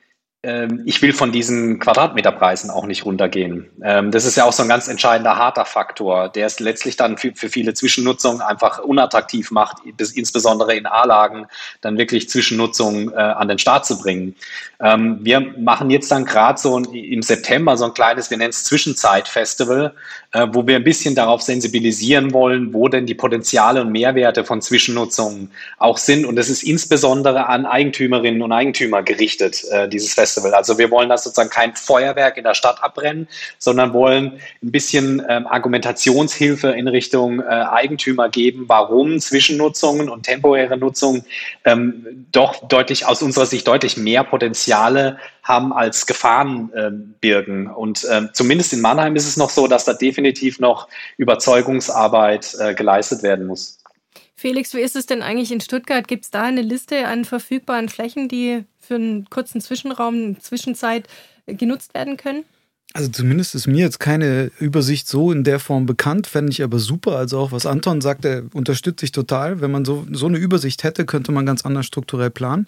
ich 0.84 1.00
will 1.00 1.12
von 1.12 1.32
diesen 1.32 1.78
Quadratmeterpreisen 1.78 2.70
auch 2.70 2.86
nicht 2.86 3.04
runtergehen. 3.04 3.70
Ähm, 3.82 4.10
das 4.10 4.24
ist 4.24 4.36
ja 4.36 4.44
auch 4.44 4.52
so 4.52 4.62
ein 4.62 4.68
ganz 4.68 4.88
entscheidender 4.88 5.36
harter 5.36 5.64
Faktor, 5.64 6.28
der 6.28 6.46
es 6.46 6.60
letztlich 6.60 6.96
dann 6.96 7.16
für, 7.16 7.32
viele 7.34 7.72
Zwischennutzungen 7.72 8.42
einfach 8.42 8.78
unattraktiv 8.78 9.50
macht, 9.50 9.78
insbesondere 9.84 10.76
in 10.76 10.86
A-Lagen 10.86 11.46
dann 11.80 11.96
wirklich 11.96 12.28
Zwischennutzung 12.28 13.10
äh, 13.10 13.14
an 13.14 13.48
den 13.48 13.58
Start 13.58 13.86
zu 13.86 13.98
bringen. 13.98 14.34
Ähm, 14.80 15.20
wir 15.22 15.40
machen 15.40 15.88
jetzt 15.88 16.10
dann 16.10 16.26
gerade 16.26 16.60
so 16.60 16.76
im 16.78 17.22
September 17.22 17.76
so 17.76 17.86
ein 17.86 17.94
kleines, 17.94 18.30
wir 18.30 18.36
nennen 18.36 18.50
es 18.50 18.64
Zwischenzeitfestival, 18.64 19.94
äh, 20.32 20.46
wo 20.52 20.66
wir 20.66 20.76
ein 20.76 20.84
bisschen 20.84 21.14
darauf 21.14 21.40
sensibilisieren 21.40 22.32
wollen, 22.32 22.74
wo 22.74 22.88
denn 22.88 23.06
die 23.06 23.14
Potenziale 23.14 23.80
und 23.80 23.92
Mehrwerte 23.92 24.44
von 24.44 24.60
Zwischennutzungen 24.60 25.50
auch 25.78 25.96
sind. 25.96 26.26
Und 26.26 26.38
es 26.38 26.50
ist 26.50 26.64
insbesondere 26.64 27.46
an 27.46 27.64
Eigentümerinnen 27.64 28.42
und 28.42 28.52
Eigentümer 28.52 29.02
gerichtet, 29.02 29.64
äh, 29.70 29.88
dieses 29.88 30.12
Festival. 30.12 30.33
Festival. 30.34 30.54
Also 30.54 30.78
wir 30.78 30.90
wollen 30.90 31.08
das 31.08 31.24
sozusagen 31.24 31.50
kein 31.50 31.74
Feuerwerk 31.74 32.36
in 32.36 32.44
der 32.44 32.54
Stadt 32.54 32.82
abbrennen, 32.82 33.28
sondern 33.58 33.92
wollen 33.92 34.40
ein 34.62 34.70
bisschen 34.70 35.24
ähm, 35.28 35.46
Argumentationshilfe 35.46 36.70
in 36.70 36.88
Richtung 36.88 37.40
äh, 37.40 37.44
Eigentümer 37.44 38.28
geben, 38.28 38.64
warum 38.66 39.20
Zwischennutzungen 39.20 40.08
und 40.08 40.24
temporäre 40.24 40.76
Nutzung 40.76 41.24
ähm, 41.64 42.26
doch 42.32 42.66
deutlich 42.68 43.06
aus 43.06 43.22
unserer 43.22 43.46
Sicht 43.46 43.66
deutlich 43.66 43.96
mehr 43.96 44.24
Potenziale 44.24 45.18
haben 45.42 45.72
als 45.72 46.06
Gefahren 46.06 46.72
äh, 46.74 46.90
birgen. 47.20 47.68
Und 47.68 48.04
äh, 48.04 48.28
zumindest 48.32 48.72
in 48.72 48.80
Mannheim 48.80 49.14
ist 49.16 49.28
es 49.28 49.36
noch 49.36 49.50
so, 49.50 49.66
dass 49.66 49.84
da 49.84 49.92
definitiv 49.92 50.58
noch 50.58 50.88
Überzeugungsarbeit 51.16 52.56
äh, 52.58 52.74
geleistet 52.74 53.22
werden 53.22 53.46
muss. 53.46 53.78
Felix, 54.44 54.74
wie 54.74 54.80
ist 54.80 54.94
es 54.94 55.06
denn 55.06 55.22
eigentlich 55.22 55.50
in 55.52 55.62
Stuttgart? 55.62 56.06
Gibt 56.06 56.24
es 56.24 56.30
da 56.30 56.42
eine 56.42 56.60
Liste 56.60 57.06
an 57.06 57.24
verfügbaren 57.24 57.88
Flächen, 57.88 58.28
die 58.28 58.66
für 58.78 58.96
einen 58.96 59.24
kurzen 59.30 59.62
Zwischenraum, 59.62 60.14
eine 60.16 60.38
Zwischenzeit 60.38 61.08
genutzt 61.46 61.94
werden 61.94 62.18
können? 62.18 62.44
Also 62.92 63.08
zumindest 63.08 63.54
ist 63.54 63.66
mir 63.66 63.78
jetzt 63.78 64.00
keine 64.00 64.50
Übersicht 64.60 65.08
so 65.08 65.32
in 65.32 65.44
der 65.44 65.60
Form 65.60 65.86
bekannt, 65.86 66.26
fände 66.26 66.52
ich 66.52 66.62
aber 66.62 66.78
super. 66.78 67.16
Also 67.16 67.38
auch 67.38 67.52
was 67.52 67.64
Anton 67.64 68.02
sagt, 68.02 68.26
er 68.26 68.42
unterstütze 68.52 69.06
ich 69.06 69.12
total. 69.12 69.62
Wenn 69.62 69.70
man 69.70 69.86
so, 69.86 70.06
so 70.12 70.26
eine 70.26 70.36
Übersicht 70.36 70.84
hätte, 70.84 71.06
könnte 71.06 71.32
man 71.32 71.46
ganz 71.46 71.64
anders 71.64 71.86
strukturell 71.86 72.28
planen. 72.28 72.66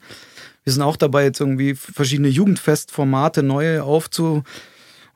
Wir 0.64 0.72
sind 0.72 0.80
auch 0.80 0.96
dabei, 0.96 1.24
jetzt 1.24 1.40
irgendwie 1.40 1.74
verschiedene 1.74 2.28
Jugendfestformate 2.28 3.42
neue 3.42 3.84
aufzu, 3.84 4.44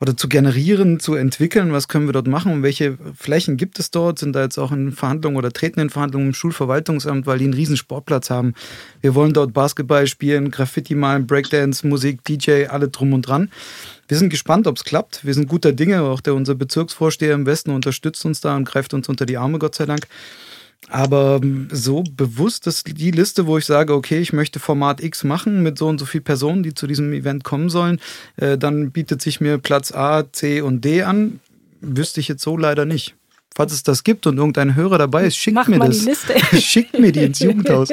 oder 0.01 0.17
zu 0.17 0.27
generieren, 0.27 0.99
zu 0.99 1.13
entwickeln. 1.13 1.71
Was 1.71 1.87
können 1.87 2.07
wir 2.07 2.13
dort 2.13 2.27
machen 2.27 2.51
und 2.51 2.63
welche 2.63 2.97
Flächen 3.15 3.55
gibt 3.55 3.77
es 3.77 3.91
dort? 3.91 4.17
Sind 4.17 4.33
da 4.33 4.41
jetzt 4.41 4.57
auch 4.57 4.71
in 4.71 4.91
Verhandlungen 4.91 5.37
oder 5.37 5.51
treten 5.53 5.79
in 5.79 5.91
Verhandlungen 5.91 6.27
im 6.27 6.33
Schulverwaltungsamt, 6.33 7.27
weil 7.27 7.37
die 7.37 7.43
einen 7.45 7.53
riesen 7.53 7.77
Sportplatz 7.77 8.31
haben. 8.31 8.55
Wir 9.01 9.13
wollen 9.13 9.33
dort 9.33 9.53
Basketball 9.53 10.07
spielen, 10.07 10.49
Graffiti 10.49 10.95
malen, 10.95 11.27
Breakdance, 11.27 11.85
Musik, 11.85 12.23
DJ, 12.23 12.65
alle 12.65 12.89
drum 12.89 13.13
und 13.13 13.27
dran. 13.27 13.51
Wir 14.07 14.17
sind 14.17 14.29
gespannt, 14.29 14.65
ob 14.65 14.77
es 14.77 14.83
klappt. 14.83 15.23
Wir 15.23 15.35
sind 15.35 15.47
guter 15.47 15.71
Dinge. 15.71 16.01
Auch 16.01 16.19
der 16.19 16.33
unser 16.33 16.55
Bezirksvorsteher 16.55 17.35
im 17.35 17.45
Westen 17.45 17.69
unterstützt 17.69 18.25
uns 18.25 18.41
da 18.41 18.55
und 18.57 18.65
greift 18.65 18.95
uns 18.95 19.07
unter 19.07 19.27
die 19.27 19.37
Arme, 19.37 19.59
Gott 19.59 19.75
sei 19.75 19.85
Dank. 19.85 20.07
Aber 20.89 21.39
ähm, 21.41 21.69
so 21.71 22.03
bewusst 22.03 22.67
ist 22.67 22.97
die 22.97 23.11
Liste, 23.11 23.45
wo 23.45 23.57
ich 23.57 23.65
sage, 23.65 23.93
okay, 23.93 24.19
ich 24.19 24.33
möchte 24.33 24.59
Format 24.59 25.01
X 25.01 25.23
machen 25.23 25.63
mit 25.63 25.77
so 25.77 25.87
und 25.87 25.99
so 25.99 26.05
vielen 26.05 26.23
Personen, 26.23 26.63
die 26.63 26.73
zu 26.73 26.87
diesem 26.87 27.13
Event 27.13 27.43
kommen 27.43 27.69
sollen, 27.69 27.99
äh, 28.37 28.57
dann 28.57 28.91
bietet 28.91 29.21
sich 29.21 29.39
mir 29.39 29.57
Platz 29.57 29.91
A, 29.91 30.31
C 30.31 30.61
und 30.61 30.83
D 30.83 31.03
an. 31.03 31.39
Wüsste 31.81 32.19
ich 32.19 32.27
jetzt 32.27 32.43
so 32.43 32.57
leider 32.57 32.85
nicht. 32.85 33.15
Falls 33.53 33.73
es 33.73 33.83
das 33.83 34.03
gibt 34.03 34.27
und 34.27 34.37
irgendein 34.37 34.75
Hörer 34.75 34.97
dabei 34.97 35.25
ist, 35.25 35.37
schickt 35.37 35.55
Mach 35.55 35.67
mir 35.67 35.79
das. 35.79 35.99
Die 35.99 36.05
Liste. 36.05 36.33
schickt 36.59 36.97
mir 36.97 37.11
die 37.11 37.23
ins 37.23 37.39
Jugendhaus. 37.39 37.89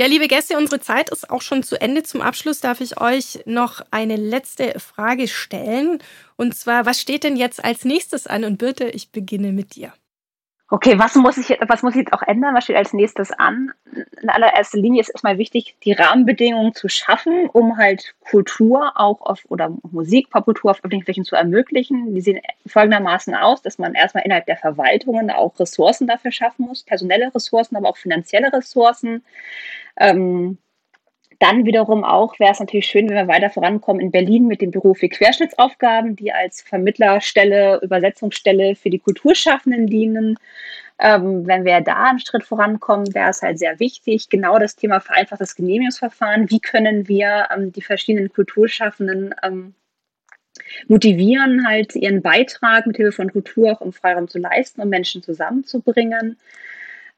Ja, 0.00 0.08
liebe 0.08 0.26
Gäste, 0.26 0.56
unsere 0.56 0.80
Zeit 0.80 1.10
ist 1.10 1.30
auch 1.30 1.42
schon 1.42 1.62
zu 1.62 1.80
Ende. 1.80 2.02
Zum 2.02 2.22
Abschluss 2.22 2.60
darf 2.60 2.80
ich 2.80 3.00
euch 3.00 3.40
noch 3.46 3.82
eine 3.92 4.16
letzte 4.16 4.74
Frage 4.80 5.28
stellen. 5.28 5.98
Und 6.36 6.56
zwar, 6.56 6.86
was 6.86 7.00
steht 7.00 7.22
denn 7.22 7.36
jetzt 7.36 7.64
als 7.64 7.84
nächstes 7.84 8.26
an? 8.26 8.44
Und 8.44 8.58
Birte, 8.58 8.88
ich 8.88 9.12
beginne 9.12 9.52
mit 9.52 9.76
dir. 9.76 9.92
Okay, 10.72 10.98
was 10.98 11.14
muss 11.16 11.36
ich, 11.36 11.50
was 11.68 11.82
muss 11.82 11.92
ich 11.92 11.98
jetzt 11.98 12.14
auch 12.14 12.22
ändern? 12.22 12.54
Was 12.54 12.64
steht 12.64 12.76
als 12.76 12.94
nächstes 12.94 13.30
an? 13.30 13.72
In 14.22 14.30
allererster 14.30 14.78
Linie 14.78 15.02
ist 15.02 15.10
erstmal 15.10 15.36
wichtig, 15.36 15.76
die 15.84 15.92
Rahmenbedingungen 15.92 16.74
zu 16.74 16.88
schaffen, 16.88 17.50
um 17.50 17.76
halt 17.76 18.14
Kultur 18.20 18.92
auch 18.94 19.20
auf 19.20 19.44
oder 19.50 19.76
Musik, 19.90 20.30
Popkultur 20.30 20.70
auf 20.70 20.78
öffentlichen 20.78 21.04
Flächen 21.04 21.24
zu 21.24 21.36
ermöglichen. 21.36 22.14
Die 22.14 22.22
sehen 22.22 22.40
folgendermaßen 22.66 23.34
aus, 23.34 23.60
dass 23.60 23.76
man 23.76 23.92
erstmal 23.92 24.24
innerhalb 24.24 24.46
der 24.46 24.56
Verwaltungen 24.56 25.30
auch 25.30 25.60
Ressourcen 25.60 26.06
dafür 26.06 26.32
schaffen 26.32 26.64
muss, 26.64 26.84
personelle 26.84 27.34
Ressourcen, 27.34 27.76
aber 27.76 27.90
auch 27.90 27.98
finanzielle 27.98 28.50
Ressourcen. 28.50 29.22
Ähm, 29.98 30.56
dann 31.42 31.66
wiederum 31.66 32.04
auch 32.04 32.38
wäre 32.38 32.52
es 32.52 32.60
natürlich 32.60 32.86
schön, 32.86 33.08
wenn 33.08 33.16
wir 33.16 33.26
weiter 33.26 33.50
vorankommen 33.50 34.00
in 34.00 34.12
Berlin 34.12 34.46
mit 34.46 34.60
dem 34.60 34.70
Büro 34.70 34.94
für 34.94 35.08
Querschnittsaufgaben, 35.08 36.14
die 36.14 36.32
als 36.32 36.62
Vermittlerstelle, 36.62 37.80
Übersetzungsstelle 37.82 38.76
für 38.76 38.90
die 38.90 39.00
Kulturschaffenden 39.00 39.88
dienen. 39.88 40.38
Ähm, 41.00 41.44
wenn 41.44 41.64
wir 41.64 41.80
da 41.80 42.10
einen 42.10 42.20
Schritt 42.20 42.44
vorankommen, 42.44 43.12
wäre 43.12 43.30
es 43.30 43.42
halt 43.42 43.58
sehr 43.58 43.80
wichtig. 43.80 44.28
Genau 44.28 44.56
das 44.60 44.76
Thema 44.76 45.00
vereinfachtes 45.00 45.56
Genehmigungsverfahren. 45.56 46.48
Wie 46.48 46.60
können 46.60 47.08
wir 47.08 47.48
ähm, 47.52 47.72
die 47.72 47.82
verschiedenen 47.82 48.32
Kulturschaffenden 48.32 49.34
ähm, 49.42 49.74
motivieren, 50.86 51.66
halt 51.66 51.96
ihren 51.96 52.22
Beitrag 52.22 52.86
mit 52.86 52.98
Hilfe 52.98 53.16
von 53.16 53.32
Kultur 53.32 53.72
auch 53.72 53.80
im 53.80 53.92
Freiraum 53.92 54.28
zu 54.28 54.38
leisten, 54.38 54.80
um 54.80 54.88
Menschen 54.88 55.24
zusammenzubringen? 55.24 56.36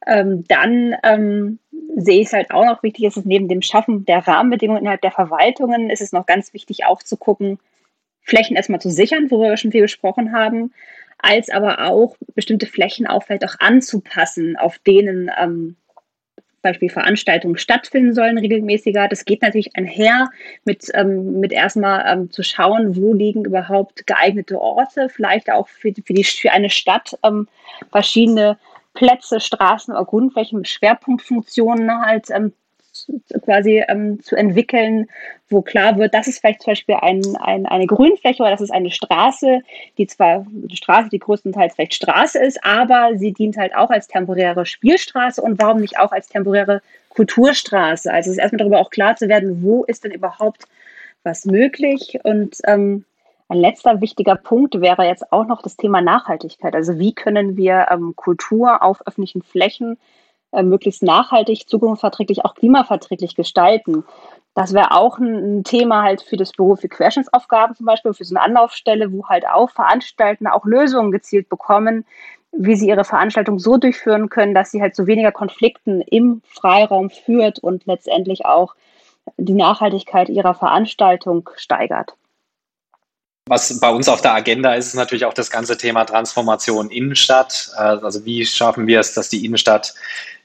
Ähm, 0.07 0.45
dann 0.49 0.97
ähm, 1.03 1.59
sehe 1.97 2.21
ich 2.21 2.27
es 2.27 2.33
halt 2.33 2.51
auch 2.51 2.65
noch 2.65 2.83
wichtig, 2.83 3.05
ist 3.05 3.17
es 3.17 3.25
neben 3.25 3.49
dem 3.49 3.63
Schaffen 3.63 4.05
der 4.05 4.27
Rahmenbedingungen 4.27 4.83
innerhalb 4.83 5.01
der 5.01 5.13
Verwaltungen, 5.13 5.91
ist 5.91 6.03
es 6.03 6.13
noch 6.13 6.27
ganz 6.27 6.53
wichtig 6.53 6.85
auch 6.85 7.03
zu 7.03 7.17
gucken, 7.17 7.59
Flächen 8.23 8.57
erstmal 8.57 8.81
zu 8.81 8.91
sichern, 8.91 9.31
worüber 9.31 9.51
wir 9.51 9.57
schon 9.57 9.73
viel 9.73 9.83
gesprochen 9.83 10.33
haben, 10.33 10.73
als 11.19 11.51
aber 11.51 11.87
auch 11.87 12.17
bestimmte 12.35 12.67
Flächen 12.67 13.07
auch 13.07 13.23
vielleicht 13.23 13.45
auch 13.45 13.57
anzupassen, 13.61 14.57
auf 14.57 14.79
denen 14.79 15.31
ähm, 15.41 15.77
Beispiel 16.65 16.91
Veranstaltungen 16.91 17.59
stattfinden 17.59 18.15
sollen 18.15 18.39
regelmäßiger. 18.39 19.07
Das 19.07 19.25
geht 19.25 19.43
natürlich 19.43 19.77
einher 19.77 20.31
mit, 20.65 20.91
ähm, 20.95 21.39
mit 21.39 21.53
erstmal 21.53 22.05
ähm, 22.11 22.31
zu 22.31 22.43
schauen, 22.43 22.97
wo 22.97 23.13
liegen 23.13 23.45
überhaupt 23.45 24.07
geeignete 24.07 24.59
Orte, 24.59 25.09
vielleicht 25.09 25.53
auch 25.53 25.69
für, 25.69 25.93
für, 26.05 26.15
die, 26.15 26.25
für 26.25 26.51
eine 26.51 26.71
Stadt 26.71 27.17
ähm, 27.23 27.47
verschiedene 27.93 28.59
Plätze, 28.95 29.40
Straßen 29.40 29.92
oder 29.92 30.05
Grundflächen 30.05 30.59
mit 30.59 30.68
Schwerpunktfunktionen 30.68 32.01
halt 32.01 32.30
ähm, 32.30 32.53
quasi 33.42 33.82
ähm, 33.88 34.20
zu 34.22 34.36
entwickeln, 34.36 35.09
wo 35.49 35.62
klar 35.62 35.99
wird, 35.99 36.14
das 36.14 36.28
ist 36.28 36.38
vielleicht 36.38 36.62
zum 36.62 36.70
Beispiel 36.72 36.97
ein, 37.01 37.22
ein, 37.40 37.66
eine 37.66 37.86
Grünfläche 37.86 38.42
oder 38.42 38.53
das 38.53 38.61
ist 38.61 38.72
eine 38.72 38.90
Straße, 38.90 39.61
die 39.99 40.07
zwar 40.07 40.47
eine 40.47 40.76
Straße, 40.76 41.09
die 41.11 41.18
größtenteils 41.18 41.74
vielleicht 41.74 41.95
Straße 41.95 42.38
ist, 42.38 42.64
aber 42.64 43.11
sie 43.16 43.32
dient 43.32 43.57
halt 43.57 43.74
auch 43.74 43.90
als 43.90 44.07
temporäre 44.07 44.64
Spielstraße 44.64 45.42
und 45.42 45.61
warum 45.61 45.80
nicht 45.80 45.99
auch 45.99 46.12
als 46.12 46.28
temporäre 46.28 46.82
Kulturstraße. 47.11 48.12
Also 48.12 48.30
es 48.30 48.36
ist 48.36 48.42
erstmal 48.42 48.59
darüber 48.59 48.80
auch 48.80 48.90
klar 48.90 49.16
zu 49.16 49.28
werden, 49.28 49.62
wo 49.62 49.84
ist 49.84 50.05
denn 50.05 50.12
überhaupt 50.12 50.64
was 51.22 51.45
möglich 51.45 52.18
und 52.22 52.59
ähm, 52.66 53.05
ein 53.55 53.61
letzter 53.61 54.01
wichtiger 54.01 54.37
Punkt 54.37 54.81
wäre 54.81 55.05
jetzt 55.05 55.33
auch 55.33 55.47
noch 55.47 55.63
das 55.63 55.77
Thema 55.77 56.01
Nachhaltigkeit. 56.01 56.75
Also 56.75 56.99
wie 56.99 57.15
können 57.15 57.57
wir 57.57 57.87
ähm, 57.91 58.15
Kultur 58.17 58.83
auf 58.83 59.07
öffentlichen 59.07 59.43
Flächen 59.43 59.97
äh, 60.53 60.63
möglichst 60.63 61.03
nachhaltig, 61.03 61.69
zukunftsverträglich, 61.69 62.45
auch 62.45 62.55
klimaverträglich 62.55 63.35
gestalten? 63.35 64.05
Das 64.55 64.73
wäre 64.75 64.93
auch 64.93 65.19
ein, 65.19 65.59
ein, 65.59 65.65
Thema 65.65 66.03
halt 66.03 66.23
für 66.23 66.37
das 66.37 66.53
Büro 66.53 66.77
für 66.77 66.89
Querschnittsaufgaben 66.89 67.75
zum 67.75 67.87
Beispiel, 67.87 68.13
für 68.13 68.25
so 68.25 68.35
eine 68.35 68.45
Anlaufstelle, 68.45 69.13
wo 69.13 69.27
halt 69.29 69.47
auch 69.49 69.71
Veranstaltende 69.71 70.53
auch 70.53 70.65
Lösungen 70.65 71.13
gezielt 71.13 71.49
bekommen, 71.49 72.05
wie 72.53 72.77
sie 72.77 72.89
ihre 72.89 73.05
Veranstaltung 73.05 73.59
so 73.59 73.79
durchführen 73.79 74.29
können, 74.29 74.55
dass 74.55 74.71
sie 74.71 74.81
halt 74.81 74.95
zu 74.95 75.07
weniger 75.07 75.33
Konflikten 75.33 76.01
im 76.03 76.43
Freiraum 76.45 77.11
führt 77.11 77.59
und 77.59 77.87
letztendlich 77.87 78.47
auch 78.47 78.75
die 79.37 79.55
Nachhaltigkeit 79.55 80.29
ihrer 80.29 80.55
Veranstaltung 80.55 81.51
steigert. 81.57 82.15
Was 83.47 83.78
bei 83.78 83.90
uns 83.90 84.09
auf 84.09 84.22
der 84.22 84.32
Agenda 84.32 84.72
ist, 84.74 84.86
ist 84.86 84.95
natürlich 84.95 85.26
auch 85.26 85.34
das 85.34 85.51
ganze 85.51 85.76
Thema 85.76 86.05
Transformation 86.05 86.88
Innenstadt. 86.90 87.70
Äh, 87.76 87.80
also 87.80 88.24
wie 88.24 88.47
schaffen 88.47 88.86
wir 88.86 89.01
es, 89.01 89.12
dass 89.12 89.28
die 89.28 89.45
Innenstadt 89.45 89.95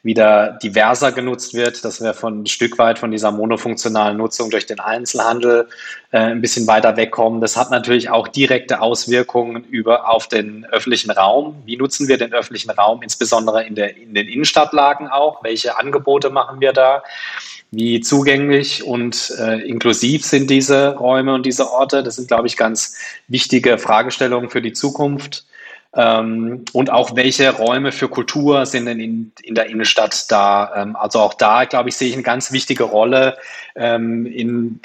wieder 0.02 0.58
diverser 0.64 1.12
genutzt 1.12 1.54
wird, 1.54 1.84
dass 1.84 2.02
wir 2.02 2.14
von 2.14 2.44
ein 2.44 2.46
Stück 2.48 2.78
weit 2.78 3.00
von 3.00 3.12
dieser 3.12 3.32
monofunktionalen 3.32 4.18
Nutzung 4.18 4.50
durch 4.50 4.66
den 4.66 4.80
Einzelhandel 4.80 5.68
äh, 6.12 6.20
ein 6.20 6.42
bisschen 6.42 6.68
weiter 6.68 6.96
wegkommen. 6.96 7.42
Das 7.42 7.58
hat 7.58 7.70
natürlich 7.70 8.10
auch 8.10 8.28
direkte 8.28 8.82
Auswirkungen 8.82 9.66
über 9.66 10.10
auf 10.10 10.28
den 10.28 10.66
öffentlichen 10.66 11.12
Raum. 11.12 11.56
Wie 11.66 11.76
nutzen 11.76 12.08
wir 12.08 12.18
den 12.18 12.34
öffentlichen 12.34 12.70
Raum, 12.72 13.02
insbesondere 13.02 13.66
in, 13.66 13.76
der, 13.76 13.98
in 13.98 14.14
den 14.14 14.28
Innenstadtlagen 14.28 15.10
auch? 15.10 15.44
Welche 15.44 15.78
Angebote 15.78 16.30
machen 16.30 16.62
wir 16.62 16.74
da? 16.74 17.04
wie 17.72 18.02
zugänglich 18.02 18.84
und 18.84 19.32
äh, 19.40 19.62
inklusiv 19.62 20.26
sind 20.26 20.50
diese 20.50 20.96
Räume 20.96 21.36
und 21.36 21.46
diese 21.46 21.70
Orte. 21.70 22.02
Das 22.02 22.16
sind, 22.16 22.28
glaube 22.28 22.48
ich, 22.48 22.58
ganz 22.58 22.96
wichtige 23.28 23.78
Fragestellungen 23.78 24.50
für 24.50 24.62
die 24.62 24.74
Zukunft. 24.74 25.46
Ähm, 25.96 26.66
und 26.72 26.92
auch 26.92 27.16
welche 27.16 27.52
Räume 27.52 27.92
für 27.92 28.10
Kultur 28.10 28.68
sind 28.68 28.86
denn 28.86 29.00
in, 29.00 29.32
in 29.42 29.56
der 29.56 29.68
Innenstadt 29.68 30.32
da? 30.32 30.72
Ähm, 30.76 30.96
also 30.96 31.20
auch 31.20 31.34
da, 31.34 31.66
glaube 31.66 31.90
ich, 31.90 31.96
sehe 31.96 32.10
ich 32.10 32.14
eine 32.14 32.22
ganz 32.22 32.52
wichtige 32.52 32.84
Rolle 32.84 33.38
ähm, 33.76 34.28
in, 34.28 34.80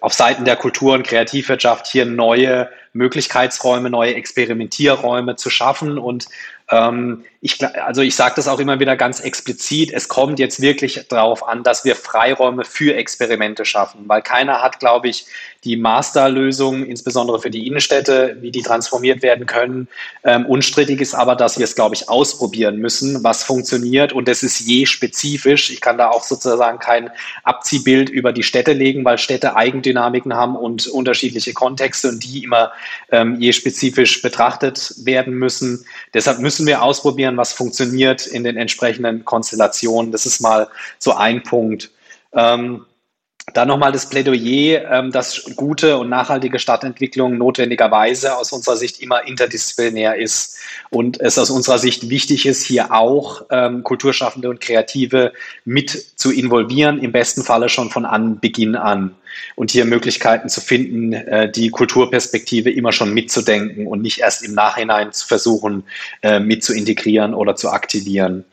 auf 0.00 0.14
Seiten 0.14 0.44
der 0.44 0.56
Kultur- 0.56 0.94
und 0.94 1.06
Kreativwirtschaft 1.06 1.86
hier 1.86 2.06
neue 2.06 2.68
Möglichkeitsräume, 2.92 3.88
neue 3.88 4.14
Experimentierräume 4.14 5.36
zu 5.36 5.48
schaffen 5.48 5.96
und 5.96 6.26
ähm, 6.70 7.24
ich, 7.40 7.58
also 7.84 8.02
ich 8.02 8.16
sage 8.16 8.34
das 8.36 8.48
auch 8.48 8.58
immer 8.58 8.80
wieder 8.80 8.96
ganz 8.96 9.20
explizit, 9.20 9.92
es 9.92 10.08
kommt 10.08 10.40
jetzt 10.40 10.60
wirklich 10.60 11.06
darauf 11.08 11.46
an, 11.46 11.62
dass 11.62 11.84
wir 11.84 11.94
Freiräume 11.94 12.64
für 12.64 12.96
Experimente 12.96 13.64
schaffen, 13.64 14.04
weil 14.06 14.22
keiner 14.22 14.60
hat, 14.60 14.80
glaube 14.80 15.08
ich, 15.08 15.26
die 15.64 15.76
Masterlösung, 15.76 16.84
insbesondere 16.84 17.40
für 17.40 17.50
die 17.50 17.66
Innenstädte, 17.66 18.36
wie 18.40 18.50
die 18.50 18.62
transformiert 18.62 19.22
werden 19.22 19.46
können. 19.46 19.88
Ähm, 20.24 20.46
unstrittig 20.46 21.00
ist 21.00 21.14
aber, 21.14 21.36
dass 21.36 21.58
wir 21.58 21.64
es, 21.64 21.74
glaube 21.74 21.94
ich, 21.94 22.08
ausprobieren 22.08 22.76
müssen, 22.76 23.22
was 23.22 23.44
funktioniert 23.44 24.12
und 24.12 24.28
das 24.28 24.42
ist 24.42 24.60
je 24.60 24.86
spezifisch. 24.86 25.70
Ich 25.70 25.80
kann 25.80 25.98
da 25.98 26.10
auch 26.10 26.24
sozusagen 26.24 26.78
kein 26.78 27.10
Abziehbild 27.42 28.08
über 28.08 28.32
die 28.32 28.44
Städte 28.44 28.72
legen, 28.72 29.04
weil 29.04 29.18
Städte 29.18 29.56
Eigendynamiken 29.56 30.34
haben 30.34 30.56
und 30.56 30.86
unterschiedliche 30.86 31.52
Kontexte 31.52 32.08
und 32.08 32.24
die 32.24 32.44
immer 32.44 32.72
ähm, 33.10 33.36
je 33.40 33.52
spezifisch 33.52 34.22
betrachtet 34.22 34.94
werden 34.98 35.34
müssen. 35.34 35.84
Deshalb 36.14 36.38
müssen 36.38 36.66
wir 36.66 36.82
ausprobieren, 36.82 37.27
was 37.36 37.52
funktioniert 37.52 38.26
in 38.26 38.44
den 38.44 38.56
entsprechenden 38.56 39.24
Konstellationen. 39.24 40.12
Das 40.12 40.26
ist 40.26 40.40
mal 40.40 40.68
so 40.98 41.14
ein 41.14 41.42
Punkt. 41.42 41.90
Ähm, 42.32 42.84
dann 43.54 43.68
nochmal 43.68 43.92
das 43.92 44.08
Plädoyer, 44.08 44.90
ähm, 44.90 45.12
dass 45.12 45.44
gute 45.56 45.96
und 45.98 46.08
nachhaltige 46.08 46.58
Stadtentwicklung 46.58 47.38
notwendigerweise 47.38 48.36
aus 48.36 48.52
unserer 48.52 48.76
Sicht 48.76 49.00
immer 49.00 49.26
interdisziplinär 49.26 50.16
ist 50.16 50.58
und 50.90 51.20
es 51.20 51.38
aus 51.38 51.50
unserer 51.50 51.78
Sicht 51.78 52.10
wichtig 52.10 52.46
ist, 52.46 52.62
hier 52.64 52.92
auch 52.92 53.42
ähm, 53.50 53.82
Kulturschaffende 53.84 54.50
und 54.50 54.60
Kreative 54.60 55.32
mit 55.64 55.90
zu 55.90 56.30
involvieren, 56.30 56.98
im 56.98 57.12
besten 57.12 57.42
Falle 57.42 57.68
schon 57.68 57.90
von 57.90 58.04
Anbeginn 58.04 58.76
an 58.76 59.14
und 59.56 59.70
hier 59.70 59.84
Möglichkeiten 59.84 60.48
zu 60.48 60.60
finden, 60.60 61.12
äh, 61.12 61.50
die 61.50 61.70
Kulturperspektive 61.70 62.70
immer 62.70 62.92
schon 62.92 63.12
mitzudenken 63.14 63.86
und 63.86 64.02
nicht 64.02 64.20
erst 64.20 64.44
im 64.44 64.54
Nachhinein 64.54 65.12
zu 65.12 65.26
versuchen, 65.26 65.84
äh, 66.22 66.40
mit 66.40 66.62
zu 66.64 66.74
integrieren 66.74 67.34
oder 67.34 67.56
zu 67.56 67.70
aktivieren. 67.70 68.44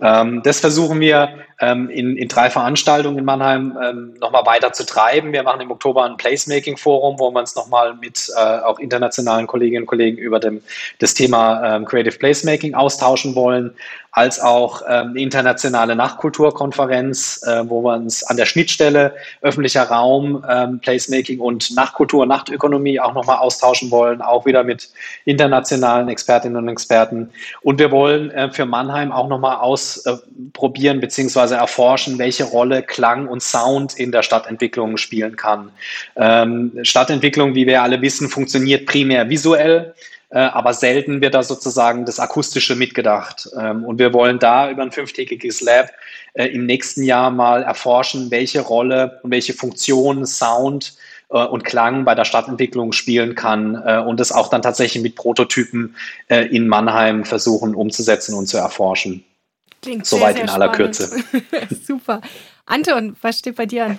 Ähm, 0.00 0.42
das 0.42 0.60
versuchen 0.60 1.00
wir 1.00 1.38
ähm, 1.58 1.88
in, 1.88 2.16
in 2.16 2.28
drei 2.28 2.50
Veranstaltungen 2.50 3.18
in 3.18 3.24
Mannheim 3.24 3.78
ähm, 3.82 4.14
nochmal 4.20 4.44
weiter 4.44 4.72
zu 4.72 4.84
treiben. 4.84 5.32
Wir 5.32 5.42
machen 5.42 5.62
im 5.62 5.70
Oktober 5.70 6.04
ein 6.04 6.18
Placemaking-Forum, 6.18 7.18
wo 7.18 7.30
wir 7.30 7.40
uns 7.40 7.56
nochmal 7.56 7.94
mit 7.94 8.30
äh, 8.36 8.40
auch 8.40 8.78
internationalen 8.78 9.46
Kolleginnen 9.46 9.84
und 9.84 9.86
Kollegen 9.86 10.18
über 10.18 10.38
dem, 10.38 10.60
das 10.98 11.14
Thema 11.14 11.76
ähm, 11.76 11.86
Creative 11.86 12.18
Placemaking 12.18 12.74
austauschen 12.74 13.34
wollen 13.34 13.74
als 14.16 14.40
auch 14.40 14.80
ähm, 14.88 15.10
eine 15.10 15.20
internationale 15.20 15.94
Nachtkulturkonferenz, 15.94 17.42
äh, 17.46 17.68
wo 17.68 17.82
wir 17.82 17.96
uns 17.96 18.24
an 18.24 18.38
der 18.38 18.46
Schnittstelle 18.46 19.14
öffentlicher 19.42 19.82
Raum, 19.82 20.42
ähm, 20.48 20.80
Placemaking 20.80 21.38
und 21.38 21.76
Nachtkultur, 21.76 22.24
Nachtökonomie 22.24 22.98
auch 22.98 23.12
nochmal 23.12 23.36
austauschen 23.36 23.90
wollen, 23.90 24.22
auch 24.22 24.46
wieder 24.46 24.64
mit 24.64 24.88
internationalen 25.26 26.08
Expertinnen 26.08 26.56
und 26.56 26.68
Experten. 26.68 27.28
Und 27.60 27.78
wir 27.78 27.90
wollen 27.90 28.30
äh, 28.30 28.50
für 28.50 28.64
Mannheim 28.64 29.12
auch 29.12 29.28
nochmal 29.28 29.58
ausprobieren 29.58 30.98
bzw. 30.98 31.54
erforschen, 31.54 32.18
welche 32.18 32.44
Rolle 32.44 32.82
Klang 32.82 33.28
und 33.28 33.42
Sound 33.42 33.98
in 33.98 34.12
der 34.12 34.22
Stadtentwicklung 34.22 34.96
spielen 34.96 35.36
kann. 35.36 35.70
Ähm, 36.16 36.72
Stadtentwicklung, 36.84 37.54
wie 37.54 37.66
wir 37.66 37.82
alle 37.82 38.00
wissen, 38.00 38.30
funktioniert 38.30 38.86
primär 38.86 39.28
visuell. 39.28 39.94
Äh, 40.28 40.38
aber 40.38 40.74
selten 40.74 41.20
wird 41.20 41.34
da 41.34 41.42
sozusagen 41.42 42.04
das 42.04 42.18
Akustische 42.18 42.74
mitgedacht. 42.74 43.48
Ähm, 43.58 43.84
und 43.84 43.98
wir 43.98 44.12
wollen 44.12 44.38
da 44.38 44.70
über 44.70 44.82
ein 44.82 44.90
fünftägiges 44.90 45.60
Lab 45.60 45.90
äh, 46.34 46.46
im 46.46 46.66
nächsten 46.66 47.04
Jahr 47.04 47.30
mal 47.30 47.62
erforschen, 47.62 48.30
welche 48.30 48.60
Rolle 48.60 49.20
und 49.22 49.30
welche 49.30 49.54
Funktion 49.54 50.26
Sound 50.26 50.94
äh, 51.30 51.44
und 51.44 51.64
Klang 51.64 52.04
bei 52.04 52.16
der 52.16 52.24
Stadtentwicklung 52.24 52.92
spielen 52.92 53.36
kann 53.36 53.76
und 53.76 54.18
das 54.18 54.32
auch 54.32 54.48
dann 54.48 54.62
tatsächlich 54.62 55.02
mit 55.02 55.14
Prototypen 55.14 55.94
in 56.28 56.66
Mannheim 56.68 57.24
versuchen 57.24 57.74
umzusetzen 57.74 58.34
und 58.34 58.46
zu 58.46 58.56
erforschen. 58.56 59.24
Klingt 59.82 60.06
Soweit 60.06 60.36
sehr, 60.36 60.48
sehr 60.48 60.56
in 60.56 60.62
aller 60.62 60.74
spannend. 60.74 61.22
Kürze. 61.30 61.74
Super. 61.86 62.20
Anton, 62.64 63.16
was 63.20 63.38
steht 63.38 63.56
bei 63.56 63.66
dir 63.66 63.86
an? 63.86 63.98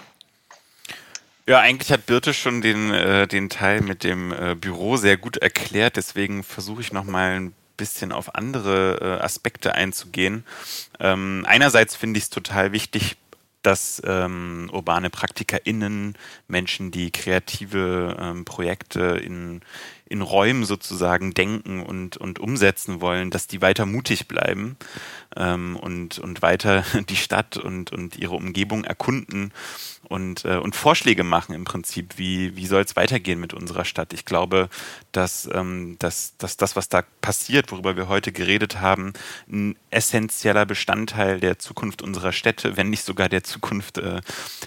Ja, 1.50 1.62
eigentlich 1.62 1.94
hat 1.94 2.06
Birte 2.06 2.34
schon 2.34 2.62
den, 2.62 2.92
äh, 2.92 3.26
den 3.26 3.48
Teil 3.48 3.80
mit 3.80 4.04
dem 4.04 4.34
äh, 4.34 4.54
Büro 4.54 4.98
sehr 4.98 5.16
gut 5.16 5.38
erklärt. 5.38 5.96
Deswegen 5.96 6.44
versuche 6.44 6.82
ich 6.82 6.92
nochmal 6.92 7.40
ein 7.40 7.54
bisschen 7.78 8.12
auf 8.12 8.36
andere 8.36 9.00
äh, 9.00 9.24
Aspekte 9.24 9.74
einzugehen. 9.74 10.44
Ähm, 11.00 11.46
einerseits 11.48 11.96
finde 11.96 12.18
ich 12.18 12.26
es 12.26 12.30
total 12.30 12.74
wichtig, 12.74 13.16
dass 13.62 14.02
ähm, 14.06 14.70
urbane 14.74 15.10
PraktikerInnen, 15.10 16.18
Menschen, 16.50 16.92
die 16.92 17.12
kreative 17.12 18.18
ähm, 18.20 18.44
Projekte 18.44 19.22
in, 19.24 19.62
in 20.10 20.22
Räumen 20.22 20.66
sozusagen 20.66 21.34
denken 21.34 21.82
und, 21.82 22.18
und 22.18 22.40
umsetzen 22.40 23.02
wollen, 23.02 23.30
dass 23.30 23.48
die 23.48 23.62
weiter 23.62 23.86
mutig 23.86 24.28
bleiben 24.28 24.78
ähm, 25.36 25.76
und, 25.78 26.20
und 26.20 26.42
weiter 26.42 26.84
die 27.10 27.16
Stadt 27.16 27.58
und, 27.58 27.92
und 27.92 28.18
ihre 28.18 28.36
Umgebung 28.36 28.84
erkunden 28.84 29.52
und, 30.10 30.46
äh, 30.46 30.58
und 30.58 30.76
Vorschläge 30.76 31.24
machen 31.24 31.54
im 31.54 31.66
Prinzip, 31.66 32.18
wie, 32.18 32.56
wie 32.56 32.66
soll 32.66 32.82
es 32.82 32.96
weitergehen 32.96 33.40
mit 33.40 33.54
unserer 33.54 33.84
Stadt. 33.84 34.14
Ich 34.14 34.26
glaube, 34.26 34.70
dass, 35.12 35.50
ähm, 35.54 35.98
dass, 36.00 36.38
dass 36.38 36.56
das, 36.56 36.76
was 36.76 36.88
da 36.88 37.04
passiert, 37.22 37.72
worüber 37.72 37.98
wir 37.98 38.08
heute 38.08 38.32
geredet 38.32 38.80
haben, 38.80 39.14
ein 39.52 39.76
essentieller 39.90 40.66
Bestandteil 40.66 41.40
der 41.40 41.60
Zukunft 41.60 42.02
unserer 42.02 42.32
Städte, 42.32 42.78
wenn 42.78 42.90
nicht 42.90 43.04
sogar 43.04 43.28
der 43.28 43.44
Zukunft, 43.44 43.98
äh, 43.98 44.22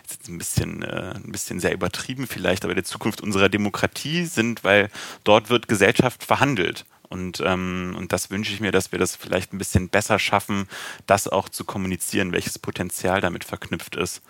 ist 0.09 0.29
ein 0.29 0.39
bisschen, 0.39 0.83
äh, 0.83 1.15
ein 1.15 1.33
bisschen 1.33 1.61
sehr 1.61 1.73
übertrieben 1.73 2.27
vielleicht, 2.27 2.65
aber 2.65 2.75
der 2.75 2.85
Zukunft 2.85 3.23
unserer 3.23 3.49
Demokratie 3.49 4.27
sind, 4.27 4.63
weil 4.63 4.91
dort 5.25 5.30
wird 5.31 5.69
Gesellschaft 5.69 6.25
verhandelt. 6.25 6.85
Und, 7.09 7.43
ähm, 7.45 7.97
und 7.99 8.13
das 8.13 8.31
wünsche 8.31 8.53
ich 8.53 8.61
mir, 8.61 8.71
dass 8.71 8.93
wir 8.93 8.99
das 8.99 9.17
vielleicht 9.17 9.53
ein 9.53 9.59
bisschen 9.59 9.89
besser 9.89 10.19
schaffen, 10.19 10.69
das 11.07 11.27
auch 11.27 11.49
zu 11.49 11.65
kommunizieren, 11.65 12.33
welches 12.33 12.59
Potenzial 12.59 13.21
damit 13.21 13.45
verknüpft 13.45 13.97
ist 13.97 14.23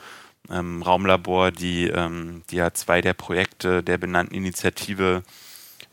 ähm, 0.48 0.82
Raumlabor, 0.82 1.50
die, 1.50 1.88
ähm, 1.88 2.42
die 2.50 2.56
ja 2.56 2.72
zwei 2.72 3.00
der 3.00 3.14
Projekte 3.14 3.82
der 3.82 3.98
benannten 3.98 4.34
Initiative 4.34 5.22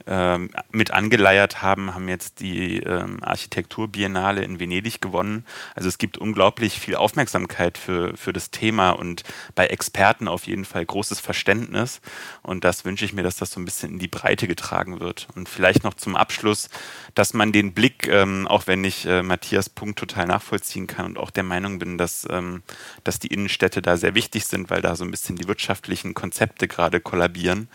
ähm, 0.06 0.52
mit 0.72 0.92
angeleiert 0.92 1.62
haben, 1.62 1.94
haben 1.94 2.08
jetzt 2.08 2.40
die 2.40 2.78
ähm, 2.78 3.24
Architekturbiennale 3.24 4.44
in 4.44 4.60
Venedig 4.60 5.02
gewonnen. 5.02 5.46
Also 5.76 5.90
es 5.90 5.98
gibt 5.98 6.18
unglaublich 6.18 6.80
viel 6.80 6.96
Aufmerksamkeit 6.96 7.78
für, 7.78 8.16
für 8.16 8.32
das 8.32 8.52
Thema 8.52 8.92
und 8.92 9.24
bei 9.56 9.68
Experten 9.68 10.28
auf 10.28 10.48
jeden 10.48 10.66
Fall 10.66 10.86
großes 10.86 11.20
Verständnis. 11.20 12.00
Und 12.42 12.64
das 12.64 12.86
wünsche 12.86 13.06
ich 13.06 13.14
mir, 13.14 13.24
dass 13.24 13.36
das 13.36 13.52
so 13.52 13.60
ein 13.60 13.66
bisschen 13.66 13.94
in 13.94 14.00
die 14.00 14.08
Breite 14.08 14.48
getragen 14.48 15.00
wird. 15.00 15.28
Und 15.36 15.50
vielleicht 15.50 15.84
noch 15.84 15.96
zum 15.96 16.16
Abschluss, 16.16 16.70
dass 17.16 17.34
man 17.34 17.52
den 17.52 17.74
Blick, 17.74 18.08
ähm, 18.08 18.48
auch 18.48 18.68
wenn 18.68 18.84
ich 18.84 19.06
äh, 19.06 19.24
Matthias 19.24 19.70
Punkt 19.70 20.00
total 20.00 20.28
nachvollziehen 20.28 20.88
kann 20.88 21.06
und 21.06 21.18
auch 21.18 21.32
der 21.32 21.44
Meinung 21.44 21.80
bin, 21.80 21.98
dass, 21.98 22.26
ähm, 22.30 22.64
dass 23.04 23.20
die 23.20 23.28
Innenstädte 23.28 23.82
da 23.82 23.98
sehr 23.98 24.16
wichtig 24.16 24.46
sind, 24.46 24.70
weil 24.70 24.82
da 24.82 24.96
so 24.96 25.04
ein 25.04 25.12
bisschen 25.12 25.36
die 25.36 25.48
wirtschaftlichen 25.48 26.14
Konzepte 26.14 26.68
gerade 26.68 27.02
kollabieren 27.02 27.68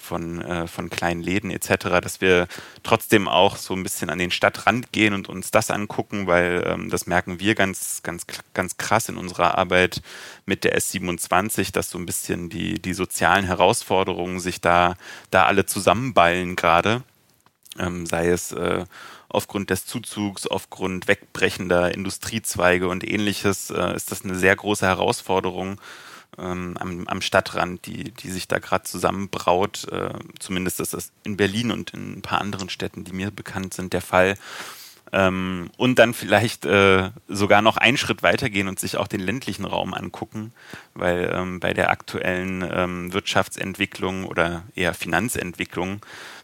von, 0.00 0.40
äh, 0.42 0.66
von 0.66 0.90
kleinen 0.90 1.22
Läden 1.22 1.50
etc., 1.50 2.00
dass 2.02 2.20
wir 2.20 2.48
trotzdem 2.82 3.28
auch 3.28 3.56
so 3.56 3.74
ein 3.74 3.82
bisschen 3.82 4.10
an 4.10 4.18
den 4.18 4.30
Stadtrand 4.30 4.92
gehen 4.92 5.14
und 5.14 5.28
uns 5.28 5.50
das 5.50 5.70
angucken, 5.70 6.26
weil 6.26 6.64
ähm, 6.66 6.90
das 6.90 7.06
merken 7.06 7.38
wir 7.38 7.54
ganz, 7.54 8.02
ganz, 8.02 8.26
ganz 8.54 8.76
krass 8.76 9.08
in 9.08 9.16
unserer 9.16 9.58
Arbeit 9.58 10.02
mit 10.46 10.64
der 10.64 10.76
S27, 10.76 11.72
dass 11.72 11.90
so 11.90 11.98
ein 11.98 12.06
bisschen 12.06 12.48
die, 12.48 12.80
die 12.80 12.94
sozialen 12.94 13.44
Herausforderungen 13.44 14.40
sich 14.40 14.60
da, 14.60 14.96
da 15.30 15.44
alle 15.46 15.66
zusammenballen 15.66 16.56
gerade. 16.56 17.02
Ähm, 17.78 18.06
sei 18.06 18.28
es 18.28 18.52
äh, 18.52 18.84
aufgrund 19.28 19.70
des 19.70 19.86
Zuzugs, 19.86 20.46
aufgrund 20.46 21.06
wegbrechender 21.06 21.94
Industriezweige 21.94 22.88
und 22.88 23.08
ähnliches, 23.08 23.70
äh, 23.70 23.94
ist 23.94 24.10
das 24.10 24.24
eine 24.24 24.34
sehr 24.34 24.56
große 24.56 24.86
Herausforderung 24.86 25.80
ähm, 26.40 26.76
am, 26.78 27.06
am, 27.06 27.20
Stadtrand, 27.20 27.86
die, 27.86 28.12
die 28.12 28.30
sich 28.30 28.48
da 28.48 28.58
gerade 28.58 28.84
zusammenbraut. 28.84 29.86
Äh, 29.92 30.14
zumindest 30.38 30.80
ist 30.80 30.94
das 30.94 31.12
in 31.24 31.36
Berlin 31.36 31.70
und 31.70 31.92
in 31.94 32.18
ein 32.18 32.22
paar 32.22 32.40
anderen 32.40 32.68
Städten, 32.68 33.04
die 33.04 33.12
mir 33.12 33.30
bekannt 33.30 33.74
sind, 33.74 33.92
der 33.92 34.02
Fall. 34.02 34.36
Ähm, 35.12 35.70
und 35.76 35.98
dann 35.98 36.14
vielleicht 36.14 36.64
äh, 36.64 37.10
sogar 37.28 37.62
noch 37.62 37.76
einen 37.76 37.96
Schritt 37.96 38.22
weitergehen 38.22 38.68
und 38.68 38.78
sich 38.78 38.96
auch 38.96 39.08
den 39.08 39.20
ländlichen 39.20 39.64
Raum 39.64 39.92
angucken, 39.92 40.52
weil 40.94 41.32
ähm, 41.34 41.60
bei 41.60 41.74
der 41.74 41.90
aktuellen 41.90 42.68
ähm, 42.72 43.12
Wirtschaftsentwicklung 43.12 44.24
oder 44.24 44.62
eher 44.74 44.94
Finanzentwicklung 44.94 46.00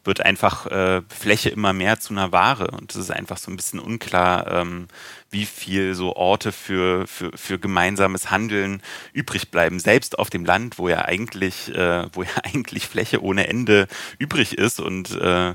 wird 0.06 0.20
einfach 0.20 0.66
äh, 0.66 1.02
Fläche 1.08 1.50
immer 1.50 1.72
mehr 1.72 2.00
zu 2.00 2.12
einer 2.14 2.32
Ware. 2.32 2.70
Und 2.70 2.92
es 2.92 2.96
ist 2.96 3.10
einfach 3.10 3.36
so 3.36 3.50
ein 3.50 3.56
bisschen 3.56 3.80
unklar, 3.80 4.50
ähm, 4.50 4.88
wie 5.30 5.46
viel 5.46 5.94
so 5.94 6.14
Orte 6.16 6.52
für, 6.52 7.06
für, 7.06 7.30
für 7.36 7.58
gemeinsames 7.58 8.30
Handeln 8.30 8.82
übrig 9.12 9.50
bleiben, 9.50 9.80
selbst 9.80 10.18
auf 10.18 10.30
dem 10.30 10.44
Land, 10.44 10.78
wo 10.78 10.88
ja 10.88 11.04
eigentlich, 11.04 11.74
äh, 11.74 12.06
wo 12.12 12.22
ja 12.22 12.30
eigentlich 12.42 12.86
Fläche 12.86 13.22
ohne 13.22 13.48
Ende 13.48 13.88
übrig 14.18 14.56
ist. 14.56 14.80
Und 14.80 15.10
äh, 15.20 15.54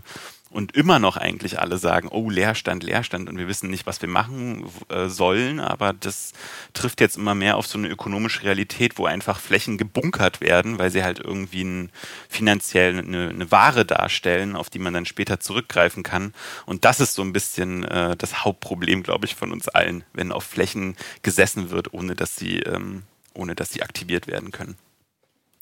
und 0.51 0.75
immer 0.75 0.99
noch 0.99 1.17
eigentlich 1.17 1.59
alle 1.59 1.77
sagen, 1.77 2.09
oh, 2.11 2.29
Leerstand, 2.29 2.83
Leerstand 2.83 3.29
und 3.29 3.37
wir 3.37 3.47
wissen 3.47 3.69
nicht, 3.69 3.85
was 3.85 4.01
wir 4.01 4.09
machen 4.09 4.65
äh, 4.89 5.07
sollen, 5.07 5.59
aber 5.59 5.93
das 5.93 6.33
trifft 6.73 7.01
jetzt 7.01 7.17
immer 7.17 7.35
mehr 7.35 7.57
auf 7.57 7.67
so 7.67 7.77
eine 7.77 7.87
ökonomische 7.87 8.43
Realität, 8.43 8.97
wo 8.97 9.05
einfach 9.05 9.39
Flächen 9.39 9.77
gebunkert 9.77 10.41
werden, 10.41 10.77
weil 10.77 10.91
sie 10.91 11.03
halt 11.03 11.19
irgendwie 11.19 11.63
ein, 11.63 11.89
finanziell 12.29 12.99
eine, 12.99 13.29
eine 13.29 13.51
Ware 13.51 13.85
darstellen, 13.85 14.55
auf 14.55 14.69
die 14.69 14.79
man 14.79 14.93
dann 14.93 15.05
später 15.05 15.39
zurückgreifen 15.39 16.03
kann 16.03 16.33
und 16.65 16.85
das 16.85 16.99
ist 16.99 17.13
so 17.13 17.21
ein 17.21 17.33
bisschen 17.33 17.83
äh, 17.85 18.15
das 18.17 18.43
Hauptproblem, 18.43 19.03
glaube 19.03 19.25
ich, 19.25 19.35
von 19.35 19.51
uns 19.51 19.67
allen, 19.69 20.03
wenn 20.13 20.31
auf 20.31 20.43
Flächen 20.43 20.95
gesessen 21.21 21.69
wird, 21.69 21.93
ohne 21.93 22.15
dass 22.15 22.35
sie, 22.35 22.59
ähm, 22.59 23.03
ohne 23.33 23.55
dass 23.55 23.71
sie 23.71 23.83
aktiviert 23.83 24.27
werden 24.27 24.51
können. 24.51 24.77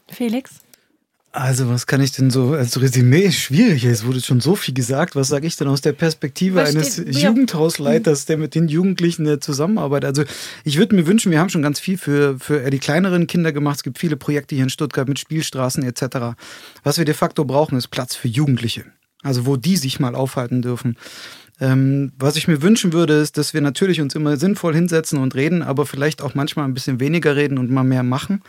Felix? 0.07 0.61
Also, 1.31 1.69
was 1.69 1.85
kann 1.85 2.01
ich 2.01 2.11
denn 2.11 2.31
so 2.31 2.53
als 2.53 2.81
Resümee? 2.81 3.21
Ist 3.21 3.37
schwierig. 3.37 3.85
Es 3.85 4.03
wurde 4.03 4.19
schon 4.19 4.41
so 4.41 4.55
viel 4.55 4.73
gesagt. 4.73 5.15
Was 5.15 5.27
sage 5.27 5.45
ich 5.45 5.55
denn 5.55 5.67
aus 5.67 5.81
der 5.81 5.93
Perspektive 5.93 6.55
was 6.55 6.69
eines 6.69 6.93
steht, 6.93 7.15
Jugendhausleiters, 7.15 8.25
der 8.25 8.37
mit 8.37 8.55
den 8.55 8.67
Jugendlichen 8.67 9.39
zusammenarbeitet? 9.39 10.07
Also, 10.07 10.23
ich 10.63 10.79
würde 10.79 10.95
mir 10.95 11.05
wünschen, 11.05 11.31
wir 11.31 11.39
haben 11.39 11.49
schon 11.49 11.61
ganz 11.61 11.79
viel 11.79 11.99
für, 11.99 12.39
für 12.39 12.67
die 12.71 12.79
kleineren 12.79 13.27
Kinder 13.27 13.51
gemacht. 13.51 13.77
Es 13.77 13.83
gibt 13.83 13.99
viele 13.99 14.17
Projekte 14.17 14.55
hier 14.55 14.63
in 14.63 14.71
Stuttgart 14.71 15.07
mit 15.07 15.19
Spielstraßen 15.19 15.83
etc. 15.83 16.35
Was 16.83 16.97
wir 16.97 17.05
de 17.05 17.13
facto 17.13 17.45
brauchen, 17.45 17.77
ist 17.77 17.89
Platz 17.89 18.15
für 18.15 18.27
Jugendliche. 18.27 18.85
Also, 19.21 19.45
wo 19.45 19.55
die 19.55 19.77
sich 19.77 19.99
mal 19.99 20.15
aufhalten 20.15 20.63
dürfen. 20.63 20.97
Ähm, 21.61 22.13
was 22.17 22.37
ich 22.37 22.47
mir 22.47 22.61
wünschen 22.61 22.93
würde, 22.93 23.13
ist, 23.15 23.37
dass 23.37 23.53
wir 23.53 23.61
natürlich 23.61 23.99
uns 23.99 24.15
immer 24.15 24.37
sinnvoll 24.37 24.73
hinsetzen 24.73 25.19
und 25.19 25.35
reden, 25.35 25.61
aber 25.61 25.85
vielleicht 25.85 26.21
auch 26.21 26.33
manchmal 26.33 26.65
ein 26.65 26.73
bisschen 26.73 26.99
weniger 26.99 27.35
reden 27.35 27.57
und 27.57 27.69
mal 27.69 27.83
mehr 27.83 28.03
machen. 28.03 28.41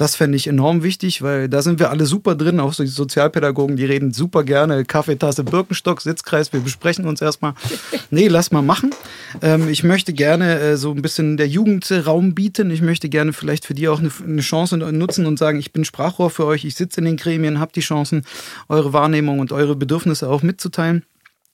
Das 0.00 0.16
fände 0.16 0.34
ich 0.34 0.46
enorm 0.46 0.82
wichtig, 0.82 1.20
weil 1.20 1.50
da 1.50 1.60
sind 1.60 1.78
wir 1.78 1.90
alle 1.90 2.06
super 2.06 2.34
drin, 2.34 2.58
auch 2.58 2.72
so 2.72 2.82
die 2.82 2.88
Sozialpädagogen, 2.88 3.76
die 3.76 3.84
reden 3.84 4.14
super 4.14 4.44
gerne. 4.44 4.86
Kaffeetasse, 4.86 5.44
Birkenstock, 5.44 6.00
Sitzkreis, 6.00 6.54
wir 6.54 6.60
besprechen 6.60 7.06
uns 7.06 7.20
erstmal. 7.20 7.52
Nee, 8.12 8.26
lass 8.26 8.50
mal 8.50 8.62
machen. 8.62 8.92
Ähm, 9.42 9.68
ich 9.68 9.84
möchte 9.84 10.12
gerne 10.12 10.58
äh, 10.58 10.76
so 10.76 10.90
ein 10.90 11.02
bisschen 11.02 11.36
der 11.36 11.46
Jugend 11.46 11.92
Raum 12.06 12.34
bieten. 12.34 12.70
Ich 12.70 12.80
möchte 12.80 13.08
gerne 13.08 13.32
vielleicht 13.32 13.66
für 13.66 13.74
die 13.74 13.88
auch 13.88 14.00
eine, 14.00 14.10
eine 14.26 14.40
Chance 14.40 14.78
nutzen 14.78 15.26
und 15.26 15.38
sagen, 15.38 15.58
ich 15.58 15.72
bin 15.72 15.84
Sprachrohr 15.84 16.30
für 16.30 16.46
euch, 16.46 16.64
ich 16.64 16.74
sitze 16.74 17.00
in 17.00 17.04
den 17.04 17.16
Gremien, 17.16 17.60
habe 17.60 17.72
die 17.72 17.80
Chancen, 17.80 18.24
eure 18.68 18.92
Wahrnehmung 18.94 19.38
und 19.38 19.52
eure 19.52 19.76
Bedürfnisse 19.76 20.28
auch 20.28 20.42
mitzuteilen. 20.42 21.04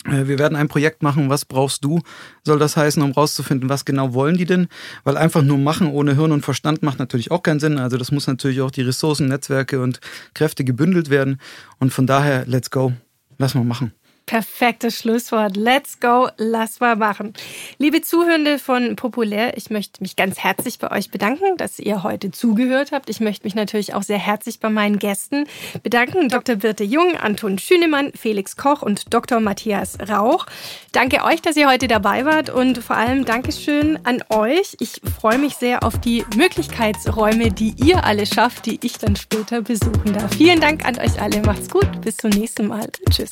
Äh, 0.08 0.26
wir 0.26 0.38
werden 0.38 0.56
ein 0.56 0.68
Projekt 0.68 1.02
machen, 1.02 1.28
was 1.30 1.44
brauchst 1.44 1.84
du, 1.84 2.00
soll 2.44 2.58
das 2.58 2.76
heißen, 2.76 3.02
um 3.02 3.12
rauszufinden, 3.12 3.68
was 3.68 3.84
genau 3.84 4.14
wollen 4.14 4.36
die 4.36 4.44
denn? 4.44 4.68
Weil 5.04 5.16
einfach 5.16 5.42
nur 5.42 5.58
machen 5.58 5.88
ohne 5.88 6.16
Hirn 6.16 6.32
und 6.32 6.44
Verstand 6.44 6.82
macht 6.82 6.98
natürlich 6.98 7.30
auch 7.30 7.42
keinen 7.42 7.60
Sinn. 7.60 7.78
Also 7.78 7.96
das 7.96 8.12
muss 8.12 8.26
natürlich 8.26 8.60
auch 8.60 8.70
die 8.70 8.82
Ressourcen, 8.82 9.28
Netzwerke 9.28 9.80
und 9.80 10.00
Kräfte 10.34 10.64
gebündelt 10.64 11.10
werden. 11.10 11.40
Und 11.78 11.92
von 11.92 12.06
daher, 12.06 12.44
let's 12.46 12.70
go. 12.70 12.92
Lass 13.38 13.54
mal 13.54 13.64
machen. 13.64 13.92
Perfektes 14.26 14.98
Schlusswort. 14.98 15.56
Let's 15.56 16.00
go, 16.00 16.28
lass 16.36 16.80
mal 16.80 16.96
machen. 16.96 17.32
Liebe 17.78 18.02
Zuhörende 18.02 18.58
von 18.58 18.96
Populär, 18.96 19.56
ich 19.56 19.70
möchte 19.70 20.02
mich 20.02 20.16
ganz 20.16 20.40
herzlich 20.40 20.80
bei 20.80 20.90
euch 20.90 21.12
bedanken, 21.12 21.56
dass 21.58 21.78
ihr 21.78 22.02
heute 22.02 22.32
zugehört 22.32 22.90
habt. 22.90 23.08
Ich 23.08 23.20
möchte 23.20 23.44
mich 23.44 23.54
natürlich 23.54 23.94
auch 23.94 24.02
sehr 24.02 24.18
herzlich 24.18 24.58
bei 24.58 24.68
meinen 24.68 24.98
Gästen 24.98 25.46
bedanken. 25.84 26.28
Dr. 26.28 26.56
Birte 26.56 26.82
Jung, 26.82 27.16
Anton 27.16 27.60
Schünemann, 27.60 28.10
Felix 28.16 28.56
Koch 28.56 28.82
und 28.82 29.14
Dr. 29.14 29.38
Matthias 29.38 29.96
Rauch. 30.08 30.46
Danke 30.90 31.22
euch, 31.22 31.40
dass 31.40 31.56
ihr 31.56 31.68
heute 31.68 31.86
dabei 31.86 32.24
wart 32.24 32.50
und 32.50 32.78
vor 32.78 32.96
allem 32.96 33.24
Dankeschön 33.24 33.96
an 34.02 34.24
euch. 34.30 34.76
Ich 34.80 35.00
freue 35.20 35.38
mich 35.38 35.54
sehr 35.54 35.84
auf 35.84 36.00
die 36.00 36.24
Möglichkeitsräume, 36.36 37.52
die 37.52 37.76
ihr 37.76 38.02
alle 38.02 38.26
schafft, 38.26 38.66
die 38.66 38.80
ich 38.82 38.98
dann 38.98 39.14
später 39.14 39.62
besuchen 39.62 40.14
darf. 40.14 40.34
Vielen 40.34 40.60
Dank 40.60 40.84
an 40.84 40.98
euch 40.98 41.20
alle. 41.22 41.42
Macht's 41.42 41.70
gut. 41.70 42.00
Bis 42.00 42.16
zum 42.16 42.30
nächsten 42.30 42.66
Mal. 42.66 42.88
Tschüss. 43.08 43.28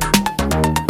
Thank 0.00 0.78
you. 0.78 0.87